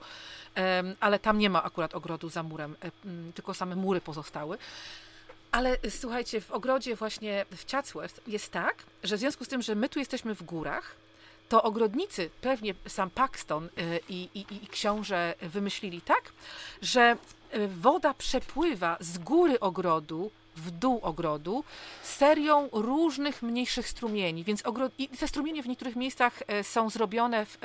ale 1.00 1.20
tam 1.20 1.38
nie 1.38 1.50
ma 1.50 1.64
akurat 1.64 1.96
ogrodu 1.96 2.30
za 2.30 2.44
murem, 2.44 2.76
tylko 3.36 3.54
same 3.54 3.76
mury 3.76 4.02
pozostały. 4.02 4.58
Ale 5.52 5.78
słuchajcie, 5.90 6.42
w 6.42 6.52
ogrodzie 6.52 6.96
właśnie 6.96 7.46
w 7.52 7.72
Chatsworth 7.72 8.28
jest 8.28 8.52
tak, 8.52 8.84
że 9.04 9.18
w 9.18 9.20
związku 9.20 9.46
z 9.46 9.48
tym, 9.48 9.62
że 9.62 9.76
my 9.76 9.90
tu 9.90 10.00
jesteśmy 10.00 10.36
w 10.36 10.44
górach, 10.44 10.96
to 11.50 11.64
ogrodnicy, 11.64 12.30
pewnie 12.42 12.74
sam 12.88 13.10
Paxton 13.10 13.66
y, 13.66 13.70
i, 14.10 14.30
i, 14.34 14.46
i 14.64 14.68
książę 14.68 15.36
wymyślili 15.42 16.02
tak, 16.02 16.34
że 16.82 17.12
y, 17.12 17.18
woda 17.68 18.14
przepływa 18.14 18.98
z 19.00 19.18
góry 19.18 19.60
ogrodu 19.60 20.32
w 20.56 20.72
dół 20.72 21.00
ogrodu 21.02 21.64
serią 22.04 22.70
różnych 22.72 23.42
mniejszych 23.42 23.88
strumieni, 23.90 24.44
więc 24.44 24.66
ogro... 24.66 24.90
i 24.98 25.10
te 25.10 25.28
strumienie 25.28 25.64
w 25.64 25.68
niektórych 25.68 25.96
miejscach 25.96 26.40
e, 26.48 26.64
są 26.64 26.90
zrobione 26.90 27.46
w, 27.46 27.58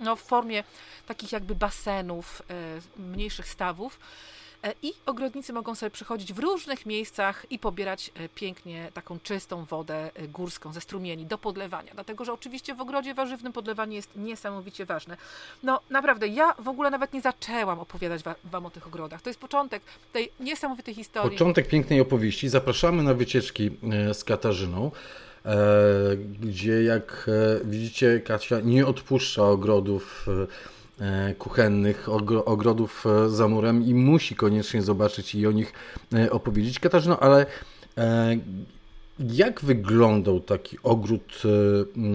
no, 0.00 0.16
w 0.16 0.22
formie 0.22 0.64
takich 1.06 1.32
jakby 1.32 1.54
basenów, 1.54 2.42
e, 2.98 3.00
mniejszych 3.00 3.48
stawów, 3.48 3.98
E, 3.98 4.41
i 4.82 4.92
ogrodnicy 5.06 5.52
mogą 5.52 5.74
sobie 5.74 5.90
przychodzić 5.90 6.32
w 6.32 6.38
różnych 6.38 6.86
miejscach 6.86 7.46
i 7.50 7.58
pobierać 7.58 8.10
e, 8.14 8.28
pięknie 8.28 8.90
taką 8.94 9.18
czystą 9.20 9.64
wodę 9.64 10.10
e, 10.14 10.28
górską 10.28 10.72
ze 10.72 10.80
strumieni 10.80 11.26
do 11.26 11.38
podlewania. 11.38 11.90
Dlatego, 11.94 12.24
że 12.24 12.32
oczywiście 12.32 12.74
w 12.74 12.80
ogrodzie 12.80 13.14
warzywnym 13.14 13.52
podlewanie 13.52 13.96
jest 13.96 14.16
niesamowicie 14.16 14.86
ważne. 14.86 15.16
No 15.62 15.80
naprawdę, 15.90 16.28
ja 16.28 16.54
w 16.58 16.68
ogóle 16.68 16.90
nawet 16.90 17.12
nie 17.12 17.20
zaczęłam 17.20 17.80
opowiadać 17.80 18.22
Wam 18.44 18.66
o 18.66 18.70
tych 18.70 18.86
ogrodach. 18.86 19.22
To 19.22 19.30
jest 19.30 19.40
początek 19.40 19.82
tej 20.12 20.30
niesamowitej 20.40 20.94
historii. 20.94 21.30
Początek 21.30 21.68
pięknej 21.68 22.00
opowieści. 22.00 22.48
Zapraszamy 22.48 23.02
na 23.02 23.14
wycieczki 23.14 23.70
z 24.12 24.24
Katarzyną 24.24 24.90
gdzie 26.40 26.82
jak 26.82 27.30
widzicie 27.64 28.20
Kasia 28.20 28.60
nie 28.60 28.86
odpuszcza 28.86 29.42
ogrodów 29.42 30.26
E, 30.28 30.46
kuchennych, 31.38 32.08
ogrodów 32.44 33.04
e, 33.06 33.28
za 33.28 33.48
murem 33.48 33.82
i 33.82 33.94
musi 33.94 34.36
koniecznie 34.36 34.82
zobaczyć 34.82 35.34
i 35.34 35.46
o 35.46 35.52
nich 35.52 35.72
e, 36.14 36.30
opowiedzieć. 36.30 36.80
Katarzyno, 36.80 37.20
ale 37.20 37.46
jak 39.18 39.60
wyglądał 39.60 40.40
taki 40.40 40.78
ogród 40.82 41.42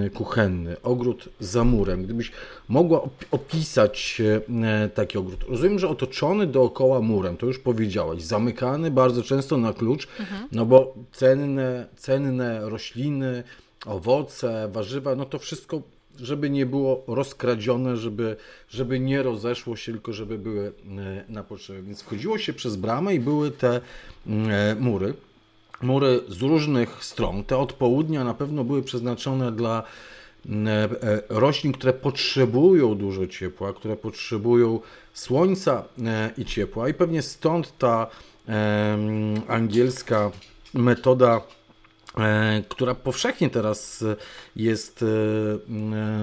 e, 0.05 0.09
kuchenny, 0.09 0.81
ogród 0.83 1.29
za 1.39 1.63
murem? 1.63 2.03
Gdybyś 2.03 2.31
mogła 2.67 3.09
opisać 3.31 4.21
e, 4.63 4.89
taki 4.89 5.17
ogród. 5.17 5.45
Rozumiem, 5.47 5.79
że 5.79 5.89
otoczony 5.89 6.47
dookoła 6.47 7.01
murem, 7.01 7.37
to 7.37 7.45
już 7.45 7.59
powiedziałaś, 7.59 8.21
zamykany 8.21 8.91
bardzo 8.91 9.23
często 9.23 9.57
na 9.57 9.73
klucz, 9.73 10.07
mhm. 10.19 10.47
no 10.51 10.65
bo 10.65 10.93
cenne, 11.11 11.87
cenne 11.97 12.69
rośliny, 12.69 13.43
owoce, 13.85 14.69
warzywa, 14.71 15.15
no 15.15 15.25
to 15.25 15.39
wszystko 15.39 15.81
żeby 16.21 16.49
nie 16.49 16.65
było 16.65 17.03
rozkradzione, 17.07 17.97
żeby, 17.97 18.35
żeby 18.69 18.99
nie 18.99 19.23
rozeszło 19.23 19.75
się, 19.75 19.91
tylko 19.91 20.13
żeby 20.13 20.37
były 20.37 20.67
e, 20.67 20.71
na 21.29 21.43
potrzeby. 21.43 21.83
Więc 21.83 22.01
wchodziło 22.01 22.37
się 22.37 22.53
przez 22.53 22.75
bramę 22.75 23.15
i 23.15 23.19
były 23.19 23.51
te 23.51 23.81
mury 24.79 25.13
mury 25.81 26.21
z 26.27 26.41
różnych 26.41 27.03
stron. 27.03 27.43
Te 27.43 27.57
od 27.57 27.73
południa 27.73 28.23
na 28.23 28.33
pewno 28.33 28.63
były 28.63 28.83
przeznaczone 28.83 29.51
dla 29.51 29.83
e, 30.45 30.49
e, 30.49 31.21
roślin, 31.29 31.73
które 31.73 31.93
potrzebują 31.93 32.95
dużo 32.95 33.27
ciepła, 33.27 33.73
które 33.73 33.95
potrzebują 33.95 34.79
słońca 35.13 35.83
e, 36.05 36.31
i 36.37 36.45
ciepła 36.45 36.89
i 36.89 36.93
pewnie 36.93 37.21
stąd 37.21 37.77
ta 37.77 38.07
angielska 39.47 40.31
metoda 40.73 41.41
która 42.69 42.95
powszechnie 42.95 43.49
teraz 43.49 44.03
jest 44.55 45.05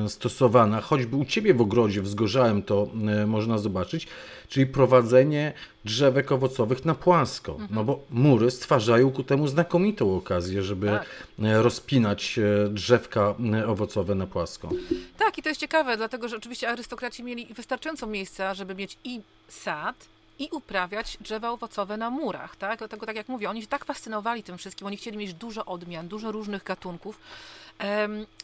stosowana, 0.08 0.80
choćby 0.80 1.16
u 1.16 1.24
Ciebie 1.24 1.54
w 1.54 1.60
ogrodzie 1.60 2.02
w 2.02 2.08
Zgorzałem 2.08 2.62
to 2.62 2.88
można 3.26 3.58
zobaczyć, 3.58 4.08
czyli 4.48 4.66
prowadzenie 4.66 5.52
drzewek 5.84 6.32
owocowych 6.32 6.84
na 6.84 6.94
płasko. 6.94 7.52
No 7.52 7.58
mhm. 7.58 7.74
No 7.74 7.84
bo 7.84 8.04
mury 8.10 8.50
stwarzają 8.50 9.10
ku 9.10 9.24
temu 9.24 9.48
znakomitą 9.48 10.16
okazję, 10.16 10.62
żeby 10.62 10.86
tak. 10.86 11.06
E, 11.42 11.62
rozpinać 11.62 12.38
e, 12.38 12.68
drzewka 12.68 13.34
e, 13.54 13.66
owocowe 13.66 14.14
na 14.14 14.26
płasko. 14.26 14.70
Tak, 15.18 15.38
i 15.38 15.42
to 15.42 15.48
jest 15.48 15.60
ciekawe, 15.60 15.96
dlatego 15.96 16.28
że 16.28 16.36
oczywiście 16.36 16.68
arystokraci 16.68 17.24
mieli 17.24 17.46
wystarczająco 17.46 18.06
miejsca, 18.06 18.54
żeby 18.54 18.74
mieć 18.74 18.98
i 19.04 19.20
sad, 19.48 19.96
i 20.38 20.48
uprawiać 20.52 21.18
drzewa 21.20 21.50
owocowe 21.50 21.96
na 21.96 22.10
murach, 22.10 22.56
tak? 22.56 22.78
Dlatego, 22.78 23.06
tak 23.06 23.16
jak 23.16 23.28
mówię, 23.28 23.50
oni 23.50 23.62
się 23.62 23.68
tak 23.68 23.84
fascynowali 23.84 24.42
tym 24.42 24.58
wszystkim, 24.58 24.86
oni 24.86 24.96
chcieli 24.96 25.16
mieć 25.16 25.34
dużo 25.34 25.64
odmian, 25.64 26.08
dużo 26.08 26.32
różnych 26.32 26.64
gatunków, 26.64 27.20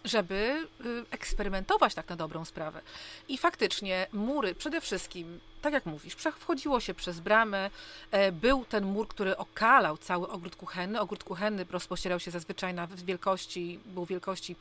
żeby 0.05 0.67
y, 0.87 1.05
eksperymentować 1.11 1.95
tak 1.95 2.09
na 2.09 2.17
dobrą 2.17 2.45
sprawę. 2.45 2.81
I 3.29 3.39
faktycznie 3.39 4.07
mury 4.13 4.55
przede 4.55 4.81
wszystkim, 4.81 5.41
tak 5.63 5.73
jak 5.73 5.87
mówisz, 5.87 6.15
wchodziło 6.15 6.81
się 6.81 6.95
przez 6.95 7.21
bramę, 7.21 7.71
e, 8.11 8.33
był 8.33 8.65
ten 8.65 8.85
mur, 8.85 9.09
który 9.09 9.37
okalał 9.37 9.99
cały 9.99 10.29
ogród 10.29 10.57
kuchenny. 10.57 11.01
Ogród 11.01 11.25
kuchenny 11.25 11.67
rozpościerał 11.71 12.21
się 12.21 12.31
zazwyczaj 12.31 12.75
na 12.75 12.87
wielkości, 12.87 13.81
był 13.87 14.07
wielkości 14.07 14.57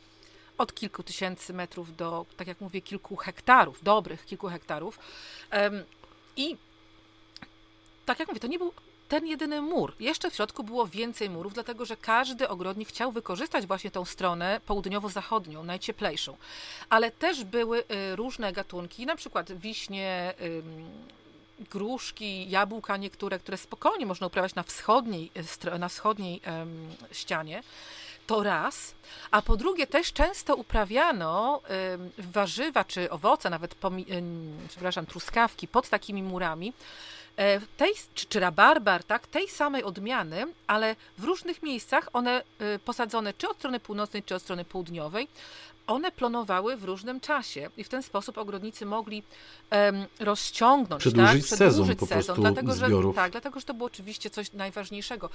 od 0.57 0.73
kilku 0.73 1.03
tysięcy 1.03 1.53
metrów 1.53 1.95
do, 1.95 2.25
tak 2.37 2.47
jak 2.47 2.61
mówię, 2.61 2.81
kilku 2.81 3.15
hektarów, 3.15 3.83
dobrych 3.83 4.25
kilku 4.25 4.47
hektarów. 4.47 4.99
I 6.35 6.57
tak 8.09 8.19
jak 8.19 8.27
mówię, 8.27 8.39
to 8.39 8.47
nie 8.47 8.59
był 8.59 8.73
ten 9.09 9.27
jedyny 9.27 9.61
mur. 9.61 9.93
Jeszcze 9.99 10.31
w 10.31 10.35
środku 10.35 10.63
było 10.63 10.87
więcej 10.87 11.29
murów, 11.29 11.53
dlatego 11.53 11.85
że 11.85 11.97
każdy 11.97 12.49
ogrodnik 12.49 12.89
chciał 12.89 13.11
wykorzystać 13.11 13.67
właśnie 13.67 13.91
tą 13.91 14.05
stronę 14.05 14.61
południowo-zachodnią, 14.65 15.63
najcieplejszą. 15.63 16.37
Ale 16.89 17.11
też 17.11 17.43
były 17.43 17.79
y, 17.79 18.15
różne 18.15 18.53
gatunki, 18.53 19.05
na 19.05 19.15
przykład 19.15 19.51
wiśnie, 19.51 20.33
gruszki, 21.71 22.49
jabłka 22.49 22.97
niektóre, 22.97 23.39
które 23.39 23.57
spokojnie 23.57 24.05
można 24.05 24.27
uprawiać 24.27 24.55
na 24.55 24.63
wschodniej, 24.63 25.31
y, 25.75 25.79
na 25.79 25.89
wschodniej 25.89 26.41
ścianie. 27.11 27.63
To 28.27 28.43
raz. 28.43 28.93
A 29.31 29.41
po 29.41 29.57
drugie, 29.57 29.87
też 29.87 30.13
często 30.13 30.55
uprawiano 30.55 31.61
warzywa 32.17 32.83
czy 32.83 33.09
owoce, 33.09 33.49
nawet 33.49 33.75
przepraszam, 34.67 35.05
truskawki 35.05 35.67
pod 35.67 35.89
takimi 35.89 36.23
murami 36.23 36.73
tej, 37.77 37.93
czy, 38.13 38.25
czy 38.25 38.39
rabarbar, 38.39 39.03
tak, 39.03 39.27
tej 39.27 39.47
samej 39.47 39.83
odmiany, 39.83 40.45
ale 40.67 40.95
w 41.17 41.23
różnych 41.23 41.63
miejscach 41.63 42.09
one 42.13 42.43
e, 42.59 42.79
posadzone 42.79 43.33
czy 43.33 43.49
od 43.49 43.57
strony 43.57 43.79
północnej, 43.79 44.23
czy 44.23 44.35
od 44.35 44.41
strony 44.41 44.65
południowej, 44.65 45.27
one 45.89 46.11
plonowały 46.11 46.77
w 46.77 46.83
różnym 46.83 47.19
czasie 47.19 47.69
i 47.77 47.83
w 47.83 47.89
ten 47.89 48.03
sposób 48.03 48.37
ogrodnicy 48.37 48.85
mogli 48.85 49.23
um, 49.71 50.05
rozciągnąć, 50.19 50.99
przedłużyć 50.99 51.49
tak? 51.49 51.57
sezon 51.57 51.95
po 51.95 52.07
prostu 52.07 52.33
dlatego, 52.33 52.73
zbiorów. 52.73 53.15
Że, 53.15 53.21
tak, 53.21 53.31
dlatego, 53.31 53.59
że 53.59 53.65
to 53.65 53.73
było 53.73 53.87
oczywiście 53.87 54.29
coś 54.29 54.53
najważniejszego. 54.53 55.29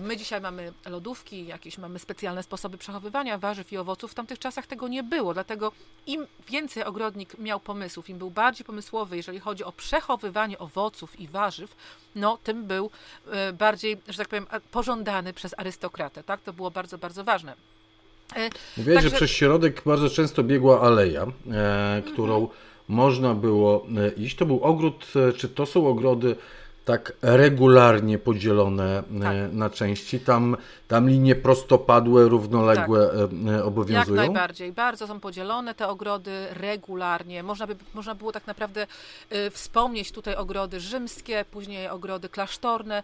My 0.00 0.16
dzisiaj 0.16 0.40
mamy 0.40 0.72
lodówki, 0.86 1.46
jakieś 1.46 1.78
mamy 1.78 1.98
specjalne 1.98 2.42
sposoby 2.42 2.78
przechowywania 2.78 3.38
warzyw 3.38 3.72
i 3.72 3.76
owoców. 3.76 4.10
W 4.12 4.14
tamtych 4.14 4.38
czasach 4.38 4.66
tego 4.66 4.88
nie 4.88 5.02
było, 5.02 5.34
dlatego 5.34 5.72
im 6.06 6.26
więcej 6.48 6.84
ogrodnik 6.84 7.38
miał 7.38 7.60
pomysłów, 7.60 8.10
im 8.10 8.18
był 8.18 8.30
bardziej 8.30 8.64
pomysłowy, 8.64 9.16
jeżeli 9.16 9.40
chodzi 9.40 9.64
o 9.64 9.72
przechowywanie 9.72 10.58
owoców 10.58 11.20
i 11.20 11.28
warzyw, 11.28 11.76
no 12.14 12.38
tym 12.44 12.64
był 12.64 12.90
e, 13.30 13.52
bardziej, 13.52 13.96
że 14.08 14.18
tak 14.18 14.28
powiem, 14.28 14.46
pożądany 14.70 15.32
przez 15.32 15.54
arystokratę. 15.58 16.24
Tak? 16.24 16.40
To 16.40 16.52
było 16.52 16.70
bardzo, 16.70 16.98
bardzo 16.98 17.24
ważne. 17.24 17.73
E, 18.36 18.50
Mówiłeś, 18.76 18.96
Także... 18.96 19.10
że 19.10 19.16
przez 19.16 19.30
środek 19.30 19.82
bardzo 19.86 20.10
często 20.10 20.42
biegła 20.42 20.80
aleja, 20.80 21.26
e, 21.50 22.02
którą 22.12 22.34
mhm. 22.34 22.58
można 22.88 23.34
było 23.34 23.86
e, 23.96 24.08
iść. 24.08 24.36
To 24.36 24.46
był 24.46 24.60
ogród, 24.62 25.06
e, 25.28 25.32
czy 25.32 25.48
to 25.48 25.66
są 25.66 25.88
ogrody 25.88 26.36
tak 26.84 27.12
regularnie 27.22 28.18
podzielone 28.18 29.02
tak. 29.22 29.36
na 29.52 29.70
części? 29.70 30.20
Tam 30.20 30.56
tam 30.94 31.08
linie 31.08 31.34
prostopadłe, 31.34 32.28
równoległe 32.28 33.06
tak. 33.06 33.16
E, 33.54 33.56
e, 33.56 33.64
obowiązują? 33.64 34.16
Jak 34.16 34.26
najbardziej. 34.26 34.72
Bardzo 34.72 35.06
są 35.06 35.20
podzielone 35.20 35.74
te 35.74 35.88
ogrody 35.88 36.46
regularnie. 36.50 37.42
Można, 37.42 37.66
by, 37.66 37.76
można 37.94 38.14
było 38.14 38.32
tak 38.32 38.46
naprawdę 38.46 38.86
y, 39.32 39.50
wspomnieć 39.50 40.12
tutaj 40.12 40.34
ogrody 40.34 40.80
rzymskie, 40.80 41.44
później 41.50 41.88
ogrody 41.88 42.28
klasztorne, 42.28 43.02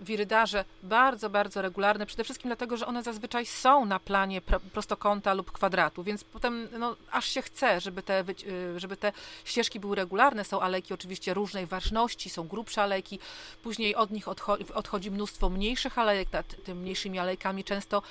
wirydarze. 0.00 0.64
Bardzo, 0.82 1.30
bardzo 1.30 1.62
regularne. 1.62 2.06
Przede 2.06 2.24
wszystkim 2.24 2.48
dlatego, 2.48 2.76
że 2.76 2.86
one 2.86 3.02
zazwyczaj 3.02 3.46
są 3.46 3.84
na 3.84 3.98
planie 3.98 4.40
prostokąta 4.72 5.34
lub 5.34 5.52
kwadratu, 5.52 6.02
więc 6.02 6.24
potem 6.24 6.68
no, 6.78 6.96
aż 7.10 7.26
się 7.26 7.42
chce, 7.42 7.80
żeby 7.80 8.02
te, 8.02 8.24
y, 8.48 8.80
żeby 8.80 8.96
te 8.96 9.12
ścieżki 9.44 9.80
były 9.80 9.96
regularne. 9.96 10.44
Są 10.44 10.60
alejki 10.60 10.94
oczywiście 10.94 11.34
różnej 11.34 11.66
ważności, 11.66 12.30
są 12.30 12.48
grubsze 12.48 12.82
alejki. 12.82 13.18
Później 13.62 13.94
od 13.94 14.10
nich 14.10 14.28
odchodzi, 14.28 14.72
odchodzi 14.74 15.10
mnóstwo 15.10 15.50
mniejszych 15.50 15.98
alejek, 15.98 16.28
tym 16.64 16.82
mniejszymi 16.94 17.18
alejkami 17.18 17.64
często 17.64 18.02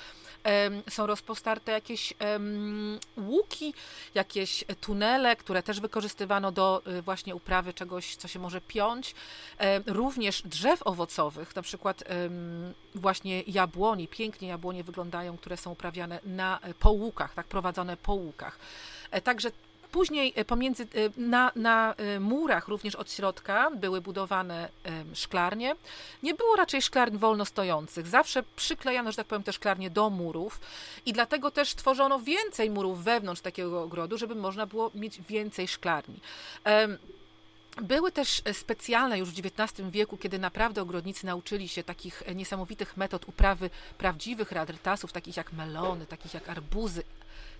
są 0.90 1.06
rozpostarte 1.06 1.72
jakieś 1.72 2.14
łuki, 3.16 3.74
jakieś 4.14 4.64
tunele, 4.80 5.36
które 5.36 5.62
też 5.62 5.80
wykorzystywano 5.80 6.52
do 6.52 6.82
y, 6.86 7.02
właśnie 7.02 7.34
uprawy 7.34 7.74
czegoś, 7.74 8.16
co 8.16 8.28
się 8.28 8.38
może 8.38 8.60
piąć. 8.60 9.14
Również 9.86 10.42
drzew 10.42 10.82
owocowych, 10.82 11.56
na 11.56 11.62
przykład 11.62 12.04
właśnie 12.94 13.42
jabłoni, 13.46 14.08
pięknie 14.08 14.48
jabłonie 14.48 14.84
wyglądają, 14.84 15.36
które 15.36 15.56
są 15.56 15.70
uprawiane 15.70 16.20
na 16.24 16.60
połukach, 16.78 17.34
tak 17.34 17.46
prowadzone 17.46 17.96
po 17.96 18.12
łukach. 18.12 18.58
E, 19.10 19.20
także 19.20 19.50
Później 19.94 20.32
e, 20.36 20.44
pomiędzy, 20.44 20.82
e, 20.82 20.86
na, 21.16 21.52
na 21.56 21.94
e, 21.94 22.20
murach 22.20 22.68
również 22.68 22.94
od 22.94 23.12
środka 23.12 23.70
były 23.70 24.00
budowane 24.00 24.68
szklarnie. 25.14 25.76
Nie 26.22 26.34
było 26.34 26.56
raczej 26.56 26.82
szklarni 26.82 27.18
wolno 27.18 27.44
stojących. 27.44 28.06
Zawsze 28.06 28.42
przyklejano, 28.56 29.12
że 29.12 29.16
tak 29.16 29.26
powiem, 29.26 29.42
te 29.42 29.52
szklarnie 29.52 29.90
do 29.90 30.10
murów 30.10 30.60
i 31.06 31.12
dlatego 31.12 31.50
też 31.50 31.74
tworzono 31.74 32.18
więcej 32.18 32.70
murów 32.70 33.04
wewnątrz 33.04 33.40
takiego 33.40 33.82
ogrodu, 33.82 34.18
żeby 34.18 34.34
można 34.34 34.66
było 34.66 34.90
mieć 34.94 35.22
więcej 35.22 35.68
szklarni. 35.68 36.20
Były 37.82 38.12
też 38.12 38.42
specjalne 38.52 39.18
już 39.18 39.30
w 39.30 39.38
XIX 39.38 39.90
wieku, 39.90 40.16
kiedy 40.16 40.38
naprawdę 40.38 40.82
ogrodnicy 40.82 41.26
nauczyli 41.26 41.68
się 41.68 41.84
takich 41.84 42.22
niesamowitych 42.34 42.96
metod 42.96 43.28
uprawy 43.28 43.70
prawdziwych 43.98 44.52
radrytasów, 44.52 45.12
takich 45.12 45.36
jak 45.36 45.52
melony, 45.52 46.06
takich 46.06 46.34
jak 46.34 46.48
arbuzy, 46.48 47.02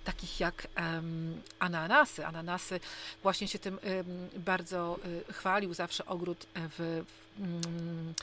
takich 0.04 0.40
jak 0.40 0.68
um, 0.76 1.42
ananasy. 1.58 2.26
Ananasy 2.26 2.80
właśnie 3.22 3.48
się 3.48 3.58
tym 3.58 3.78
um, 3.82 4.28
bardzo 4.36 4.98
um, 5.04 5.34
chwalił 5.34 5.74
zawsze 5.74 6.06
ogród 6.06 6.46
w, 6.54 7.04
w 7.38 7.40
mm, 7.40 8.14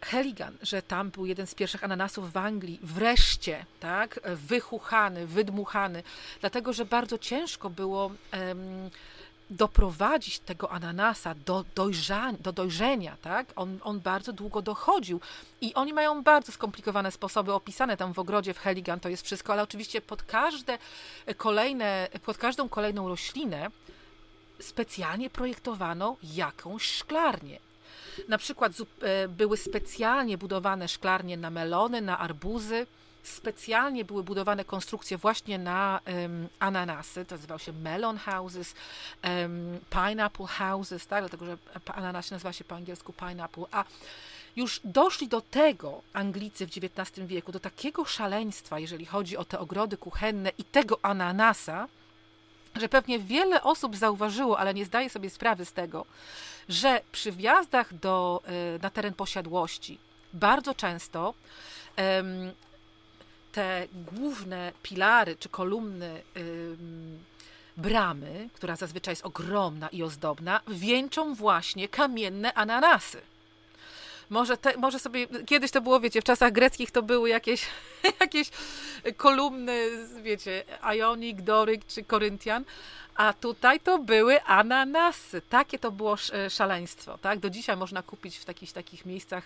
Heligan, 0.00 0.56
że 0.62 0.82
tam 0.82 1.10
był 1.10 1.26
jeden 1.26 1.46
z 1.46 1.54
pierwszych 1.54 1.84
ananasów 1.84 2.32
w 2.32 2.36
Anglii, 2.36 2.80
wreszcie, 2.82 3.66
tak, 3.80 4.20
wychuchany, 4.24 5.26
wydmuchany, 5.26 6.02
dlatego, 6.40 6.72
że 6.72 6.84
bardzo 6.84 7.18
ciężko 7.18 7.70
było 7.70 8.10
doprowadzić 9.50 10.38
tego 10.38 10.70
ananasa 10.70 11.34
do, 11.34 11.64
dojrza, 11.74 12.32
do 12.40 12.52
dojrzenia, 12.52 13.16
tak? 13.22 13.46
On, 13.56 13.78
on 13.84 14.00
bardzo 14.00 14.32
długo 14.32 14.62
dochodził 14.62 15.20
i 15.60 15.74
oni 15.74 15.92
mają 15.92 16.22
bardzo 16.22 16.52
skomplikowane 16.52 17.12
sposoby 17.12 17.52
opisane 17.52 17.96
tam 17.96 18.12
w 18.12 18.18
ogrodzie 18.18 18.54
w 18.54 18.58
Heligan, 18.58 19.00
to 19.00 19.08
jest 19.08 19.24
wszystko, 19.24 19.52
ale 19.52 19.62
oczywiście 19.62 20.00
pod 20.00 20.22
każde 20.22 20.78
kolejne, 21.36 22.08
pod 22.24 22.38
każdą 22.38 22.68
kolejną 22.68 23.08
roślinę 23.08 23.70
specjalnie 24.60 25.30
projektowano 25.30 26.16
jakąś 26.22 26.82
szklarnię. 26.82 27.58
Na 28.28 28.38
przykład 28.38 28.72
e, 29.02 29.28
były 29.28 29.56
specjalnie 29.56 30.38
budowane 30.38 30.88
szklarnie 30.88 31.36
na 31.36 31.50
melony, 31.50 32.00
na 32.00 32.18
arbuzy, 32.18 32.86
specjalnie 33.22 34.04
były 34.04 34.22
budowane 34.22 34.64
konstrukcje 34.64 35.18
właśnie 35.18 35.58
na 35.58 36.00
um, 36.06 36.48
ananasy, 36.58 37.24
to 37.24 37.34
nazywał 37.34 37.58
się 37.58 37.72
melon 37.72 38.18
houses, 38.18 38.74
um, 39.24 39.78
pineapple 39.90 40.46
houses, 40.46 41.06
tak, 41.06 41.22
dlatego 41.22 41.46
że 41.46 41.58
ananas 41.86 42.30
nazywa 42.30 42.52
się 42.52 42.64
po 42.64 42.74
angielsku 42.74 43.12
pineapple, 43.12 43.64
a 43.70 43.84
już 44.56 44.80
doszli 44.84 45.28
do 45.28 45.40
tego 45.40 46.02
Anglicy 46.12 46.66
w 46.66 46.70
XIX 46.70 47.26
wieku, 47.26 47.52
do 47.52 47.60
takiego 47.60 48.04
szaleństwa, 48.04 48.78
jeżeli 48.78 49.06
chodzi 49.06 49.36
o 49.36 49.44
te 49.44 49.58
ogrody 49.58 49.96
kuchenne 49.96 50.52
i 50.58 50.64
tego 50.64 50.98
ananasa, 51.02 51.88
że 52.76 52.88
pewnie 52.88 53.18
wiele 53.18 53.62
osób 53.62 53.96
zauważyło, 53.96 54.58
ale 54.58 54.74
nie 54.74 54.84
zdaje 54.84 55.10
sobie 55.10 55.30
sprawy 55.30 55.64
z 55.64 55.72
tego, 55.72 56.06
że 56.68 57.00
przy 57.12 57.32
wjazdach 57.32 57.94
do, 57.94 58.42
e, 58.46 58.78
na 58.82 58.90
teren 58.90 59.14
posiadłości 59.14 59.98
bardzo 60.32 60.74
często 60.74 61.34
te 63.58 63.88
główne 63.94 64.72
pilary 64.82 65.36
czy 65.36 65.48
kolumny 65.48 66.22
um, 66.36 67.18
bramy, 67.76 68.48
która 68.52 68.76
zazwyczaj 68.76 69.12
jest 69.12 69.26
ogromna 69.26 69.88
i 69.88 70.02
ozdobna, 70.02 70.60
wieńczą 70.68 71.34
właśnie 71.34 71.88
kamienne 71.88 72.54
ananasy. 72.54 73.20
Może, 74.30 74.56
te, 74.56 74.76
może 74.76 74.98
sobie, 74.98 75.26
kiedyś 75.46 75.70
to 75.70 75.80
było, 75.80 76.00
wiecie, 76.00 76.20
w 76.20 76.24
czasach 76.24 76.52
greckich 76.52 76.90
to 76.90 77.02
były 77.02 77.28
jakieś, 77.28 77.66
jakieś 78.20 78.50
kolumny, 79.16 79.90
wiecie, 80.22 80.64
Ionik, 80.82 81.42
Doryk 81.42 81.86
czy 81.86 82.04
Koryntian, 82.04 82.64
a 83.18 83.32
tutaj 83.32 83.80
to 83.80 83.98
były 83.98 84.42
ananasy. 84.42 85.42
Takie 85.42 85.78
to 85.78 85.90
było 85.90 86.16
e, 86.32 86.50
szaleństwo. 86.50 87.18
Tak? 87.18 87.38
Do 87.38 87.50
dzisiaj 87.50 87.76
można 87.76 88.02
kupić 88.02 88.36
w 88.36 88.44
takich, 88.44 88.72
takich 88.72 89.06
miejscach 89.06 89.44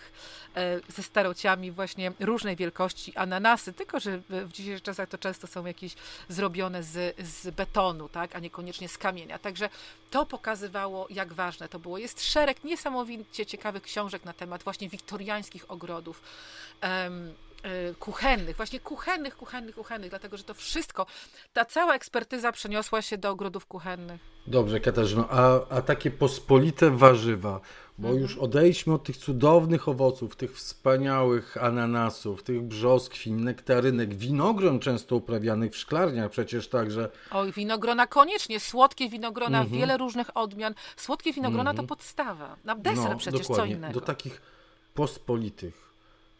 e, 0.55 0.79
ze 0.87 1.03
starociami 1.03 1.71
właśnie 1.71 2.11
różnej 2.19 2.55
wielkości 2.55 3.15
ananasy, 3.15 3.73
tylko 3.73 3.99
że 3.99 4.19
w 4.29 4.51
dzisiejszych 4.51 4.83
czasach 4.83 5.09
to 5.09 5.17
często 5.17 5.47
są 5.47 5.65
jakieś 5.65 5.95
zrobione 6.29 6.83
z, 6.83 7.15
z 7.19 7.55
betonu, 7.55 8.09
tak? 8.09 8.35
a 8.35 8.39
niekoniecznie 8.39 8.89
z 8.89 8.97
kamienia. 8.97 9.39
Także 9.39 9.69
to 10.11 10.25
pokazywało, 10.25 11.07
jak 11.09 11.33
ważne 11.33 11.69
to 11.69 11.79
było. 11.79 11.97
Jest 11.97 12.23
szereg 12.23 12.63
niesamowicie 12.63 13.45
ciekawych 13.45 13.83
książek 13.83 14.25
na 14.25 14.33
temat 14.33 14.63
właśnie 14.63 14.89
wiktoriańskich 14.89 15.71
ogrodów. 15.71 16.21
Um, 16.83 17.33
kuchennych, 17.99 18.57
właśnie 18.57 18.79
kuchennych, 18.79 19.37
kuchennych, 19.37 19.75
kuchennych, 19.75 20.09
dlatego 20.09 20.37
że 20.37 20.43
to 20.43 20.53
wszystko, 20.53 21.05
ta 21.53 21.65
cała 21.65 21.95
ekspertyza 21.95 22.51
przeniosła 22.51 23.01
się 23.01 23.17
do 23.17 23.29
ogrodów 23.29 23.65
kuchennych. 23.65 24.21
Dobrze, 24.47 24.79
Katarzyno, 24.79 25.27
a, 25.29 25.59
a 25.69 25.81
takie 25.81 26.11
pospolite 26.11 26.89
warzywa, 26.89 27.59
bo 27.97 28.07
mhm. 28.07 28.21
już 28.21 28.37
odejdźmy 28.37 28.93
od 28.93 29.03
tych 29.03 29.17
cudownych 29.17 29.87
owoców, 29.87 30.35
tych 30.35 30.55
wspaniałych 30.55 31.63
ananasów, 31.63 32.43
tych 32.43 32.61
brzoskwiń, 32.61 33.33
nektarynek, 33.33 34.13
winogron 34.13 34.79
często 34.79 35.15
uprawianych 35.15 35.71
w 35.71 35.77
szklarniach 35.77 36.31
przecież 36.31 36.67
także. 36.67 37.09
Oj, 37.31 37.51
winogrona 37.51 38.07
koniecznie, 38.07 38.59
słodkie 38.59 39.09
winogrona, 39.09 39.61
mhm. 39.61 39.79
wiele 39.79 39.97
różnych 39.97 40.37
odmian. 40.37 40.73
Słodkie 40.95 41.33
winogrona 41.33 41.69
mhm. 41.69 41.87
to 41.87 41.95
podstawa. 41.95 42.55
Na 42.63 42.75
deser 42.75 43.09
no, 43.09 43.17
przecież 43.17 43.47
co 43.47 43.65
innego. 43.65 43.93
Do 43.93 44.01
takich 44.01 44.41
pospolitych 44.93 45.92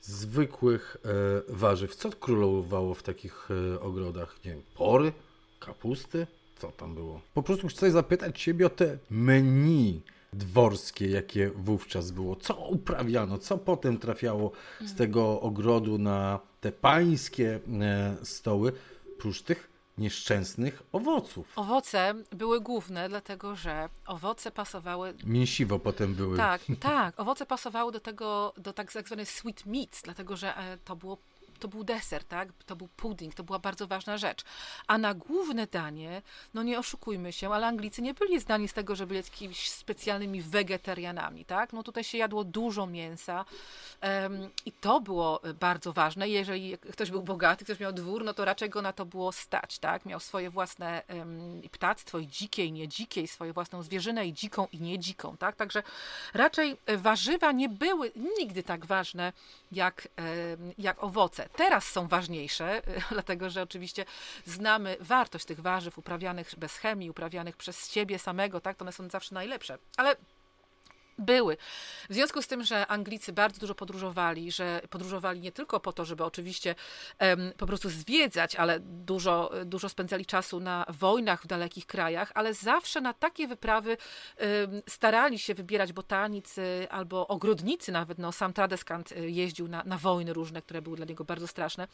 zwykłych 0.03 0.97
e, 1.05 1.09
warzyw. 1.53 1.95
Co 1.95 2.09
królowało 2.09 2.93
w 2.93 3.03
takich 3.03 3.49
e, 3.75 3.79
ogrodach? 3.79 4.35
Nie 4.45 4.51
wiem, 4.51 4.61
pory, 4.75 5.11
kapusty? 5.59 6.27
Co 6.57 6.71
tam 6.71 6.95
było? 6.95 7.21
Po 7.33 7.43
prostu 7.43 7.67
chcę 7.67 7.91
zapytać 7.91 8.41
Ciebie 8.41 8.65
o 8.65 8.69
te 8.69 8.97
menu 9.09 10.01
dworskie, 10.33 11.07
jakie 11.09 11.51
wówczas 11.55 12.11
było. 12.11 12.35
Co 12.35 12.55
uprawiano? 12.55 13.37
Co 13.37 13.57
potem 13.57 13.97
trafiało 13.97 14.51
z 14.85 14.95
tego 14.95 15.41
ogrodu 15.41 15.97
na 15.97 16.39
te 16.61 16.71
pańskie 16.71 17.59
e, 17.81 18.15
stoły? 18.23 18.73
Prócz 19.17 19.41
tych 19.41 19.72
nieszczęsnych 19.97 20.83
owoców. 20.91 21.47
Owoce 21.55 22.13
były 22.31 22.61
główne, 22.61 23.09
dlatego 23.09 23.55
że 23.55 23.89
owoce 24.05 24.51
pasowały. 24.51 25.13
Mięsiwo 25.23 25.79
potem 25.79 26.13
były. 26.15 26.37
Tak, 26.37 26.61
tak. 26.79 27.19
Owoce 27.19 27.45
pasowały 27.45 27.91
do 27.91 27.99
tego, 27.99 28.53
do 28.57 28.73
tak 28.73 28.91
zwanych 28.91 29.31
sweet 29.31 29.65
meats, 29.65 30.01
dlatego 30.01 30.37
że 30.37 30.57
e, 30.57 30.77
to 30.77 30.95
było 30.95 31.17
to 31.63 31.67
był 31.67 31.83
deser, 31.83 32.23
tak? 32.23 32.49
To 32.65 32.75
był 32.75 32.87
pudding, 32.87 33.35
to 33.35 33.43
była 33.43 33.59
bardzo 33.59 33.87
ważna 33.87 34.17
rzecz. 34.17 34.43
A 34.87 34.97
na 34.97 35.13
główne 35.13 35.67
danie, 35.67 36.21
no 36.53 36.63
nie 36.63 36.79
oszukujmy 36.79 37.33
się, 37.33 37.53
ale 37.53 37.67
Anglicy 37.67 38.01
nie 38.01 38.13
byli 38.13 38.39
znani 38.39 38.67
z 38.67 38.73
tego, 38.73 38.95
że 38.95 39.07
byli 39.07 39.17
jakimiś 39.17 39.69
specjalnymi 39.69 40.41
wegetarianami, 40.41 41.45
tak? 41.45 41.73
No 41.73 41.83
tutaj 41.83 42.03
się 42.03 42.17
jadło 42.17 42.43
dużo 42.43 42.87
mięsa 42.87 43.45
um, 44.01 44.49
i 44.65 44.71
to 44.71 45.01
było 45.01 45.41
bardzo 45.59 45.93
ważne. 45.93 46.29
Jeżeli 46.29 46.77
ktoś 46.77 47.11
był 47.11 47.23
bogaty, 47.23 47.65
ktoś 47.65 47.79
miał 47.79 47.93
dwór, 47.93 48.23
no 48.23 48.33
to 48.33 48.45
raczej 48.45 48.69
go 48.69 48.81
na 48.81 48.93
to 48.93 49.05
było 49.05 49.31
stać, 49.31 49.79
tak? 49.79 50.05
Miał 50.05 50.19
swoje 50.19 50.49
własne 50.49 51.01
um, 51.09 51.61
ptactwo 51.71 52.19
i 52.19 52.27
dzikie 52.27 52.65
i 52.65 52.71
nie 52.71 52.87
dzikie, 52.87 53.21
i 53.21 53.27
swoją 53.27 53.53
własną 53.53 53.83
zwierzynę 53.83 54.27
i 54.27 54.33
dziką 54.33 54.67
i 54.71 54.81
nie 54.81 54.99
dziką, 54.99 55.37
tak? 55.37 55.55
Także 55.55 55.83
raczej 56.33 56.77
warzywa 56.97 57.51
nie 57.51 57.69
były 57.69 58.11
nigdy 58.39 58.63
tak 58.63 58.85
ważne 58.85 59.33
jak, 59.71 60.07
jak 60.77 61.03
owoce. 61.03 61.49
Teraz 61.55 61.91
są 61.91 62.07
ważniejsze, 62.07 62.81
dlatego 63.11 63.49
że 63.49 63.61
oczywiście 63.61 64.05
znamy 64.45 64.97
wartość 64.99 65.45
tych 65.45 65.59
warzyw 65.59 65.97
uprawianych 65.97 66.53
bez 66.57 66.77
chemii, 66.77 67.09
uprawianych 67.09 67.57
przez 67.57 67.91
siebie 67.91 68.19
samego, 68.19 68.61
tak, 68.61 68.77
to 68.77 68.83
one 68.83 68.91
są 68.91 69.09
zawsze 69.09 69.35
najlepsze. 69.35 69.77
Ale 69.97 70.15
były. 71.17 71.57
W 72.09 72.13
związku 72.13 72.41
z 72.41 72.47
tym, 72.47 72.63
że 72.63 72.87
Anglicy 72.87 73.33
bardzo 73.33 73.59
dużo 73.59 73.75
podróżowali, 73.75 74.51
że 74.51 74.81
podróżowali 74.89 75.39
nie 75.39 75.51
tylko 75.51 75.79
po 75.79 75.93
to, 75.93 76.05
żeby 76.05 76.23
oczywiście 76.23 76.75
po 77.57 77.65
prostu 77.65 77.89
zwiedzać, 77.89 78.55
ale 78.55 78.79
dużo, 78.79 79.51
dużo 79.65 79.89
spędzali 79.89 80.25
czasu 80.25 80.59
na 80.59 80.85
wojnach 80.89 81.43
w 81.43 81.47
dalekich 81.47 81.85
krajach, 81.85 82.31
ale 82.35 82.53
zawsze 82.53 83.01
na 83.01 83.13
takie 83.13 83.47
wyprawy 83.47 83.97
um, 84.39 84.81
starali 84.87 85.39
się 85.39 85.53
wybierać 85.53 85.93
botanicy 85.93 86.87
albo 86.89 87.27
ogrodnicy 87.27 87.91
nawet. 87.91 88.17
No, 88.17 88.31
sam 88.31 88.53
Tradeskant 88.53 89.11
y, 89.11 89.31
jeździł 89.31 89.67
na, 89.67 89.83
na 89.83 89.97
wojny 89.97 90.33
różne, 90.33 90.61
które 90.61 90.81
były 90.81 90.97
dla 90.97 91.05
niego 91.05 91.23
bardzo 91.23 91.47
straszne. 91.47 91.87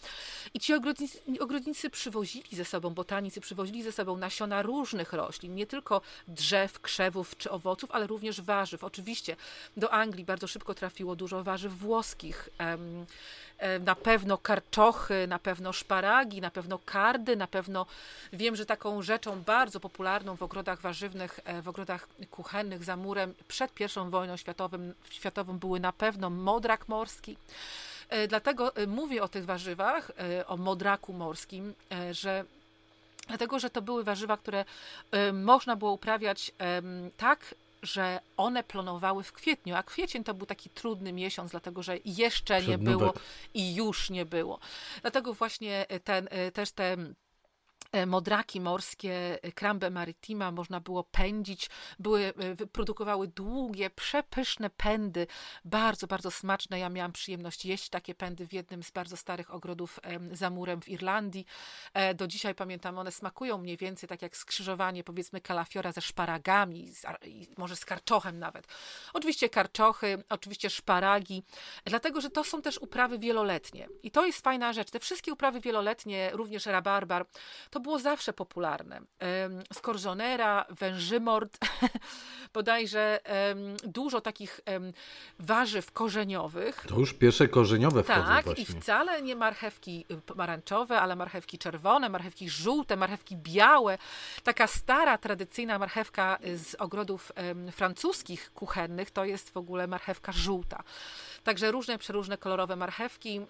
I 0.53 0.59
ci 0.59 0.73
ogrodnicy, 0.73 1.21
ogrodnicy 1.39 1.89
przywozili 1.89 2.55
ze 2.55 2.65
sobą, 2.65 2.89
botanicy 2.89 3.41
przywozili 3.41 3.83
ze 3.83 3.91
sobą 3.91 4.17
nasiona 4.17 4.61
różnych 4.61 5.13
roślin, 5.13 5.55
nie 5.55 5.67
tylko 5.67 6.01
drzew, 6.27 6.79
krzewów 6.79 7.37
czy 7.37 7.51
owoców, 7.51 7.91
ale 7.91 8.07
również 8.07 8.41
warzyw. 8.41 8.83
Oczywiście 8.83 9.08
Oczywiście 9.09 9.35
do 9.77 9.93
Anglii 9.93 10.25
bardzo 10.25 10.47
szybko 10.47 10.73
trafiło 10.73 11.15
dużo 11.15 11.43
warzyw 11.43 11.73
włoskich. 11.73 12.49
Na 13.79 13.95
pewno 13.95 14.37
karczochy, 14.37 15.27
na 15.27 15.39
pewno 15.39 15.73
szparagi, 15.73 16.41
na 16.41 16.51
pewno 16.51 16.79
kardy, 16.85 17.35
na 17.35 17.47
pewno 17.47 17.85
wiem, 18.33 18.55
że 18.55 18.65
taką 18.65 19.01
rzeczą 19.01 19.41
bardzo 19.41 19.79
popularną 19.79 20.35
w 20.35 20.43
ogrodach 20.43 20.81
warzywnych, 20.81 21.39
e, 21.45 21.61
w 21.61 21.67
ogrodach 21.67 22.07
kuchennych 22.31 22.83
za 22.83 22.95
murem 22.95 23.33
przed 23.47 23.71
I 23.81 24.09
wojną 24.09 24.37
światową, 24.37 24.77
światową 25.09 25.59
były 25.59 25.79
na 25.79 25.93
pewno 25.93 26.29
modrak 26.29 26.87
morski. 26.87 27.37
E, 28.09 28.27
dlatego 28.27 28.75
e, 28.75 28.87
mówię 28.87 29.23
o 29.23 29.27
tych 29.27 29.45
warzywach, 29.45 30.11
o 30.47 30.57
modraku 30.57 31.13
morskim, 31.13 31.73
że 32.11 32.45
dlatego, 33.27 33.59
że 33.59 33.69
to 33.69 33.81
były 33.81 34.03
warzywa, 34.03 34.37
które 34.37 34.65
można 35.33 35.75
było 35.75 35.91
uprawiać 35.91 36.51
tak 37.17 37.55
że 37.81 38.19
one 38.37 38.63
plonowały 38.63 39.23
w 39.23 39.33
kwietniu, 39.33 39.75
a 39.75 39.83
kwiecień 39.83 40.23
to 40.23 40.33
był 40.33 40.45
taki 40.45 40.69
trudny 40.69 41.13
miesiąc, 41.13 41.51
dlatego 41.51 41.83
że 41.83 41.97
jeszcze 42.05 42.63
nie 42.63 42.77
było 42.77 43.13
i 43.53 43.75
już 43.75 44.09
nie 44.09 44.25
było. 44.25 44.59
Dlatego 45.01 45.33
właśnie 45.33 45.85
ten, 46.03 46.27
e, 46.31 46.51
też 46.51 46.71
te 46.71 46.97
modraki 48.07 48.61
morskie, 48.61 49.39
krambę 49.55 49.87
e, 49.87 49.89
maritima 49.89 50.51
można 50.51 50.79
było 50.79 51.03
pędzić, 51.03 51.69
były, 51.99 52.33
e, 52.61 52.67
produkowały 52.67 53.27
długie, 53.27 53.89
przepyszne 53.89 54.69
pędy, 54.69 55.27
bardzo, 55.65 56.07
bardzo 56.07 56.31
smaczne. 56.31 56.79
Ja 56.79 56.89
miałam 56.89 57.11
przyjemność 57.11 57.65
jeść 57.65 57.89
takie 57.89 58.15
pędy 58.15 58.47
w 58.47 58.53
jednym 58.53 58.83
z 58.83 58.91
bardzo 58.91 59.17
starych 59.17 59.53
ogrodów 59.53 59.99
za 60.31 60.49
murem 60.49 60.81
w 60.81 60.89
Irlandii. 60.89 61.45
Do 62.15 62.27
dzisiaj 62.27 62.55
pamiętam, 62.55 62.97
one 62.97 63.11
smakują 63.11 63.57
mniej 63.57 63.77
więcej 63.77 64.09
tak 64.09 64.21
jak 64.21 64.37
skrzyżowanie, 64.37 65.03
powiedzmy, 65.03 65.41
kalafiora 65.41 65.91
ze 65.91 66.01
szparagami, 66.01 66.93
może 67.57 67.75
z 67.75 67.85
karczochem 67.85 68.39
nawet. 68.39 68.67
Oczywiście 69.13 69.49
karczochy, 69.49 70.23
oczywiście 70.29 70.69
szparagi, 70.69 71.43
dlatego, 71.85 72.21
że 72.21 72.29
to 72.29 72.43
są 72.43 72.61
też 72.61 72.77
uprawy 72.77 73.19
wieloletnie. 73.19 73.87
I 74.03 74.11
to 74.11 74.25
jest 74.25 74.41
fajna 74.41 74.73
rzecz. 74.73 74.91
Te 74.91 74.99
wszystkie 74.99 75.33
uprawy 75.33 75.59
wieloletnie, 75.59 76.29
również 76.33 76.65
rabarbar, 76.65 77.25
to 77.69 77.79
było 77.79 77.99
zawsze 77.99 78.33
popularne. 78.33 79.01
Skorzonera, 79.73 80.65
wężymort, 80.69 81.57
bodajże 82.53 83.19
dużo 83.83 84.21
takich 84.21 84.61
warzyw 85.39 85.91
korzeniowych. 85.91 86.85
To 86.87 86.99
już 86.99 87.13
pierwsze 87.13 87.47
korzeniowe 87.47 88.03
wchodzą 88.03 88.23
Tak, 88.23 88.45
właśnie. 88.45 88.63
i 88.63 88.65
wcale 88.65 89.21
nie 89.21 89.35
marchewki 89.35 90.05
y, 90.11 90.21
pomarańczowe, 90.21 91.01
ale 91.01 91.15
marchewki 91.15 91.57
czerwone, 91.57 92.09
marchewki 92.09 92.49
żółte, 92.49 92.95
marchewki 92.95 93.37
białe. 93.37 93.97
Taka 94.43 94.67
stara, 94.67 95.17
tradycyjna 95.17 95.79
marchewka 95.79 96.37
z 96.55 96.75
ogrodów 96.75 97.31
francuskich 97.71 98.53
kuchennych 98.53 99.11
to 99.11 99.25
jest 99.25 99.49
w 99.49 99.57
ogóle 99.57 99.87
marchewka 99.87 100.31
żółta. 100.31 100.83
Także 101.43 101.71
różne, 101.71 101.97
przeróżne 101.97 102.37
kolorowe 102.37 102.75
marchewki. 102.75 103.41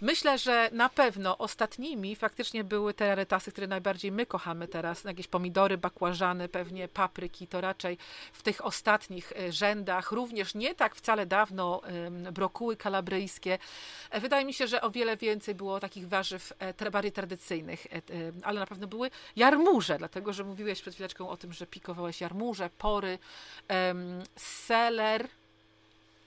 Myślę, 0.00 0.38
że 0.38 0.70
na 0.72 0.88
pewno 0.88 1.38
ostatnimi 1.38 2.16
faktycznie 2.16 2.64
były 2.64 2.94
te 2.94 3.08
rarytasy, 3.08 3.52
które 3.52 3.66
najbardziej 3.66 4.12
my 4.12 4.26
kochamy 4.26 4.68
teraz. 4.68 5.04
Jakieś 5.04 5.26
pomidory, 5.26 5.78
bakłażany, 5.78 6.48
pewnie 6.48 6.88
papryki, 6.88 7.46
to 7.46 7.60
raczej 7.60 7.98
w 8.32 8.42
tych 8.42 8.64
ostatnich 8.64 9.32
e, 9.32 9.52
rzędach. 9.52 10.12
Również 10.12 10.54
nie 10.54 10.74
tak 10.74 10.94
wcale 10.94 11.26
dawno 11.26 11.80
brokuły 12.32 12.76
kalabryjskie. 12.76 13.58
E, 14.10 14.20
wydaje 14.20 14.44
mi 14.44 14.54
się, 14.54 14.66
że 14.66 14.80
o 14.80 14.90
wiele 14.90 15.16
więcej 15.16 15.54
było 15.54 15.80
takich 15.80 16.08
warzyw 16.08 16.52
e, 16.58 16.90
bardziej 16.90 17.12
tradycyjnych, 17.12 17.86
ale 18.42 18.60
na 18.60 18.66
pewno 18.66 18.86
były 18.86 19.10
jarmuże, 19.36 19.98
dlatego 19.98 20.32
że 20.32 20.44
mówiłeś 20.44 20.82
przed 20.82 20.94
chwileczką 20.94 21.28
o 21.28 21.36
tym, 21.36 21.52
że 21.52 21.66
pikowałeś 21.66 22.20
jarmuże, 22.20 22.70
pory, 22.78 23.18
seler, 24.36 25.28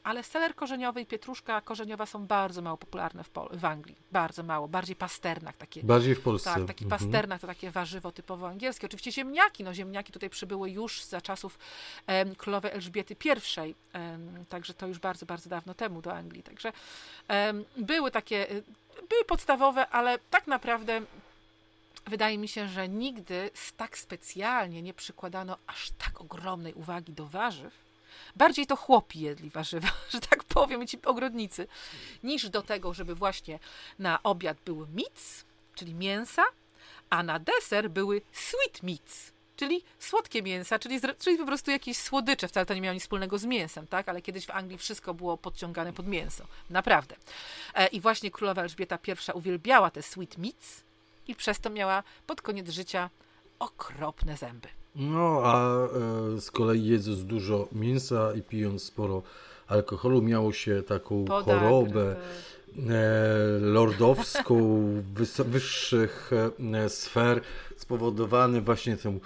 ale 0.03 0.23
seler 0.23 0.55
korzeniowy 0.55 1.01
i 1.01 1.05
pietruszka 1.05 1.61
korzeniowa 1.61 2.05
są 2.05 2.25
bardzo 2.25 2.61
mało 2.61 2.77
popularne 2.77 3.23
w, 3.23 3.29
w, 3.51 3.65
Anglii. 3.65 3.95
Bardzo 4.11 4.43
mało. 4.43 4.67
Bardziej 4.67 4.95
pasternak. 4.95 5.57
Takie, 5.57 5.83
Bardziej 5.83 6.15
w 6.15 6.21
Polsce. 6.21 6.53
Tak, 6.53 6.65
taki 6.65 6.83
mhm. 6.85 6.99
pasternak 6.99 7.41
to 7.41 7.47
takie 7.47 7.71
warzywo 7.71 8.11
typowo 8.11 8.47
angielskie. 8.47 8.87
Oczywiście 8.87 9.11
ziemniaki. 9.11 9.63
No 9.63 9.73
ziemniaki 9.73 10.11
tutaj 10.11 10.29
przybyły 10.29 10.71
już 10.71 11.03
za 11.03 11.21
czasów 11.21 11.59
um, 12.07 12.35
królowej 12.35 12.71
Elżbiety 12.71 13.15
I. 13.25 13.75
Um, 13.93 14.45
także 14.49 14.73
to 14.73 14.87
już 14.87 14.99
bardzo, 14.99 15.25
bardzo 15.25 15.49
dawno 15.49 15.73
temu 15.73 16.01
do 16.01 16.13
Anglii. 16.13 16.43
Także 16.43 16.71
um, 17.29 17.65
były 17.77 18.11
takie, 18.11 18.51
y, 18.51 18.63
były 19.09 19.25
podstawowe, 19.27 19.89
ale 19.89 20.19
tak 20.29 20.47
naprawdę 20.47 21.01
wydaje 22.07 22.37
mi 22.37 22.47
się, 22.47 22.67
że 22.67 22.89
nigdy 22.89 23.49
tak 23.77 23.97
specjalnie 23.97 24.81
nie 24.81 24.93
przykładano 24.93 25.57
aż 25.67 25.91
tak 25.91 26.21
ogromnej 26.21 26.73
uwagi 26.73 27.13
do 27.13 27.25
warzyw, 27.25 27.88
Bardziej 28.35 28.67
to 28.67 28.75
chłopi 28.75 29.19
jedli 29.19 29.49
warzywa, 29.49 29.87
że 30.13 30.19
tak 30.19 30.43
powiem, 30.43 30.87
ci 30.87 31.01
ogrodnicy, 31.05 31.67
niż 32.23 32.49
do 32.49 32.61
tego, 32.61 32.93
żeby 32.93 33.15
właśnie 33.15 33.59
na 33.99 34.23
obiad 34.23 34.57
były 34.65 34.87
meats, 34.87 35.45
czyli 35.75 35.93
mięsa, 35.93 36.43
a 37.09 37.23
na 37.23 37.39
deser 37.39 37.89
były 37.89 38.21
sweet 38.31 38.83
meats, 38.83 39.31
czyli 39.55 39.83
słodkie 39.99 40.41
mięsa, 40.41 40.79
czyli, 40.79 40.99
czyli 41.19 41.37
po 41.37 41.45
prostu 41.45 41.71
jakieś 41.71 41.97
słodycze. 41.97 42.47
Wcale 42.47 42.65
to 42.65 42.73
nie 42.73 42.81
miało 42.81 42.93
nic 42.93 43.03
wspólnego 43.03 43.37
z 43.37 43.45
mięsem, 43.45 43.87
tak? 43.87 44.09
Ale 44.09 44.21
kiedyś 44.21 44.45
w 44.45 44.51
Anglii 44.51 44.77
wszystko 44.77 45.13
było 45.13 45.37
podciągane 45.37 45.93
pod 45.93 46.07
mięso. 46.07 46.45
Naprawdę. 46.69 47.15
E, 47.73 47.87
I 47.87 48.01
właśnie 48.01 48.31
królowa 48.31 48.61
Elżbieta 48.61 48.99
I 49.07 49.31
uwielbiała 49.33 49.91
te 49.91 50.01
sweet 50.01 50.37
meats 50.37 50.83
i 51.27 51.35
przez 51.35 51.59
to 51.59 51.69
miała 51.69 52.03
pod 52.27 52.41
koniec 52.41 52.69
życia 52.69 53.09
okropne 53.59 54.37
zęby. 54.37 54.67
No, 54.95 55.41
a 55.43 55.85
e, 55.85 56.41
z 56.41 56.51
kolei 56.51 56.85
jedząc 56.85 57.23
dużo 57.23 57.67
mięsa 57.71 58.33
i 58.33 58.41
pijąc 58.41 58.83
sporo 58.83 59.23
alkoholu, 59.67 60.21
miało 60.21 60.53
się 60.53 60.83
taką 60.83 61.25
chorobę 61.27 62.15
e, 62.15 62.95
lordowską 63.59 64.83
wyższych 65.45 66.31
e, 66.73 66.89
sfer, 66.89 67.41
spowodowany 67.77 68.61
właśnie 68.61 68.97
tą 68.97 69.19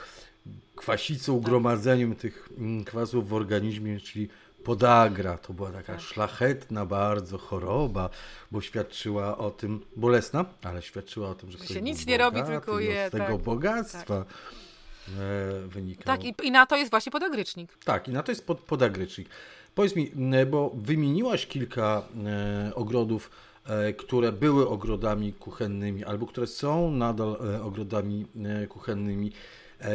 kwasicą, 0.76 1.40
tak. 1.40 1.50
gromadzeniem 1.50 2.16
tych 2.16 2.50
mm, 2.58 2.84
kwasów 2.84 3.30
w 3.30 3.34
organizmie, 3.34 4.00
czyli 4.00 4.30
podagra. 4.64 5.38
To 5.38 5.54
była 5.54 5.72
taka 5.72 5.94
tak. 5.94 6.02
szlachetna 6.02 6.86
bardzo 6.86 7.38
choroba, 7.38 8.10
bo 8.52 8.62
świadczyła 8.62 9.38
o 9.38 9.52
tym, 9.52 9.82
bolesna, 9.96 10.46
ale 10.64 10.82
świadczyła 10.82 11.30
o 11.30 11.36
tym, 11.36 11.52
że, 11.52 11.58
że 11.58 11.66
się 11.66 11.82
nic 11.82 12.06
nie 12.06 12.18
robi, 12.18 12.44
tylko 12.44 12.80
je. 12.80 13.08
Z 13.08 13.12
tego 13.12 13.26
tak, 13.26 13.38
bogactwa. 13.38 14.24
Tak 14.24 14.64
e. 15.10 16.04
Tak, 16.04 16.24
i, 16.26 16.34
i, 16.44 16.52
na 16.52 16.66
to 16.66 16.78
jest 16.78 16.92
właśnie 16.92 17.12
podagrycznik. 17.12 17.78
Tak, 17.86 18.08
i 18.08 18.12
na 18.12 18.24
to 18.24 18.32
jest 18.32 18.48
pod, 18.48 18.60
podagrycznik. 18.60 19.30
Powiedz 19.76 19.96
mi, 19.96 20.12
bo 20.52 20.72
wymieniłaś 20.76 21.48
kilka 21.48 22.04
e, 22.26 22.76
ogrodów, 22.76 23.32
e, 23.66 23.94
które 23.94 24.32
były 24.32 24.70
ogrodami 24.70 25.34
kuchennymi, 25.34 26.04
albo 26.04 26.28
które 26.28 26.48
są 26.48 26.92
nadal 26.92 27.38
ogrodami 27.64 28.26
kuchennymi. 28.70 29.32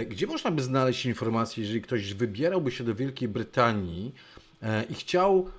Gdzie 0.08 0.26
można 0.26 0.50
by 0.50 0.62
znaleźć 0.62 1.06
informacje, 1.06 1.62
jeżeli 1.62 1.82
ktoś 1.82 2.14
wybierałby 2.14 2.70
się 2.70 2.84
do 2.84 2.94
Wielkiej 2.94 3.28
Brytanii 3.28 4.14
i 4.90 4.94
chciał 4.94 5.50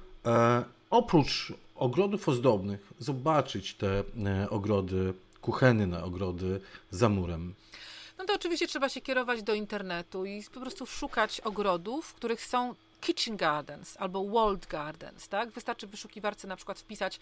oprócz 0.89 1.53
ogrodów 1.75 2.29
ozdobnych 2.29 2.93
zobaczyć 2.99 3.73
te 3.73 4.03
ogrody 4.49 5.13
kuchenne, 5.41 6.03
ogrody 6.03 6.59
za 6.91 7.09
murem? 7.09 7.53
No 8.19 8.25
to 8.25 8.33
oczywiście 8.33 8.67
trzeba 8.67 8.89
się 8.89 9.01
kierować 9.01 9.43
do 9.43 9.53
internetu 9.53 10.25
i 10.25 10.43
po 10.53 10.59
prostu 10.59 10.85
szukać 10.85 11.39
ogrodów, 11.41 12.05
w 12.05 12.13
których 12.13 12.45
są 12.45 12.75
kitchen 13.01 13.37
gardens 13.37 13.97
albo 13.99 14.25
walled 14.25 14.67
gardens, 14.67 15.27
tak? 15.27 15.49
Wystarczy 15.49 15.87
w 15.87 15.89
wyszukiwarce 15.89 16.47
na 16.47 16.55
przykład 16.55 16.79
wpisać 16.79 17.19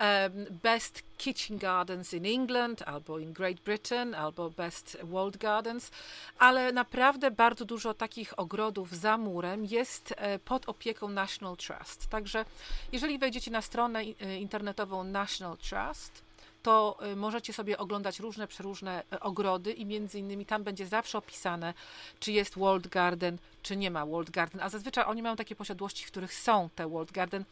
um, 0.00 0.46
best 0.62 1.02
kitchen 1.16 1.58
gardens 1.58 2.14
in 2.14 2.26
England 2.26 2.82
albo 2.82 3.18
in 3.18 3.32
Great 3.32 3.60
Britain 3.60 4.14
albo 4.14 4.50
best 4.50 4.98
walled 5.02 5.36
gardens, 5.36 5.90
ale 6.38 6.72
naprawdę 6.72 7.30
bardzo 7.30 7.64
dużo 7.64 7.94
takich 7.94 8.38
ogrodów 8.38 8.96
za 8.96 9.18
murem 9.18 9.64
jest 9.64 10.14
e, 10.16 10.38
pod 10.38 10.68
opieką 10.68 11.08
National 11.08 11.56
Trust. 11.56 12.06
Także 12.06 12.44
jeżeli 12.92 13.18
wejdziecie 13.18 13.50
na 13.50 13.62
stronę 13.62 14.00
e, 14.00 14.36
internetową 14.36 15.04
National 15.04 15.56
Trust, 15.56 16.27
to 16.62 16.98
y, 17.12 17.16
możecie 17.16 17.52
sobie 17.52 17.78
oglądać 17.78 18.20
różne 18.20 18.48
przeróżne 18.48 19.02
y, 19.12 19.20
ogrody 19.20 19.72
i 19.72 19.86
między 19.86 20.18
innymi 20.18 20.46
tam 20.46 20.64
będzie 20.64 20.86
zawsze 20.86 21.18
opisane, 21.18 21.74
czy 22.20 22.32
jest 22.32 22.58
World 22.58 22.88
Garden, 22.88 23.38
czy 23.62 23.76
nie 23.76 23.90
ma 23.90 24.06
World 24.06 24.30
Garden, 24.30 24.60
a 24.60 24.68
zazwyczaj 24.68 25.04
oni 25.04 25.22
mają 25.22 25.36
takie 25.36 25.56
posiadłości, 25.56 26.04
w 26.04 26.10
których 26.10 26.34
są 26.34 26.68
te 26.74 26.88
World 26.88 27.12
Garden. 27.12 27.44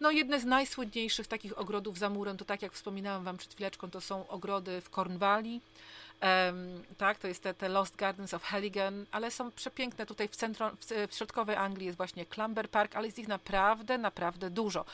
No 0.00 0.10
jedne 0.10 0.40
z 0.40 0.44
najsłynniejszych 0.44 1.26
takich 1.26 1.58
ogrodów 1.58 1.98
za 1.98 2.10
murem, 2.10 2.36
to 2.36 2.44
tak 2.44 2.62
jak 2.62 2.72
wspominałam 2.72 3.24
Wam 3.24 3.36
przed 3.36 3.54
chwileczką, 3.54 3.90
to 3.90 4.00
są 4.00 4.28
ogrody 4.28 4.80
w 4.80 4.90
Cornwalli, 4.90 5.60
Um, 6.22 6.82
tak, 6.98 7.18
to 7.18 7.28
jest 7.28 7.42
te, 7.42 7.54
te, 7.54 7.68
Lost 7.68 7.96
Gardens 7.96 8.34
of 8.34 8.42
Halligan, 8.42 9.06
ale 9.10 9.30
są 9.30 9.50
przepiękne. 9.50 10.06
Tutaj 10.06 10.28
w, 10.28 10.36
centrum, 10.36 10.70
w, 10.80 11.08
w 11.10 11.14
środkowej 11.14 11.56
Anglii 11.56 11.86
jest 11.86 11.96
właśnie 11.96 12.26
Clumber 12.26 12.70
Park, 12.70 12.96
ale 12.96 13.06
jest 13.06 13.18
ich 13.18 13.28
naprawdę, 13.28 13.98
naprawdę 13.98 14.50
dużo. 14.50 14.84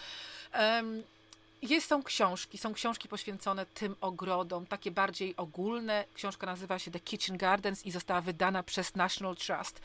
Um, 0.54 1.02
jest, 1.62 1.88
są 1.88 2.02
książki, 2.02 2.58
są 2.58 2.74
książki 2.74 3.08
poświęcone 3.08 3.66
tym 3.66 3.96
ogrodom, 4.00 4.66
takie 4.66 4.90
bardziej 4.90 5.36
ogólne. 5.36 6.04
Książka 6.14 6.46
nazywa 6.46 6.78
się 6.78 6.90
The 6.90 7.00
Kitchen 7.00 7.36
Gardens 7.36 7.86
i 7.86 7.90
została 7.90 8.20
wydana 8.20 8.62
przez 8.62 8.94
National 8.94 9.36
Trust. 9.36 9.80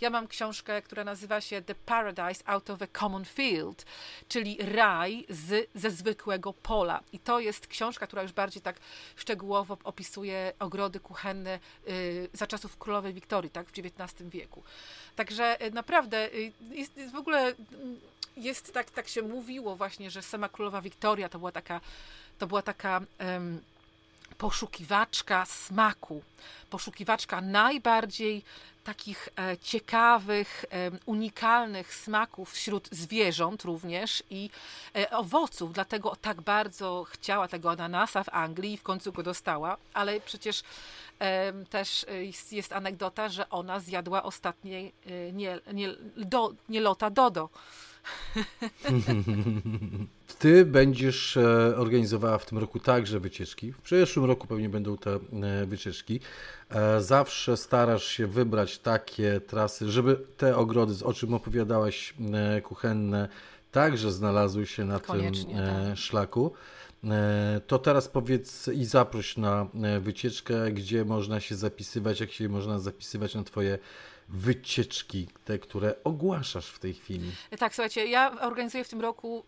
Ja 0.00 0.10
mam 0.10 0.28
książkę, 0.28 0.82
która 0.82 1.04
nazywa 1.04 1.40
się 1.40 1.62
The 1.62 1.74
Paradise 1.74 2.42
Out 2.46 2.70
of 2.70 2.82
a 2.82 2.86
Common 2.86 3.24
Field, 3.24 3.86
czyli 4.28 4.58
raj 4.60 5.26
z, 5.28 5.70
ze 5.74 5.90
zwykłego 5.90 6.52
pola. 6.52 7.00
I 7.12 7.18
to 7.18 7.40
jest 7.40 7.66
książka, 7.66 8.06
która 8.06 8.22
już 8.22 8.32
bardziej 8.32 8.62
tak 8.62 8.76
szczegółowo 9.16 9.78
opisuje 9.84 10.52
ogrody 10.58 11.00
kuchenne 11.00 11.60
y, 11.88 12.28
za 12.32 12.46
czasów 12.46 12.78
królowej 12.78 13.14
Wiktorii, 13.14 13.50
tak, 13.50 13.68
w 13.68 13.78
XIX 13.78 14.30
wieku. 14.30 14.62
Także 15.16 15.66
y, 15.66 15.70
naprawdę 15.70 16.34
y, 16.34 16.52
jest, 16.70 16.96
jest 16.96 17.12
w 17.12 17.16
ogóle 17.16 17.54
jest 18.36 18.74
tak, 18.74 18.90
tak 18.90 19.08
się 19.08 19.22
mówiło 19.22 19.76
właśnie, 19.76 20.10
że 20.10 20.22
sama 20.22 20.48
królowa 20.48 20.82
Wiktoria 20.82 21.28
to 21.28 21.38
była 21.38 21.52
taka, 21.52 21.80
to 22.38 22.46
była 22.46 22.62
taka 22.62 23.00
um, 23.20 23.60
poszukiwaczka 24.38 25.46
smaku, 25.46 26.22
poszukiwaczka 26.70 27.40
najbardziej 27.40 28.44
takich 28.84 29.28
e, 29.38 29.58
ciekawych, 29.58 30.64
e, 30.70 30.90
unikalnych 31.06 31.94
smaków 31.94 32.52
wśród 32.52 32.88
zwierząt 32.92 33.62
również 33.62 34.22
i 34.30 34.50
e, 34.96 35.10
owoców, 35.10 35.72
dlatego 35.72 36.16
tak 36.16 36.40
bardzo 36.40 37.04
chciała 37.10 37.48
tego 37.48 37.70
ananasa 37.70 38.24
w 38.24 38.28
Anglii 38.28 38.72
i 38.72 38.76
w 38.76 38.82
końcu 38.82 39.12
go 39.12 39.22
dostała, 39.22 39.76
ale 39.94 40.20
przecież 40.20 40.62
też 41.70 42.06
jest, 42.20 42.52
jest 42.52 42.72
anegdota, 42.72 43.28
że 43.28 43.50
ona 43.50 43.80
zjadła 43.80 44.22
ostatniej 44.22 44.92
e, 45.06 45.32
nie, 45.32 45.58
nie, 45.72 45.88
do, 46.16 46.52
nie 46.68 46.80
lota 46.80 47.10
Dodo. 47.10 47.48
Ty 50.38 50.64
będziesz 50.64 51.36
e, 51.36 51.76
organizowała 51.76 52.38
w 52.38 52.46
tym 52.46 52.58
roku 52.58 52.80
także 52.80 53.20
wycieczki. 53.20 53.72
W 53.72 53.80
przyszłym 53.80 54.24
roku 54.24 54.46
pewnie 54.46 54.68
będą 54.68 54.96
te 54.96 55.14
e, 55.14 55.18
wycieczki. 55.66 56.20
E, 56.70 57.00
zawsze 57.00 57.56
starasz 57.56 58.04
się 58.04 58.26
wybrać 58.26 58.78
takie 58.78 59.40
trasy, 59.40 59.90
żeby 59.90 60.16
te 60.36 60.56
ogrody, 60.56 61.04
o 61.04 61.12
czym 61.12 61.34
opowiadałaś, 61.34 62.14
kuchenne, 62.62 63.28
także 63.72 64.12
znalazły 64.12 64.66
się 64.66 64.84
na 64.84 65.00
Koniecznie, 65.00 65.54
tym 65.54 65.88
tak. 65.88 65.98
szlaku. 65.98 66.52
To 67.66 67.78
teraz 67.78 68.08
powiedz 68.08 68.68
i 68.68 68.84
zaproś 68.84 69.36
na 69.36 69.66
wycieczkę, 70.00 70.72
gdzie 70.72 71.04
można 71.04 71.40
się 71.40 71.54
zapisywać, 71.54 72.20
jak 72.20 72.32
się 72.32 72.48
można 72.48 72.78
zapisywać 72.78 73.34
na 73.34 73.44
Twoje 73.44 73.78
wycieczki, 74.28 75.28
te, 75.44 75.58
które 75.58 75.94
ogłaszasz 76.04 76.66
w 76.66 76.78
tej 76.78 76.94
chwili. 76.94 77.30
Tak, 77.58 77.74
słuchajcie, 77.74 78.06
ja 78.06 78.40
organizuję 78.40 78.84
w 78.84 78.88
tym 78.88 79.00
roku 79.00 79.44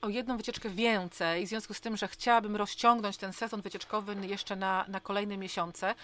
o 0.00 0.08
jedną 0.08 0.36
wycieczkę 0.36 0.70
więcej, 0.70 1.46
w 1.46 1.48
związku 1.48 1.74
z 1.74 1.80
tym, 1.80 1.96
że 1.96 2.08
chciałabym 2.08 2.56
rozciągnąć 2.56 3.16
ten 3.16 3.32
sezon 3.32 3.60
wycieczkowy 3.60 4.16
jeszcze 4.26 4.56
na, 4.56 4.84
na 4.88 5.00
kolejne 5.00 5.36
miesiące. 5.36 5.94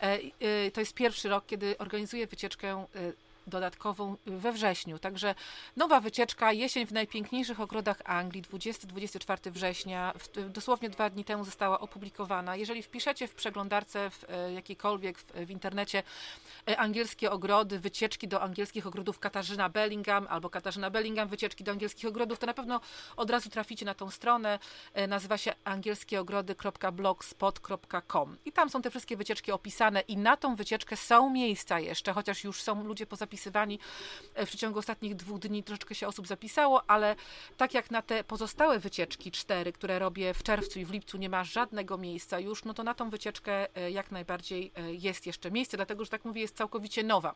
E, 0.00 0.70
to 0.70 0.80
jest 0.80 0.94
pierwszy 0.94 1.28
rok, 1.28 1.46
kiedy 1.46 1.78
organizuję 1.78 2.26
wycieczkę 2.26 2.86
dodatkową 3.46 4.16
we 4.26 4.52
wrześniu. 4.52 4.98
Także 4.98 5.34
nowa 5.76 6.00
wycieczka, 6.00 6.52
jesień 6.52 6.86
w 6.86 6.92
najpiękniejszych 6.92 7.60
ogrodach 7.60 8.02
Anglii, 8.04 8.42
20-24 8.42 9.50
września, 9.50 10.14
dosłownie 10.48 10.90
dwa 10.90 11.10
dni 11.10 11.24
temu 11.24 11.44
została 11.44 11.80
opublikowana. 11.80 12.56
Jeżeli 12.56 12.82
wpiszecie 12.82 13.28
w 13.28 13.34
przeglądarce 13.34 14.10
w 14.10 14.24
jakiejkolwiek 14.54 15.18
w, 15.18 15.32
w 15.32 15.50
internecie 15.50 16.02
angielskie 16.76 17.30
ogrody, 17.30 17.78
wycieczki 17.78 18.28
do 18.28 18.42
angielskich 18.42 18.86
ogrodów 18.86 19.18
Katarzyna 19.18 19.68
Bellingham 19.68 20.26
albo 20.30 20.50
Katarzyna 20.50 20.90
Bellingham, 20.90 21.28
wycieczki 21.28 21.64
do 21.64 21.72
angielskich 21.72 22.08
ogrodów, 22.08 22.38
to 22.38 22.46
na 22.46 22.54
pewno 22.54 22.80
od 23.16 23.30
razu 23.30 23.50
traficie 23.50 23.86
na 23.86 23.94
tą 23.94 24.10
stronę. 24.10 24.58
Nazywa 25.08 25.38
się 25.38 25.52
angielskieogrody.blogspot.com 25.64 28.36
i 28.44 28.52
tam 28.52 28.70
są 28.70 28.82
te 28.82 28.90
wszystkie 28.90 29.16
wycieczki 29.16 29.52
opisane 29.52 30.00
i 30.00 30.16
na 30.16 30.36
tą 30.36 30.56
wycieczkę 30.56 30.96
są 30.96 31.30
miejsca 31.30 31.80
jeszcze, 31.80 32.12
chociaż 32.12 32.44
już 32.44 32.62
są 32.62 32.84
ludzie 32.84 33.06
pozapisywani 33.06 33.33
e, 34.34 34.46
w 34.46 34.48
przeciągu 34.48 34.78
ostatnich 34.78 35.14
dwóch 35.14 35.38
dni 35.38 35.62
troszeczkę 35.62 35.94
się 35.94 36.08
osób 36.08 36.26
zapisało, 36.26 36.90
ale 36.90 37.16
tak 37.56 37.74
jak 37.74 37.90
na 37.90 38.02
te 38.02 38.24
pozostałe 38.24 38.78
wycieczki, 38.78 39.30
cztery, 39.30 39.72
które 39.72 39.98
robię 39.98 40.34
w 40.34 40.42
czerwcu 40.42 40.78
i 40.78 40.84
w 40.84 40.90
lipcu 40.90 41.18
nie 41.18 41.28
ma 41.28 41.44
żadnego 41.44 41.98
miejsca 41.98 42.40
już, 42.40 42.64
no 42.64 42.74
to 42.74 42.82
na 42.82 42.94
tą 42.94 43.10
wycieczkę 43.10 43.76
e, 43.76 43.90
jak 43.90 44.10
najbardziej 44.10 44.72
e, 44.76 44.94
jest 44.94 45.26
jeszcze 45.26 45.50
miejsce, 45.50 45.76
dlatego, 45.76 46.04
że 46.04 46.10
tak 46.10 46.24
mówię, 46.24 46.40
jest 46.40 46.56
całkowicie 46.56 47.02
nowa. 47.02 47.34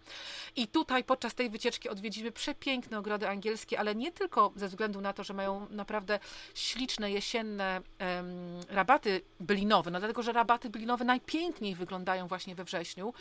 I 0.56 0.68
tutaj 0.68 1.04
podczas 1.04 1.34
tej 1.34 1.50
wycieczki 1.50 1.88
odwiedzimy 1.88 2.32
przepiękne 2.32 2.98
ogrody 2.98 3.28
angielskie, 3.28 3.78
ale 3.80 3.94
nie 3.94 4.12
tylko 4.12 4.52
ze 4.56 4.68
względu 4.68 5.00
na 5.00 5.12
to, 5.12 5.24
że 5.24 5.34
mają 5.34 5.66
naprawdę 5.70 6.18
śliczne 6.54 7.10
jesienne 7.10 7.80
um, 8.00 8.60
rabaty 8.68 9.20
bylinowe, 9.40 9.90
no 9.90 9.98
dlatego, 9.98 10.22
że 10.22 10.32
rabaty 10.32 10.70
bylinowe 10.70 11.04
najpiękniej 11.04 11.74
wyglądają 11.74 12.26
właśnie 12.26 12.54
we 12.54 12.64
wrześniu, 12.64 13.14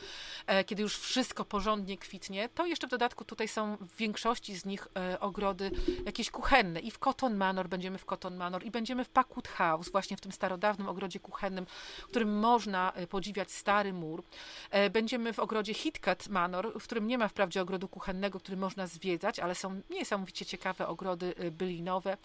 e, 0.47 0.63
kiedy 0.63 0.81
już 0.81 0.97
wszystko 0.97 1.45
porządnie 1.45 1.97
kwitnie, 1.97 2.49
to 2.49 2.65
jeszcze 2.67 2.87
w 2.87 2.89
dodatku 2.89 3.25
tutaj 3.25 3.47
są 3.47 3.77
w 3.77 3.95
większości 3.95 4.55
z 4.55 4.65
nich 4.65 4.87
e, 4.95 5.19
ogrody 5.19 5.71
jakieś 6.05 6.31
kuchenne. 6.31 6.79
I 6.79 6.91
w 6.91 6.99
Cotton 6.99 7.35
Manor 7.35 7.69
będziemy 7.69 7.97
w 7.97 8.05
Cotton 8.05 8.35
Manor 8.35 8.63
i 8.63 8.71
będziemy 8.71 9.03
w 9.03 9.09
Packwood 9.09 9.47
House, 9.47 9.89
właśnie 9.89 10.17
w 10.17 10.21
tym 10.21 10.31
starodawnym 10.31 10.89
ogrodzie 10.89 11.19
kuchennym, 11.19 11.65
w 11.99 12.07
którym 12.07 12.39
można 12.39 12.91
e, 12.93 13.07
podziwiać 13.07 13.51
stary 13.51 13.93
mur. 13.93 14.23
E, 14.71 14.89
będziemy 14.89 15.33
w 15.33 15.39
ogrodzie 15.39 15.73
Hitcat 15.73 16.29
Manor, 16.29 16.79
w 16.79 16.83
którym 16.83 17.07
nie 17.07 17.17
ma 17.17 17.27
wprawdzie 17.27 17.61
ogrodu 17.61 17.87
kuchennego, 17.87 18.39
który 18.39 18.57
można 18.57 18.87
zwiedzać, 18.87 19.39
ale 19.39 19.55
są 19.55 19.81
niesamowicie 19.89 20.45
ciekawe 20.45 20.87
ogrody 20.87 21.33
bylinowe. 21.51 22.17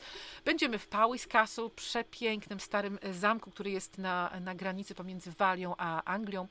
Będziemy 0.45 0.78
w 0.78 0.86
Powys 0.86 1.26
Castle, 1.26 1.70
przepięknym 1.70 2.61
starym 2.61 2.99
zamku, 3.12 3.51
który 3.51 3.70
jest 3.70 3.99
na, 3.99 4.32
na 4.40 4.55
granicy 4.55 4.95
pomiędzy 4.95 5.30
Walią 5.30 5.74
a 5.78 6.05
Anglią. 6.05 6.49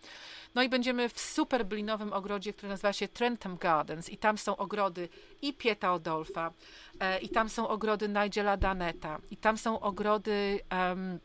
No 0.55 0.63
i 0.63 0.69
będziemy 0.69 1.09
w 1.09 1.19
super 1.19 1.65
blinowym 1.65 2.13
ogrodzie, 2.13 2.53
który 2.53 2.69
nazywa 2.69 2.93
się 2.93 3.07
Trentham 3.07 3.57
Gardens. 3.81 4.09
I 4.09 4.17
tam 4.17 4.37
są 4.37 4.57
ogrody 4.57 5.09
i 5.41 5.53
Pieta 5.53 5.93
Odolfa, 5.93 6.51
e, 6.99 7.19
i 7.19 7.29
tam 7.29 7.49
są 7.49 7.67
ogrody 7.67 8.09
Nigela 8.09 8.57
Daneta, 8.57 9.19
i 9.31 9.37
tam 9.37 9.57
są 9.57 9.79
ogrody... 9.79 10.59
Um, 10.91 11.19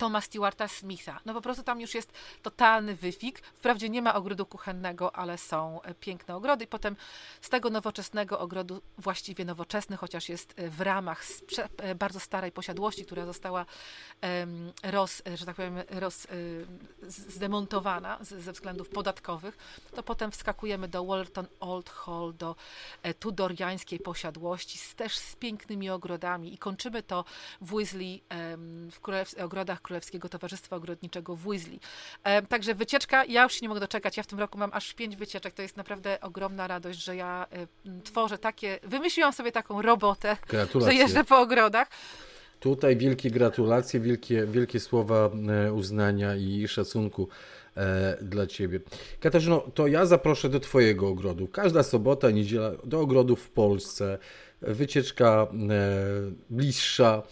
Toma 0.00 0.20
Stewarta 0.20 0.68
Smitha. 0.68 1.20
No 1.26 1.34
po 1.34 1.40
prostu 1.40 1.62
tam 1.62 1.80
już 1.80 1.94
jest 1.94 2.12
totalny 2.42 2.94
wyfik. 2.94 3.38
Wprawdzie 3.38 3.88
nie 3.88 4.02
ma 4.02 4.14
ogrodu 4.14 4.46
kuchennego, 4.46 5.16
ale 5.16 5.38
są 5.38 5.82
e, 5.82 5.94
piękne 5.94 6.36
ogrody. 6.36 6.64
I 6.64 6.68
potem 6.68 6.96
z 7.40 7.48
tego 7.48 7.70
nowoczesnego 7.70 8.38
ogrodu, 8.38 8.82
właściwie 8.98 9.44
nowoczesny, 9.44 9.96
chociaż 9.96 10.28
jest 10.28 10.54
e, 10.56 10.70
w 10.70 10.80
ramach 10.80 11.24
e, 11.78 11.94
bardzo 11.94 12.20
starej 12.20 12.52
posiadłości, 12.52 13.04
która 13.04 13.26
została 13.26 13.66
roz, 14.82 15.22
że 15.34 15.46
tak 15.46 15.56
powiem, 15.56 15.76
roz, 15.90 16.26
zdemontowana 17.08 18.18
ze 18.20 18.52
względów 18.52 18.88
podatkowych, 18.88 19.58
to 19.94 20.02
potem 20.02 20.30
wskakujemy 20.30 20.88
do 20.88 21.04
Wallerton 21.04 21.46
Old 21.60 21.90
Hall, 21.90 22.34
do 22.38 22.56
tudoriańskiej 23.18 23.98
posiadłości, 23.98 24.78
też 24.96 25.18
z 25.18 25.36
pięknymi 25.36 25.90
ogrodami 25.90 26.54
i 26.54 26.58
kończymy 26.58 27.02
to 27.02 27.24
w 27.60 27.74
Weasley, 27.74 28.22
w 28.92 29.34
ogrodach 29.44 29.82
Królewskiego 29.90 30.28
Towarzystwa 30.28 30.76
Ogrodniczego 30.76 31.36
w 31.36 31.46
Weasley. 31.46 31.80
E, 32.24 32.42
także 32.42 32.74
wycieczka, 32.74 33.24
ja 33.24 33.42
już 33.42 33.52
się 33.52 33.58
nie 33.62 33.68
mogę 33.68 33.80
doczekać. 33.80 34.16
Ja 34.16 34.22
w 34.22 34.26
tym 34.26 34.38
roku 34.38 34.58
mam 34.58 34.70
aż 34.72 34.94
pięć 34.94 35.16
wycieczek. 35.16 35.54
To 35.54 35.62
jest 35.62 35.76
naprawdę 35.76 36.20
ogromna 36.20 36.66
radość, 36.66 37.04
że 37.04 37.16
ja 37.16 37.46
e, 37.52 37.66
tworzę 38.04 38.38
takie, 38.38 38.78
wymyśliłam 38.82 39.32
sobie 39.32 39.52
taką 39.52 39.82
robotę, 39.82 40.36
że 40.80 40.94
jeżdżę 40.94 41.24
po 41.24 41.38
ogrodach. 41.38 41.88
Tutaj 42.60 42.96
wielkie 42.96 43.30
gratulacje, 43.30 44.00
wielkie, 44.00 44.46
wielkie 44.46 44.80
słowa 44.80 45.30
e, 45.66 45.72
uznania 45.72 46.36
i 46.36 46.68
szacunku 46.68 47.28
dla 48.22 48.46
Ciebie. 48.46 48.80
Katarzyno, 49.20 49.60
to 49.74 49.86
ja 49.86 50.06
zaproszę 50.06 50.48
do 50.48 50.60
Twojego 50.60 51.08
ogrodu. 51.08 51.48
Każda 51.48 51.82
sobota, 51.82 52.30
niedziela 52.30 52.70
do 52.84 53.00
ogrodów 53.00 53.42
w 53.42 53.50
Polsce. 53.50 54.18
Wycieczka 54.62 55.46
bliższa 56.50 57.22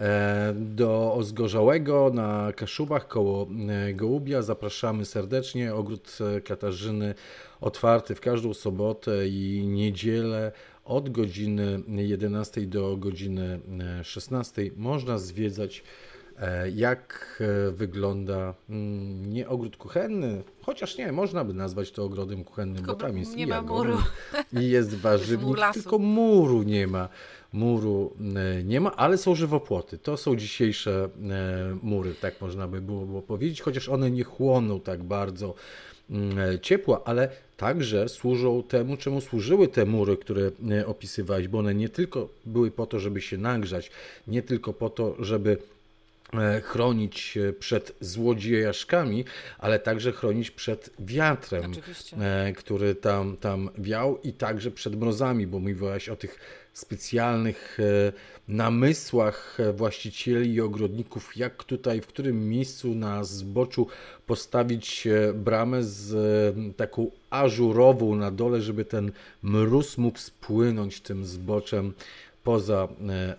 E, 0.00 0.54
do 0.56 1.14
Ozgorzałego 1.14 2.10
na 2.14 2.52
Kaszubach 2.56 3.08
koło 3.08 3.48
e, 3.68 3.94
Gołubia. 3.94 4.42
Zapraszamy 4.42 5.04
serdecznie. 5.04 5.74
Ogród 5.74 6.18
e, 6.36 6.40
Katarzyny 6.40 7.14
otwarty 7.60 8.14
w 8.14 8.20
każdą 8.20 8.54
sobotę 8.54 9.28
i 9.28 9.66
niedzielę 9.66 10.52
od 10.84 11.10
godziny 11.10 11.82
11 11.88 12.60
do 12.60 12.96
godziny 12.96 13.60
16. 14.02 14.70
Można 14.76 15.18
zwiedzać 15.18 15.82
jak 16.74 17.42
wygląda 17.72 18.54
mm, 18.70 19.32
nie 19.32 19.48
ogród 19.48 19.76
kuchenny, 19.76 20.42
chociaż 20.62 20.98
nie, 20.98 21.12
można 21.12 21.44
by 21.44 21.54
nazwać 21.54 21.90
to 21.90 22.04
ogrodem 22.04 22.44
kuchennym, 22.44 22.76
tylko 22.76 22.92
bo 22.92 22.98
tam 22.98 23.18
jest 23.18 23.36
nie 23.36 23.44
i 23.44 23.46
ma 23.46 23.62
muru. 23.62 23.96
i 24.52 24.70
jest 24.70 24.94
warzywnik, 25.04 25.58
tylko 25.74 25.98
muru 25.98 26.62
nie 26.62 26.86
ma 26.86 27.08
muru 27.52 28.14
e, 28.36 28.64
nie 28.64 28.80
ma, 28.80 28.96
ale 28.96 29.18
są 29.18 29.34
żywopłoty. 29.34 29.98
To 29.98 30.16
są 30.16 30.36
dzisiejsze 30.36 31.08
e, 31.30 31.78
mury, 31.82 32.14
tak 32.14 32.40
można 32.40 32.68
by 32.68 32.80
było 32.80 33.22
powiedzieć, 33.22 33.60
chociaż 33.60 33.88
one 33.88 34.10
nie 34.10 34.24
chłoną 34.24 34.80
tak 34.80 35.02
bardzo 35.02 35.54
mm, 36.10 36.38
e, 36.38 36.58
ciepła, 36.58 37.02
ale 37.04 37.28
także 37.56 38.08
służą 38.08 38.62
temu, 38.62 38.96
czemu 38.96 39.20
służyły 39.20 39.68
te 39.68 39.86
mury, 39.86 40.16
które 40.16 40.50
opisywałeś, 40.86 41.48
bo 41.48 41.58
one 41.58 41.74
nie 41.74 41.88
tylko 41.88 42.28
były 42.46 42.70
po 42.70 42.86
to, 42.86 43.00
żeby 43.00 43.20
się 43.20 43.38
nagrzać, 43.38 43.90
nie 44.26 44.42
tylko 44.42 44.72
po 44.72 44.90
to, 44.90 45.16
żeby 45.24 45.58
chronić 46.62 47.38
przed 47.58 47.96
złodziejaszkami, 48.00 49.24
ale 49.58 49.78
także 49.78 50.12
chronić 50.12 50.50
przed 50.50 50.90
wiatrem, 50.98 51.70
Oczywiście. 51.70 52.16
który 52.56 52.94
tam, 52.94 53.36
tam 53.36 53.70
wiał 53.78 54.20
i 54.22 54.32
także 54.32 54.70
przed 54.70 54.96
mrozami, 54.96 55.46
bo 55.46 55.58
mówiłaś 55.58 56.08
o 56.08 56.16
tych 56.16 56.38
specjalnych 56.78 57.78
e, 57.80 58.12
namysłach 58.48 59.58
e, 59.60 59.72
właścicieli 59.72 60.54
i 60.54 60.60
ogrodników, 60.60 61.36
jak 61.36 61.64
tutaj, 61.64 62.00
w 62.00 62.06
którym 62.06 62.48
miejscu 62.48 62.94
na 62.94 63.24
zboczu 63.24 63.86
postawić 64.26 65.06
e, 65.06 65.32
bramę 65.32 65.82
z 65.82 66.14
taką 66.76 67.10
ażurową 67.30 68.16
na 68.16 68.30
dole, 68.30 68.60
żeby 68.62 68.84
ten 68.84 69.12
mróz 69.42 69.98
mógł 69.98 70.18
spłynąć 70.18 71.00
tym 71.00 71.26
zboczem 71.26 71.92
poza 72.44 72.88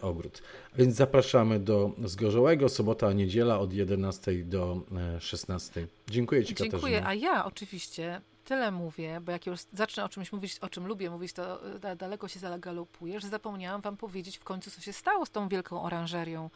ogród. 0.01 0.41
Więc 0.79 0.95
zapraszamy 0.95 1.59
do 1.59 1.91
Zgorzołego, 2.05 2.69
sobota, 2.69 3.13
niedziela 3.13 3.59
od 3.59 3.73
11 3.73 4.33
do 4.43 4.81
16. 5.19 5.87
Dziękuję 6.09 6.45
Ci, 6.45 6.55
Dziękuję, 6.55 6.71
Katarzyna. 6.71 7.07
a 7.07 7.13
ja 7.13 7.45
oczywiście 7.45 8.21
tyle 8.45 8.71
mówię, 8.71 9.21
bo 9.21 9.31
jak 9.31 9.45
już 9.45 9.59
zacznę 9.73 10.03
o 10.03 10.09
czymś 10.09 10.31
mówić, 10.31 10.59
o 10.59 10.69
czym 10.69 10.87
lubię 10.87 11.09
mówić, 11.09 11.33
to 11.33 11.59
e, 11.83 11.95
daleko 11.95 12.27
się 12.27 12.39
zagalopuję, 12.39 13.19
że 13.19 13.27
zapomniałam 13.27 13.81
wam 13.81 13.97
powiedzieć 13.97 14.37
w 14.37 14.43
końcu, 14.43 14.71
co 14.71 14.81
się 14.81 14.93
stało 14.93 15.25
z 15.25 15.29
tą 15.29 15.49
wielką 15.49 15.83
oranżerią 15.83 16.49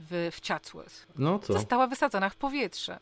w, 0.00 0.30
w 0.32 0.46
Chatsworth. 0.48 1.06
No 1.18 1.38
co? 1.38 1.52
Została 1.52 1.86
wysadzona 1.86 2.30
w 2.30 2.36
powietrze. 2.36 2.98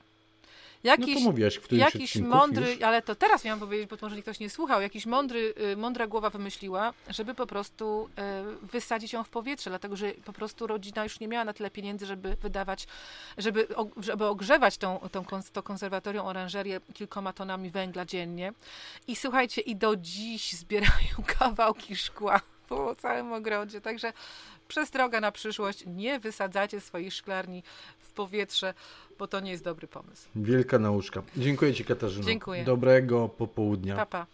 Jakiś, 0.84 1.14
no 1.14 1.14
to 1.14 1.20
mówiłaś, 1.20 1.58
w 1.58 1.72
jakiś 1.72 2.16
mądry, 2.16 2.70
już? 2.70 2.82
ale 2.82 3.02
to 3.02 3.14
teraz 3.14 3.44
miałam 3.44 3.60
powiedzieć, 3.60 3.88
bo 3.90 3.96
może 4.02 4.22
ktoś 4.22 4.40
nie 4.40 4.50
słuchał, 4.50 4.80
jakiś 4.80 5.06
mądry, 5.06 5.54
y, 5.72 5.76
mądra 5.76 6.06
głowa 6.06 6.30
wymyśliła, 6.30 6.92
żeby 7.08 7.34
po 7.34 7.46
prostu 7.46 8.08
y, 8.62 8.66
wysadzić 8.66 9.12
ją 9.12 9.24
w 9.24 9.28
powietrze, 9.28 9.70
dlatego 9.70 9.96
że 9.96 10.12
po 10.24 10.32
prostu 10.32 10.66
rodzina 10.66 11.04
już 11.04 11.20
nie 11.20 11.28
miała 11.28 11.44
na 11.44 11.52
tyle 11.52 11.70
pieniędzy, 11.70 12.06
żeby 12.06 12.36
wydawać, 12.36 12.86
żeby, 13.38 13.66
żeby 13.96 14.26
ogrzewać 14.26 14.78
tą, 14.78 15.00
tą, 15.12 15.24
tą 15.52 15.62
konserwatorią, 15.62 16.24
oranżerię 16.24 16.80
kilkoma 16.94 17.32
tonami 17.32 17.70
węgla 17.70 18.04
dziennie. 18.04 18.52
I 19.08 19.16
słuchajcie, 19.16 19.60
i 19.60 19.76
do 19.76 19.96
dziś 19.96 20.52
zbierają 20.52 21.14
kawałki 21.38 21.96
szkła 21.96 22.40
po 22.68 22.94
całym 22.94 23.32
ogrodzie. 23.32 23.80
Także 23.80 24.12
przestroga 24.68 25.20
na 25.20 25.32
przyszłość, 25.32 25.84
nie 25.86 26.20
wysadzajcie 26.20 26.80
swojej 26.80 27.10
szklarni 27.10 27.62
w 28.10 28.12
powietrze, 28.12 28.74
bo 29.18 29.26
to 29.26 29.40
nie 29.40 29.50
jest 29.50 29.64
dobry 29.64 29.88
pomysł. 29.88 30.28
Wielka 30.36 30.78
nauczka. 30.78 31.22
Dziękuję 31.36 31.74
Ci 31.74 31.84
Katarzyna. 31.84 32.26
Dziękuję. 32.26 32.64
Dobrego 32.64 33.28
popołudnia. 33.28 33.96
Pa, 33.96 34.06
pa. 34.06 34.26